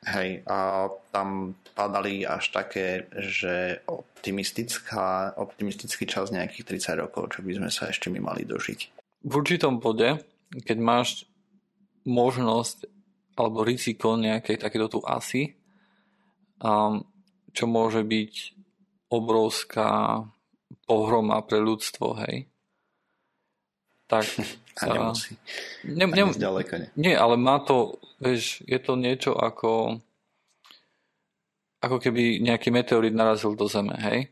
Hej, 0.00 0.44
a 0.48 0.88
tam 1.12 1.56
padali 1.76 2.24
až 2.24 2.52
také, 2.52 3.08
že 3.20 3.84
optimistická, 3.84 5.36
optimistický 5.36 6.08
čas 6.08 6.32
nejakých 6.32 6.80
30 6.96 7.04
rokov, 7.04 7.36
čo 7.36 7.44
by 7.44 7.60
sme 7.60 7.68
sa 7.72 7.92
ešte 7.92 8.08
my 8.08 8.20
mali 8.20 8.48
dožiť. 8.48 8.80
V 9.28 9.32
určitom 9.32 9.76
bode, 9.76 10.20
keď 10.64 10.78
máš 10.80 11.28
možnosť 12.08 12.88
alebo 13.36 13.64
riziko 13.64 14.16
nejakej 14.16 14.56
takéto 14.60 14.88
tu 14.88 15.00
asi, 15.04 15.56
um, 16.60 17.04
čo 17.52 17.64
môže 17.68 18.04
byť 18.04 18.32
obrovská 19.12 20.24
pohroma 20.84 21.40
pre 21.44 21.60
ľudstvo, 21.60 22.20
hej, 22.24 22.48
tak 24.10 24.26
a 24.82 24.84
nemusí. 24.90 25.38
Ne, 25.86 26.10
ne, 26.10 26.34
ďaleka, 26.34 26.74
nie. 26.82 26.90
nie, 26.98 27.14
ale 27.14 27.38
má 27.38 27.62
to, 27.62 28.02
vieš, 28.18 28.66
je 28.66 28.78
to 28.82 28.98
niečo 28.98 29.38
ako 29.38 30.02
ako 31.80 31.96
keby 31.96 32.44
nejaký 32.44 32.68
meteorit 32.68 33.16
narazil 33.16 33.56
do 33.56 33.64
Zeme, 33.64 33.96
hej. 34.04 34.28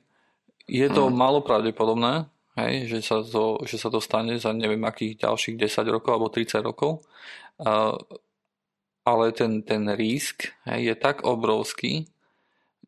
Je 0.69 0.85
to 0.93 1.09
hmm. 1.09 1.17
málo 1.17 1.41
pravdepodobné, 1.41 2.29
hej, 2.61 2.93
že 2.93 2.99
sa, 3.01 3.25
to, 3.25 3.65
že 3.65 3.81
sa 3.81 3.89
to 3.89 4.05
stane 4.05 4.37
za 4.37 4.53
neviem 4.53 4.85
akých 4.85 5.25
ďalších 5.25 5.57
10 5.57 5.89
rokov 5.89 6.11
alebo 6.13 6.29
30 6.29 6.61
rokov, 6.61 7.01
uh, 7.65 7.97
ale 9.09 9.33
ten, 9.33 9.65
ten 9.65 9.89
risk 9.97 10.53
hej, 10.69 10.93
je 10.93 10.95
tak 11.01 11.25
obrovský, 11.25 12.05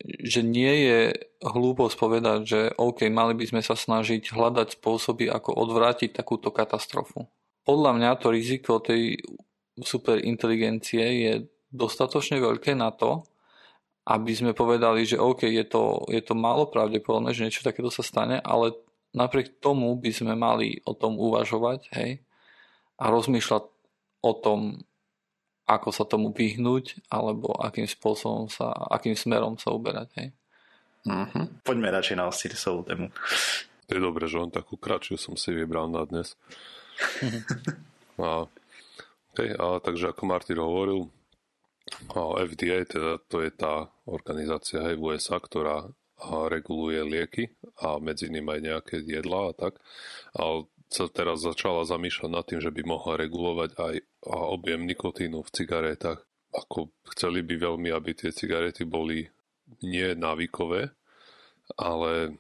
že 0.05 0.41
nie 0.41 0.75
je 0.89 1.01
hlúposť 1.45 1.95
povedať, 1.97 2.39
že 2.45 2.61
OK, 2.77 3.09
mali 3.13 3.37
by 3.37 3.45
sme 3.49 3.63
sa 3.65 3.77
snažiť 3.77 4.33
hľadať 4.33 4.81
spôsoby, 4.81 5.29
ako 5.29 5.53
odvrátiť 5.57 6.17
takúto 6.17 6.49
katastrofu. 6.53 7.29
Podľa 7.65 7.91
mňa 7.97 8.11
to 8.21 8.33
riziko 8.33 8.81
tej 8.81 9.21
superinteligencie 9.81 11.05
je 11.05 11.33
dostatočne 11.71 12.41
veľké 12.41 12.75
na 12.75 12.91
to, 12.91 13.25
aby 14.09 14.33
sme 14.35 14.57
povedali, 14.57 15.07
že 15.07 15.21
OK, 15.21 15.47
je 15.47 15.65
to, 15.69 16.09
je 16.11 16.21
to 16.25 16.35
málo 16.35 16.67
pravdepodobné, 16.67 17.37
že 17.37 17.47
niečo 17.47 17.63
takéto 17.63 17.93
sa 17.93 18.03
stane, 18.03 18.41
ale 18.43 18.75
napriek 19.15 19.61
tomu 19.63 19.95
by 20.01 20.11
sme 20.11 20.35
mali 20.35 20.83
o 20.89 20.97
tom 20.97 21.15
uvažovať 21.21 21.81
hej, 21.95 22.25
a 22.99 23.05
rozmýšľať 23.13 23.65
o 24.25 24.33
tom, 24.37 24.83
ako 25.71 25.89
sa 25.95 26.03
tomu 26.03 26.35
vyhnúť, 26.35 27.07
alebo 27.07 27.55
akým 27.55 27.87
spôsobom 27.87 28.51
sa, 28.51 28.75
akým 28.91 29.15
smerom 29.15 29.55
sa 29.55 29.71
uberať. 29.71 30.09
Hej. 30.19 30.29
Mm-hmm. 31.07 31.63
Poďme 31.63 31.95
radšej 31.95 32.17
na 32.19 32.27
Osirisovú 32.27 32.83
tému. 32.83 33.07
To 33.87 33.91
je 33.95 34.03
dobré, 34.03 34.27
že 34.27 34.43
on 34.43 34.51
takú 34.51 34.75
kratšiu 34.75 35.15
som 35.15 35.39
si 35.39 35.55
vybral 35.55 35.87
na 35.87 36.03
dnes. 36.03 36.35
a, 38.19 38.51
okay, 39.33 39.55
a 39.55 39.79
takže 39.79 40.11
ako 40.11 40.23
Martin 40.27 40.59
hovoril, 40.59 41.07
FDA, 42.15 42.87
teda 42.87 43.19
to 43.27 43.43
je 43.43 43.51
tá 43.51 43.91
organizácia 44.07 44.83
aj 44.83 44.95
v 44.95 45.03
USA, 45.11 45.43
ktorá 45.43 45.91
reguluje 46.53 47.01
lieky 47.01 47.45
a 47.81 47.97
medzi 47.97 48.29
nimi 48.29 48.47
aj 48.53 48.61
nejaké 48.61 48.97
jedlá 49.03 49.51
a 49.51 49.57
tak. 49.57 49.81
A 50.37 50.63
sa 50.91 51.07
teraz 51.07 51.47
začala 51.47 51.87
zamýšľať 51.87 52.31
nad 52.31 52.45
tým, 52.45 52.59
že 52.59 52.75
by 52.75 52.83
mohla 52.83 53.15
regulovať 53.15 53.71
aj 53.79 53.95
objem 54.27 54.83
nikotínu 54.91 55.47
v 55.47 55.53
cigaretách. 55.55 56.27
Ako 56.51 56.91
chceli 57.15 57.47
by 57.47 57.71
veľmi, 57.71 57.95
aby 57.95 58.11
tie 58.19 58.35
cigarety 58.35 58.83
boli 58.83 59.31
nie 59.87 60.19
návykové, 60.19 60.91
ale, 61.79 62.35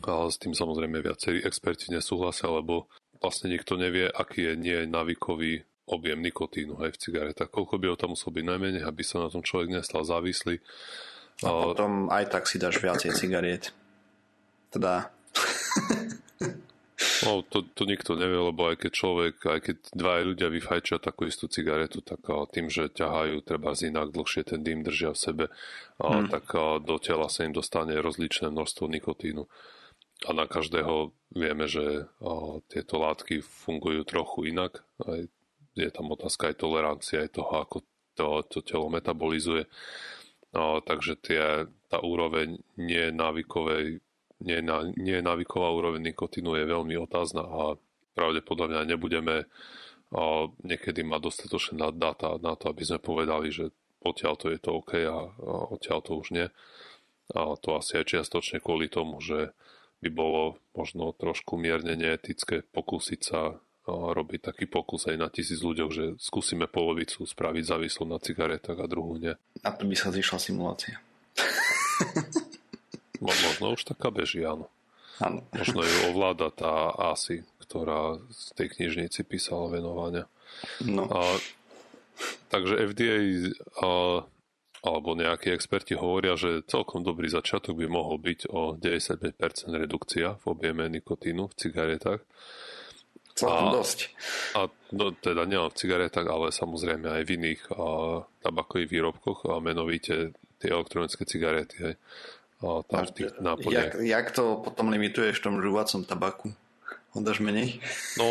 ale 0.00 0.26
s 0.32 0.40
tým 0.40 0.56
samozrejme 0.56 1.04
viacerí 1.04 1.44
experti 1.44 1.92
nesúhlasia, 1.92 2.48
lebo 2.48 2.88
vlastne 3.20 3.52
nikto 3.52 3.76
nevie, 3.76 4.08
aký 4.08 4.48
je 4.48 4.54
nie 4.56 4.78
návykový 4.88 5.68
objem 5.84 6.24
nikotínu 6.24 6.80
aj 6.80 6.96
v 6.96 7.00
cigaretách. 7.00 7.52
Koľko 7.52 7.76
by 7.76 7.86
ho 7.92 7.96
tam 8.00 8.16
musel 8.16 8.32
byť 8.32 8.44
najmenej, 8.48 8.82
aby 8.88 9.02
sa 9.04 9.20
na 9.20 9.28
tom 9.28 9.44
človek 9.44 9.68
nestal 9.68 10.00
závislý. 10.00 10.64
A 11.44 11.76
potom 11.76 12.08
aj 12.08 12.32
tak 12.32 12.48
si 12.48 12.56
dáš 12.56 12.80
viacej 12.80 13.12
cigariet. 13.12 13.76
Teda 14.72 15.12
No, 17.24 17.42
to, 17.42 17.64
to 17.64 17.82
nikto 17.88 18.14
nevie, 18.14 18.36
lebo 18.36 18.70
aj 18.70 18.76
keď 18.84 18.92
človek, 18.92 19.36
aj 19.48 19.60
keď 19.64 19.76
dva 19.96 20.20
ľudia 20.22 20.48
vyfajčia 20.52 21.00
takú 21.00 21.26
istú 21.26 21.48
cigaretu, 21.48 22.04
tak 22.04 22.24
tým, 22.52 22.68
že 22.68 22.92
ťahajú 22.92 23.40
treba 23.42 23.72
z 23.72 23.90
inak 23.90 24.12
dlhšie 24.12 24.44
ten 24.44 24.60
dým 24.60 24.84
držia 24.84 25.16
v 25.16 25.18
sebe, 25.18 25.44
hmm. 25.98 26.28
tak 26.28 26.44
do 26.84 26.96
tela 27.00 27.26
sa 27.32 27.48
im 27.48 27.56
dostane 27.56 27.96
rozličné 27.98 28.52
množstvo 28.52 28.84
nikotínu. 28.88 29.48
A 30.24 30.30
na 30.30 30.46
každého 30.46 31.10
vieme, 31.34 31.66
že 31.66 32.06
tieto 32.70 33.02
látky 33.02 33.42
fungujú 33.42 34.06
trochu 34.06 34.54
inak. 34.54 34.86
Aj 35.02 35.26
je 35.74 35.90
tam 35.90 36.14
otázka 36.14 36.54
aj 36.54 36.62
tolerancia, 36.62 37.26
aj 37.26 37.34
toho, 37.34 37.52
ako 37.60 37.76
to, 38.14 38.28
to 38.46 38.58
telo 38.62 38.86
metabolizuje. 38.88 39.66
No, 40.54 40.78
takže 40.78 41.18
tie, 41.18 41.66
tá 41.90 41.98
úroveň 41.98 42.62
nie 42.78 43.10
návykovej 43.10 43.98
nie, 44.44 44.60
na, 44.60 44.84
nie 44.94 45.24
návyková 45.24 45.72
úroveň 45.72 46.12
nikotínu 46.12 46.60
je 46.60 46.64
veľmi 46.68 46.94
otázna 47.00 47.42
a 47.42 47.62
pravdepodobne 48.12 48.84
nebudeme 48.84 49.48
a 50.14 50.46
niekedy 50.62 51.02
mať 51.02 51.20
dostatočné 51.26 51.74
dáta 51.98 52.38
na 52.38 52.54
to, 52.54 52.70
aby 52.70 52.86
sme 52.86 53.02
povedali, 53.02 53.50
že 53.50 53.74
odtiaľ 54.04 54.38
to 54.38 54.52
je 54.52 54.58
to 54.62 54.70
OK 54.70 54.92
a, 55.02 55.32
a 55.32 55.52
odtiaľ 55.74 55.98
to 56.04 56.12
už 56.20 56.28
nie. 56.30 56.46
A 57.34 57.56
to 57.58 57.74
asi 57.74 57.98
aj 57.98 58.14
čiastočne 58.14 58.60
kvôli 58.60 58.86
tomu, 58.92 59.18
že 59.18 59.56
by 60.04 60.12
bolo 60.12 60.60
možno 60.76 61.16
trošku 61.16 61.56
mierne 61.56 61.96
neetické 61.96 62.62
pokúsiť 62.68 63.20
sa 63.24 63.58
robiť 63.88 64.40
taký 64.52 64.64
pokus 64.64 65.08
aj 65.08 65.16
na 65.20 65.28
tisíc 65.28 65.60
ľuďoch, 65.60 65.90
že 65.92 66.04
skúsime 66.16 66.68
polovicu 66.68 67.24
spraviť 67.24 67.64
závislú 67.68 68.08
na 68.08 68.16
cigaretách 68.16 68.80
a 68.80 68.88
druhú 68.88 69.20
nie. 69.20 69.34
A 69.60 69.68
to 69.76 69.84
by 69.84 69.96
sa 69.96 70.08
zišla 70.08 70.38
simulácia. 70.40 70.96
Možno 73.24 73.72
už 73.72 73.88
taká 73.88 74.12
beží, 74.12 74.44
áno. 74.44 74.68
áno. 75.16 75.40
Možno 75.56 75.80
ju 75.80 76.12
ovláda 76.12 76.52
tá 76.52 76.92
ASI, 76.92 77.48
ktorá 77.64 78.20
z 78.28 78.44
tej 78.52 78.68
knižnici 78.76 79.24
písala 79.24 79.72
venovania. 79.72 80.28
No. 80.84 81.08
A, 81.08 81.40
takže 82.52 82.84
FDA 82.92 83.16
a, 83.80 84.22
alebo 84.84 85.16
nejakí 85.16 85.48
experti 85.48 85.96
hovoria, 85.96 86.36
že 86.36 86.60
celkom 86.68 87.00
dobrý 87.00 87.32
začiatok 87.32 87.72
by 87.80 87.88
mohol 87.88 88.20
byť 88.20 88.52
o 88.52 88.76
95% 88.76 89.40
redukcia 89.72 90.36
v 90.36 90.44
objeme 90.44 90.84
nikotínu 90.92 91.48
v 91.48 91.54
cigaretách. 91.56 92.20
Celkom 93.34 93.72
a, 93.72 93.74
dosť. 93.80 93.98
A 94.54 94.68
no, 94.92 95.16
teda 95.16 95.48
nielen 95.48 95.72
v 95.72 95.78
cigaretách, 95.80 96.28
ale 96.28 96.52
samozrejme 96.52 97.08
aj 97.08 97.22
v 97.24 97.30
iných 97.40 97.62
a, 97.72 97.86
tabakových 98.44 98.92
výrobkoch, 98.92 99.48
a 99.48 99.64
menovite 99.64 100.36
tie 100.60 100.68
elektronické 100.68 101.24
cigarety. 101.24 101.76
Hej 101.80 101.96
tam 102.60 103.02
v 103.08 103.12
tých 103.14 103.30
Jak, 103.72 103.98
jak 104.00 104.26
to 104.30 104.60
potom 104.62 104.92
limituješ 104.92 105.40
v 105.40 105.44
tom 105.44 105.56
žúvacom 105.58 106.04
tabaku? 106.06 106.48
Odáš 107.14 107.38
menej? 107.38 107.78
No, 108.18 108.26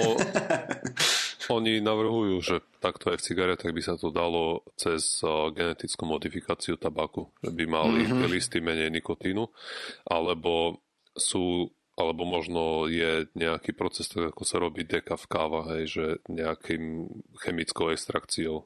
oni 1.55 1.79
navrhujú, 1.79 2.35
že 2.43 2.55
takto 2.83 3.15
aj 3.15 3.23
v 3.23 3.25
cigaretách 3.31 3.71
by 3.71 3.81
sa 3.83 3.95
to 3.95 4.11
dalo 4.11 4.67
cez 4.75 5.23
genetickú 5.55 6.03
modifikáciu 6.03 6.75
tabaku, 6.75 7.31
že 7.39 7.55
by 7.55 7.63
mali 7.63 8.03
mm-hmm. 8.03 8.27
listy 8.27 8.59
menej 8.59 8.91
nikotínu, 8.91 9.47
alebo 10.07 10.83
sú 11.15 11.71
alebo 11.93 12.25
možno 12.25 12.89
je 12.89 13.29
nejaký 13.37 13.77
proces, 13.77 14.09
tak 14.09 14.33
ako 14.33 14.41
sa 14.41 14.57
robí 14.57 14.81
dekav 14.81 15.21
káva, 15.29 15.77
hej, 15.77 15.83
že 15.85 16.05
nejakým 16.25 17.05
chemickou 17.37 17.93
extrakciou 17.93 18.65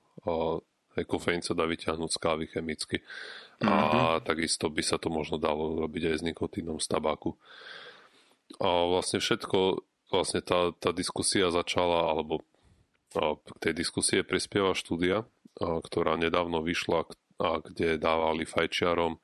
Hej, 0.98 1.06
kofeín 1.06 1.46
sa 1.46 1.54
dá 1.54 1.70
vyťahnuť 1.70 2.10
z 2.10 2.18
kávy 2.18 2.46
chemicky. 2.50 2.98
Mm-hmm. 3.58 3.74
A 3.74 4.22
mhm. 4.22 4.26
takisto 4.26 4.70
by 4.70 4.84
sa 4.86 5.02
to 5.02 5.10
možno 5.10 5.42
dalo 5.42 5.82
robiť 5.82 6.14
aj 6.14 6.16
s 6.22 6.24
nikotínom 6.26 6.78
z 6.78 6.88
tabáku. 6.88 7.34
A 8.62 8.70
vlastne 8.88 9.20
všetko, 9.20 9.82
vlastne 10.14 10.40
tá, 10.46 10.72
tá 10.78 10.94
diskusia 10.94 11.50
začala, 11.52 12.14
alebo 12.14 12.46
k 13.18 13.56
tej 13.60 13.74
diskusie 13.74 14.22
prispieva 14.22 14.78
štúdia, 14.78 15.26
ktorá 15.58 16.16
nedávno 16.16 16.62
vyšla, 16.62 17.10
a 17.38 17.62
kde 17.62 18.02
dávali 18.02 18.50
fajčiarom 18.50 19.22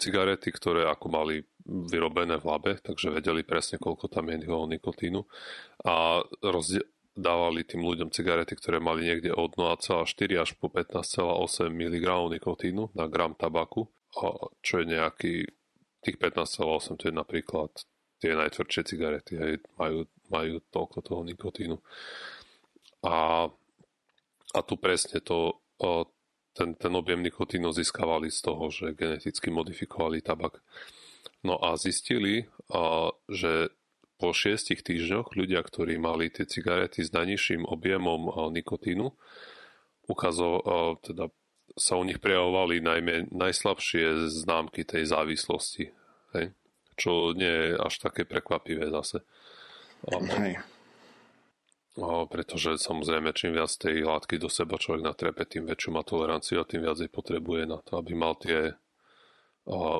cigarety, 0.00 0.50
ktoré 0.50 0.88
ako 0.90 1.06
mali 1.12 1.44
vyrobené 1.64 2.36
v 2.42 2.44
labe, 2.44 2.72
takže 2.82 3.14
vedeli 3.14 3.46
presne, 3.46 3.78
koľko 3.78 4.10
tam 4.10 4.28
je 4.28 4.44
nikotínu. 4.44 5.22
A 5.86 6.24
rozdiel, 6.42 6.84
dávali 7.14 7.62
tým 7.62 7.86
ľuďom 7.86 8.10
cigarety, 8.10 8.58
ktoré 8.58 8.82
mali 8.82 9.06
niekde 9.06 9.30
od 9.30 9.54
0,4 9.54 10.06
až 10.34 10.50
po 10.58 10.66
15,8 10.66 11.70
mg 11.70 12.06
nikotínu 12.38 12.90
na 12.94 13.06
gram 13.06 13.38
tabaku, 13.38 13.86
čo 14.62 14.74
je 14.82 14.84
nejaký, 14.84 15.34
tých 16.02 16.16
15,8 16.18 16.98
to 16.98 17.04
je 17.08 17.14
napríklad 17.14 17.70
tie 18.18 18.34
najtvrdšie 18.34 18.82
cigarety, 18.86 19.32
aj 19.38 19.52
majú, 19.78 20.10
majú 20.30 20.54
toľko 20.74 20.98
toho 21.02 21.22
nikotínu. 21.22 21.76
A, 23.04 23.46
a 24.54 24.60
tu 24.64 24.74
presne 24.80 25.20
to, 25.20 25.60
ten, 26.54 26.74
ten 26.74 26.92
objem 26.94 27.20
nikotínu 27.22 27.70
získavali 27.74 28.30
z 28.30 28.40
toho, 28.42 28.70
že 28.70 28.96
geneticky 28.96 29.50
modifikovali 29.50 30.22
tabak. 30.22 30.62
No 31.44 31.60
a 31.60 31.76
zistili, 31.76 32.48
že 33.28 33.68
po 34.16 34.30
šiestich 34.30 34.86
týždňoch 34.86 35.34
ľudia, 35.34 35.60
ktorí 35.62 35.98
mali 35.98 36.30
tie 36.30 36.46
cigarety 36.46 37.02
s 37.02 37.10
najnižším 37.10 37.66
objemom 37.66 38.30
nikotínu, 38.54 39.10
ukázal, 40.06 40.54
teda 41.02 41.34
sa 41.74 41.98
u 41.98 42.04
nich 42.06 42.22
prejavovali 42.22 42.78
najmä 42.78 43.34
najslabšie 43.34 44.30
známky 44.30 44.86
tej 44.86 45.10
závislosti. 45.10 45.90
Hej? 46.36 46.54
Čo 46.94 47.34
nie 47.34 47.50
je 47.50 47.70
až 47.74 47.94
také 47.98 48.22
prekvapivé 48.22 48.92
zase. 48.94 49.26
Hej. 50.06 50.62
A 51.94 52.26
pretože 52.26 52.78
samozrejme 52.78 53.30
čím 53.34 53.54
viac 53.54 53.70
tej 53.74 54.02
látky 54.02 54.38
do 54.38 54.50
seba 54.50 54.78
človek 54.78 55.02
natrepe, 55.02 55.46
tým 55.46 55.66
väčšiu 55.66 55.90
má 55.94 56.02
toleranciu 56.02 56.62
a 56.62 56.68
tým 56.68 56.82
viac 56.86 56.98
jej 56.98 57.10
potrebuje 57.10 57.70
na 57.70 57.78
to, 57.82 57.98
aby 57.98 58.18
mal 58.18 58.34
tie 58.38 58.74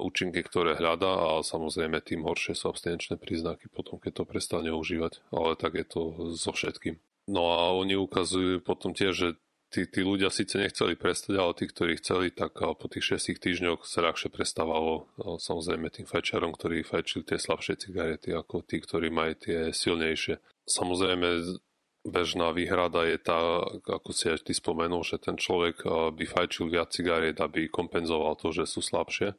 účinky, 0.05 0.45
ktoré 0.45 0.77
hľadá 0.77 1.41
a 1.41 1.45
samozrejme 1.45 2.05
tým 2.05 2.29
horšie 2.29 2.53
sú 2.53 2.69
abstinenčné 2.69 3.17
príznaky 3.17 3.73
potom, 3.73 3.97
keď 3.97 4.21
to 4.21 4.25
prestane 4.29 4.71
užívať. 4.73 5.25
Ale 5.33 5.57
tak 5.57 5.81
je 5.81 5.87
to 5.89 6.01
so 6.37 6.53
všetkým. 6.53 7.01
No 7.25 7.49
a 7.57 7.73
oni 7.73 7.97
ukazujú 7.97 8.61
potom 8.61 8.93
tiež, 8.93 9.13
že 9.17 9.29
tí, 9.73 9.89
tí 9.89 10.05
ľudia 10.05 10.29
síce 10.29 10.61
nechceli 10.61 10.95
prestať, 10.95 11.41
ale 11.41 11.57
tí, 11.57 11.65
ktorí 11.65 11.97
chceli, 11.97 12.29
tak 12.29 12.61
po 12.61 12.87
tých 12.87 13.17
6 13.19 13.41
týždňoch 13.41 13.89
sa 13.89 14.05
ľahšie 14.05 14.29
prestávalo 14.29 15.09
samozrejme 15.19 15.89
tým 15.89 16.07
fajčarom, 16.07 16.53
ktorí 16.53 16.85
fajčili 16.85 17.25
tie 17.25 17.41
slabšie 17.41 17.81
cigarety, 17.81 18.37
ako 18.37 18.63
tí, 18.63 18.79
ktorí 18.79 19.09
majú 19.09 19.35
tie 19.41 19.73
silnejšie. 19.73 20.39
Samozrejme, 20.69 21.59
bežná 22.05 22.53
výhrada 22.53 23.09
je 23.09 23.17
tá, 23.17 23.65
ako 23.89 24.13
si 24.13 24.29
aj 24.29 24.45
ty 24.45 24.53
spomenul, 24.53 25.01
že 25.01 25.17
ten 25.17 25.41
človek 25.41 25.83
by 26.13 26.25
fajčil 26.29 26.69
viac 26.69 26.93
cigariet, 26.93 27.41
aby 27.41 27.73
kompenzoval 27.73 28.37
to, 28.37 28.53
že 28.53 28.69
sú 28.69 28.85
slabšie. 28.85 29.33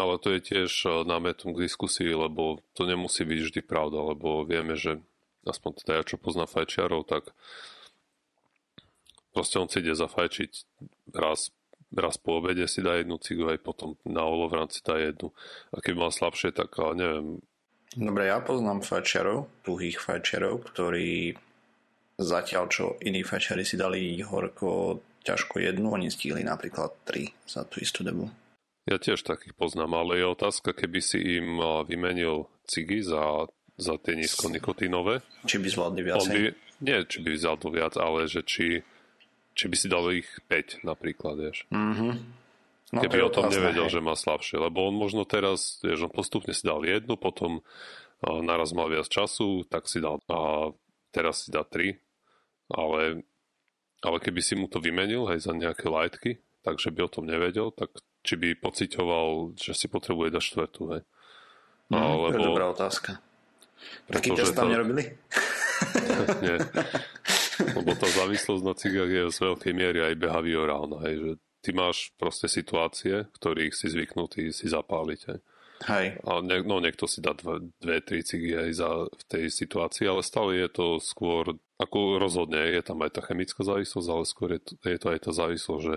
Ale 0.00 0.16
to 0.16 0.32
je 0.32 0.40
tiež 0.40 0.70
eh, 0.88 0.92
námetom 1.04 1.52
k 1.52 1.64
diskusii, 1.68 2.12
lebo 2.12 2.60
to 2.72 2.88
nemusí 2.88 3.24
byť 3.24 3.40
vždy 3.44 3.60
pravda, 3.64 4.14
lebo 4.14 4.44
vieme, 4.44 4.76
že 4.76 5.00
aspoň 5.44 5.70
teda 5.82 5.92
ja, 6.00 6.02
čo 6.06 6.22
poznám 6.22 6.48
fajčiarov, 6.48 7.08
tak 7.08 7.34
proste 9.34 9.58
on 9.58 9.68
si 9.68 9.82
ide 9.82 9.92
zafajčiť 9.92 10.50
raz, 11.12 11.50
raz 11.92 12.14
po 12.16 12.38
obede 12.40 12.64
si 12.70 12.80
dá 12.80 12.96
jednu 12.96 13.18
cigu, 13.18 13.50
aj 13.50 13.60
potom 13.60 13.98
na 14.06 14.22
olovran 14.24 14.70
si 14.72 14.80
dá 14.80 14.96
jednu. 14.96 15.34
A 15.74 15.82
keď 15.82 15.94
mal 15.98 16.10
slabšie, 16.14 16.54
tak 16.56 16.72
eh, 16.78 16.92
neviem. 16.96 17.42
Dobre, 17.92 18.32
ja 18.32 18.40
poznám 18.40 18.80
fajčiarov, 18.80 19.52
tuhých 19.68 20.00
fajčiarov, 20.00 20.64
ktorí 20.64 21.36
Zatiaľ, 22.22 22.64
čo 22.68 22.84
iní 23.02 23.24
fečeri 23.24 23.64
si 23.64 23.80
dali 23.80 24.20
horko 24.20 25.00
ťažko 25.24 25.58
jednu, 25.58 25.96
oni 25.96 26.12
stihli 26.12 26.44
napríklad 26.44 26.92
tri 27.08 27.32
za 27.48 27.64
tú 27.64 27.80
istú 27.80 28.04
dobu. 28.04 28.28
Ja 28.82 28.98
tiež 28.98 29.22
takých 29.22 29.54
poznám, 29.54 29.94
ale 29.94 30.18
je 30.18 30.26
otázka, 30.26 30.74
keby 30.74 30.98
si 30.98 31.38
im 31.38 31.62
vymenil 31.86 32.50
cigy 32.66 32.98
za, 33.06 33.46
za 33.78 33.94
tie 34.02 34.18
nízkonikotinové. 34.18 35.22
Či 35.46 35.62
by 35.62 35.68
zvládli 35.70 36.02
viac? 36.02 36.26
By, 36.26 36.50
nie, 36.82 36.98
či 37.06 37.18
by 37.22 37.30
zvládli 37.38 37.70
viac, 37.78 37.94
ale 37.94 38.26
že 38.26 38.42
či, 38.42 38.82
či 39.54 39.64
by 39.70 39.76
si 39.78 39.86
dal 39.86 40.10
ich 40.10 40.26
5 40.50 40.82
napríklad, 40.82 41.38
vieš. 41.38 41.62
Mm-hmm. 41.70 42.12
No, 42.92 43.00
Keby 43.00 43.24
o 43.24 43.32
tom 43.32 43.48
nevedel, 43.48 43.88
hej. 43.88 43.94
že 43.96 44.04
má 44.04 44.12
slabšie. 44.12 44.60
Lebo 44.60 44.84
on 44.84 44.98
možno 44.98 45.24
teraz, 45.24 45.80
vieš, 45.80 46.10
on 46.10 46.12
postupne 46.12 46.52
si 46.52 46.66
dal 46.66 46.82
jednu, 46.84 47.16
potom 47.16 47.64
naraz 48.22 48.70
mal 48.76 48.86
viac 48.92 49.08
času, 49.10 49.64
tak 49.66 49.90
si 49.90 49.98
dal 49.98 50.22
a 50.30 50.70
teraz 51.10 51.46
si 51.46 51.48
dá 51.50 51.66
3, 51.66 51.98
ale, 52.70 53.26
ale 54.04 54.16
keby 54.22 54.40
si 54.40 54.54
mu 54.54 54.70
to 54.70 54.78
vymenil 54.78 55.26
aj 55.26 55.42
za 55.42 55.52
nejaké 55.52 55.90
lightky, 55.90 56.30
takže 56.62 56.94
by 56.94 57.00
o 57.06 57.12
tom 57.12 57.26
nevedel, 57.26 57.74
tak 57.74 57.90
či 58.22 58.34
by 58.38 58.48
pocitoval, 58.58 59.54
že 59.58 59.74
si 59.74 59.86
potrebuje 59.90 60.34
dať 60.34 60.42
štvrtú, 60.42 60.82
hej. 60.94 61.02
No, 61.92 61.98
Alebo, 61.98 62.32
to 62.32 62.38
je 62.38 62.48
dobrá 62.48 62.66
otázka. 62.72 63.10
Taký 64.08 64.32
test 64.38 64.54
tam 64.54 64.70
to... 64.70 64.78
nerobili? 64.78 65.04
Nie. 66.40 66.56
Lebo 67.76 67.92
tá 67.98 68.08
závislosť 68.08 68.62
na 68.64 68.74
cigách 68.74 69.10
je 69.10 69.22
z 69.28 69.38
veľkej 69.42 69.72
miery 69.76 70.00
aj 70.00 70.14
behaviorálna, 70.16 70.98
hej, 71.04 71.14
že 71.20 71.30
ty 71.62 71.70
máš 71.76 72.10
proste 72.16 72.48
situácie, 72.48 73.28
ktorých 73.38 73.74
si 73.76 73.86
zvyknutý 73.92 74.50
si 74.50 74.66
zapáliť, 74.70 75.20
hej. 75.28 75.40
Hej. 75.82 76.06
A 76.22 76.38
ne, 76.38 76.62
no 76.62 76.78
niekto 76.78 77.10
si 77.10 77.18
dá 77.18 77.34
dve, 77.34 77.74
dve 77.82 77.98
tri 77.98 78.22
cigy 78.22 78.54
aj 78.54 78.70
za, 78.70 78.90
v 79.10 79.22
tej 79.26 79.44
situácii, 79.50 80.06
ale 80.06 80.22
stále 80.22 80.62
je 80.62 80.68
to 80.70 80.86
skôr, 81.02 81.58
ako 81.82 82.22
rozhodne, 82.22 82.62
je 82.70 82.82
tam 82.86 83.02
aj 83.02 83.18
tá 83.18 83.20
chemická 83.26 83.66
závislosť, 83.66 84.08
ale 84.08 84.24
skôr 84.24 84.48
je 84.54 84.60
to, 84.62 84.72
je 84.78 84.98
to 85.02 85.06
aj 85.10 85.20
tá 85.26 85.30
závislosť, 85.34 85.82
že 85.82 85.96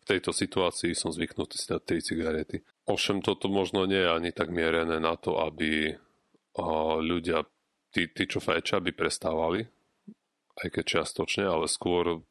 v 0.00 0.08
tejto 0.08 0.32
situácii 0.32 0.96
som 0.96 1.12
zvyknutý 1.12 1.60
si 1.60 1.68
dať 1.68 1.82
tri 1.84 2.00
cigarety. 2.00 2.56
Ovšem 2.88 3.20
toto 3.20 3.46
možno 3.52 3.84
nie 3.84 4.00
je 4.00 4.10
ani 4.10 4.30
tak 4.32 4.48
mierené 4.50 4.98
na 4.98 5.14
to, 5.14 5.38
aby 5.38 5.94
ľudia, 7.04 7.46
tí, 7.94 8.10
tí 8.10 8.24
čo 8.26 8.42
fajčia, 8.42 8.82
by 8.82 8.90
prestávali, 8.96 9.62
aj 10.60 10.68
keď 10.72 10.84
čiastočne, 10.84 11.46
ale 11.46 11.70
skôr 11.70 12.24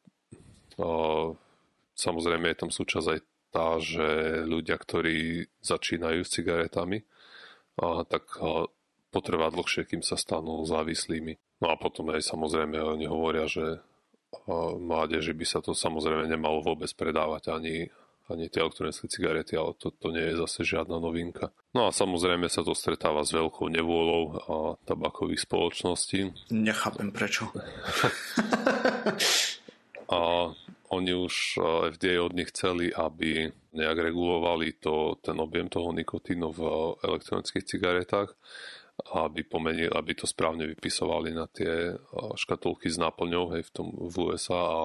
samozrejme 1.96 2.52
je 2.52 2.60
tam 2.60 2.70
súčasť 2.70 3.08
aj 3.08 3.20
tá, 3.50 3.78
že 3.82 4.08
ľudia, 4.46 4.78
ktorí 4.78 5.48
začínajú 5.64 6.20
s 6.22 6.32
cigaretami, 6.36 7.02
tak 8.06 8.24
potrvá 9.10 9.50
dlhšie, 9.50 9.90
kým 9.90 10.06
sa 10.06 10.14
stanú 10.14 10.62
závislými. 10.62 11.34
No 11.60 11.74
a 11.74 11.76
potom 11.76 12.14
aj 12.14 12.22
samozrejme 12.22 12.78
oni 12.78 13.10
hovoria, 13.10 13.50
že 13.50 13.82
mládeži 14.78 15.34
by 15.34 15.46
sa 15.46 15.60
to 15.62 15.74
samozrejme 15.74 16.26
nemalo 16.26 16.62
vôbec 16.62 16.90
predávať 16.94 17.54
ani, 17.54 17.90
ani 18.30 18.46
tie 18.46 18.62
elektronické 18.62 19.10
cigarety, 19.10 19.58
ale 19.58 19.74
to, 19.78 19.90
to 19.90 20.14
nie 20.14 20.22
je 20.32 20.40
zase 20.46 20.66
žiadna 20.66 21.02
novinka. 21.02 21.50
No 21.74 21.86
a 21.86 21.94
samozrejme 21.94 22.50
sa 22.50 22.62
to 22.62 22.74
stretáva 22.74 23.26
s 23.26 23.34
veľkou 23.34 23.70
nevôľou 23.70 24.22
a 24.46 24.54
tabakových 24.86 25.46
spoločností. 25.46 26.30
Nechápem 26.54 27.10
prečo. 27.14 27.50
a 30.14 30.18
oni 30.90 31.12
už 31.14 31.34
eh, 31.58 31.62
FDA 31.94 32.18
od 32.18 32.34
nich 32.34 32.50
chceli, 32.50 32.90
aby 32.90 33.46
nejak 33.70 33.98
regulovali 34.10 34.82
to, 34.82 35.14
ten 35.22 35.38
objem 35.38 35.70
toho 35.70 35.94
nikotínu 35.94 36.50
v 36.50 36.60
elektronických 37.06 37.64
cigaretách, 37.64 38.34
aby, 39.00 39.42
pomenili, 39.46 39.88
aby 39.88 40.12
to 40.12 40.28
správne 40.28 40.68
vypisovali 40.68 41.32
na 41.32 41.48
tie 41.48 41.96
škatulky 42.36 42.92
s 42.92 43.00
náplňou 43.00 43.56
hej, 43.56 43.62
v, 43.66 43.70
tom, 43.72 43.88
v 43.94 44.14
USA 44.30 44.60
a 44.60 44.82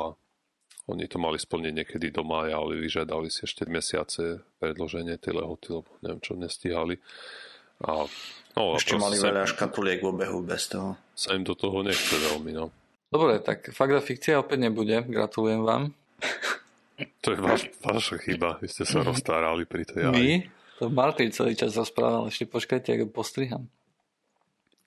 oni 0.85 1.09
to 1.09 1.17
mali 1.17 1.41
splniť 1.41 1.73
niekedy 1.73 2.13
do 2.13 2.21
mája, 2.21 2.61
ale 2.61 2.77
vyžiadali 2.77 3.33
si 3.33 3.49
ešte 3.49 3.65
mesiace 3.65 4.45
predloženie 4.61 5.17
tej 5.17 5.41
lehoty, 5.41 5.81
lebo 5.81 5.89
neviem 6.05 6.21
čo, 6.21 6.37
nestihali. 6.37 7.01
A, 7.81 8.05
no, 8.53 8.77
ešte 8.77 8.93
mali 8.95 9.17
veľa 9.17 9.49
škatuliek 9.49 10.05
v 10.05 10.13
obehu 10.13 10.45
bez 10.45 10.69
toho. 10.69 10.95
Sa 11.17 11.33
im 11.33 11.41
do 11.41 11.57
toho 11.57 11.81
nechce 11.81 12.13
veľmi, 12.13 12.53
no. 12.53 12.69
Dobre, 13.09 13.41
tak 13.41 13.73
fakt 13.73 13.93
a 13.97 14.01
fikcia 14.01 14.37
opäť 14.37 14.69
nebude. 14.69 15.01
Gratulujem 15.09 15.65
vám. 15.65 15.93
To 17.25 17.27
je 17.33 17.39
vaš, 17.41 17.61
vaša 17.83 18.17
chyba. 18.21 18.61
Vy 18.61 18.67
ste 18.69 18.83
sa 18.85 19.03
rozstárali 19.09 19.65
pri 19.65 19.83
tej 19.83 20.07
My? 20.13 20.45
To 20.79 20.91
Martyr 20.91 21.31
celý 21.31 21.55
čas 21.55 21.75
rozprával. 21.75 22.27
Ešte 22.27 22.45
počkajte, 22.45 22.93
ako 22.99 23.05
postriham. 23.11 23.71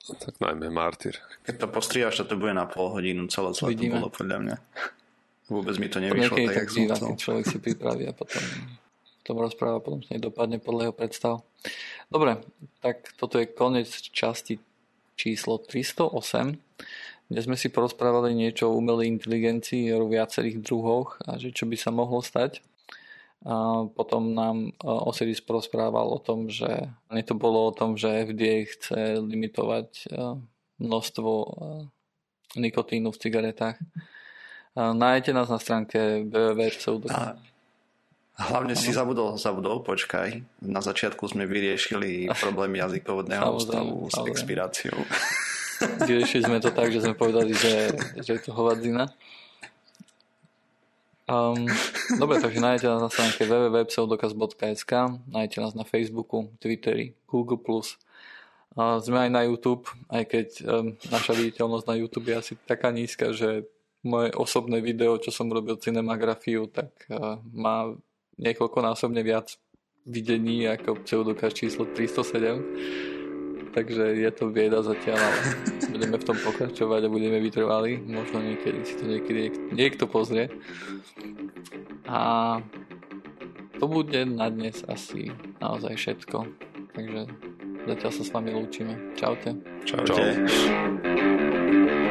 Tak 0.09 0.41
najmä 0.41 0.73
Martyr. 0.73 1.21
Keď 1.45 1.55
to 1.61 1.67
postrihaš, 1.69 2.25
to 2.25 2.37
bude 2.41 2.57
na 2.57 2.65
pol 2.65 2.89
hodinu. 2.89 3.29
Celé 3.29 3.53
celé 3.53 3.77
to 3.77 3.85
bolo 3.93 4.09
podľa 4.09 4.39
mňa. 4.41 4.57
Vôbec 5.53 5.77
mi 5.81 5.89
to 5.89 6.01
nevyšlo 6.01 6.37
tak, 6.49 6.55
tak 6.65 6.69
býva, 6.73 6.97
keď 6.97 7.17
človek 7.17 7.45
si 7.49 7.59
pripraví 7.61 8.05
a 8.09 8.13
potom 8.13 8.41
tom 9.29 9.45
rozpráva, 9.45 9.85
potom 9.85 10.01
sa 10.01 10.17
dopadne 10.17 10.57
podľa 10.57 10.89
jeho 10.89 10.97
predstav. 10.97 11.35
Dobre, 12.09 12.41
tak 12.81 13.13
toto 13.21 13.37
je 13.37 13.45
koniec 13.45 13.93
časti 13.93 14.57
číslo 15.21 15.61
308 15.61 16.57
kde 17.29 17.41
sme 17.45 17.61
si 17.61 17.69
porozprávali 17.69 18.33
niečo 18.33 18.73
o 18.73 18.77
umelej 18.81 19.13
inteligencii, 19.21 19.93
o 19.93 20.09
viacerých 20.09 20.65
druhoch 20.65 21.21
a 21.29 21.37
že 21.37 21.53
čo 21.53 21.69
by 21.69 21.77
sa 21.77 21.93
mohlo 21.93 22.25
stať. 22.25 22.65
A 23.47 23.86
potom 23.95 24.34
nám 24.34 24.57
e, 24.66 24.70
Osiris 24.82 25.39
porozprával 25.39 26.11
o 26.11 26.18
tom, 26.18 26.51
že 26.51 26.91
nie 27.14 27.22
to 27.22 27.39
bolo 27.39 27.70
o 27.70 27.72
tom, 27.72 27.95
že 27.95 28.26
FDA 28.26 28.66
chce 28.66 29.22
limitovať 29.22 29.89
e, 30.11 30.43
množstvo 30.82 31.30
e, 31.30 31.51
nikotínu 32.59 33.14
v 33.14 33.20
cigaretách. 33.20 33.78
Nájdete 34.78 35.34
nás 35.34 35.51
na 35.51 35.59
stránke 35.59 36.22
www.pseudo. 36.30 37.11
Hlavne 38.39 38.78
si 38.78 38.95
zabudol, 38.95 39.34
zabudol, 39.34 39.82
počkaj. 39.82 40.62
Na 40.62 40.78
začiatku 40.78 41.26
sme 41.26 41.51
vyriešili 41.51 42.30
problém 42.39 42.78
jazykovodného 42.78 43.59
stavu 43.59 44.07
s 44.07 44.18
expiráciou. 44.22 45.03
vyriešili 46.07 46.47
sme 46.47 46.62
to 46.62 46.70
tak, 46.70 46.95
že 46.95 47.03
sme 47.03 47.18
povedali, 47.18 47.51
že, 47.59 47.91
že 48.22 48.39
je 48.39 48.41
to 48.47 48.55
hovadzina. 48.55 49.11
Um, 51.29 51.68
dobre, 52.16 52.41
takže 52.41 52.57
nájdete 52.57 52.89
nás 52.89 53.05
na 53.05 53.11
stránke 53.12 53.45
www.pseudokaz.sk, 53.45 54.93
nájdete 55.29 55.59
nás 55.61 55.76
na 55.76 55.85
Facebooku, 55.85 56.49
Twitteri, 56.57 57.12
Google+. 57.29 57.61
Uh, 57.61 58.97
sme 59.05 59.29
aj 59.29 59.31
na 59.37 59.45
YouTube, 59.45 59.85
aj 60.09 60.24
keď 60.24 60.49
um, 60.64 60.97
naša 61.12 61.37
viditeľnosť 61.37 61.85
na 61.85 61.95
YouTube 62.01 62.33
je 62.33 62.37
asi 62.41 62.53
taká 62.64 62.89
nízka, 62.89 63.37
že 63.37 63.68
moje 64.01 64.33
osobné 64.41 64.81
video, 64.81 65.20
čo 65.20 65.29
som 65.29 65.53
robil 65.53 65.76
cinemagrafiu, 65.76 66.64
tak 66.72 66.97
uh, 67.12 67.37
má 67.53 67.93
niekoľkonásobne 68.41 69.20
viac 69.20 69.53
videní 70.09 70.64
ako 70.64 71.05
pseudokaz 71.05 71.53
číslo 71.53 71.85
307 71.93 73.18
takže 73.79 74.18
je 74.18 74.31
to 74.35 74.51
bieda 74.51 74.83
zatiaľ, 74.83 75.22
ale 75.22 75.39
budeme 75.95 76.18
v 76.18 76.26
tom 76.26 76.35
pokračovať 76.35 77.07
a 77.07 77.12
budeme 77.12 77.39
vytrvali. 77.39 78.03
Možno 78.03 78.43
niekedy 78.43 78.83
si 78.83 78.99
to 78.99 79.07
niekedy 79.07 79.55
niekto 79.70 80.11
pozrie. 80.11 80.51
A 82.11 82.59
to 83.79 83.87
bude 83.87 84.18
na 84.26 84.51
dnes 84.51 84.83
asi 84.91 85.31
naozaj 85.62 85.95
všetko. 85.95 86.43
Takže 86.99 87.20
zatiaľ 87.87 88.11
sa 88.11 88.22
s 88.26 88.31
vami 88.35 88.51
lúčime. 88.51 89.14
Čaute. 89.14 89.55
Čaute. 89.87 90.11
Čau. 90.11 92.08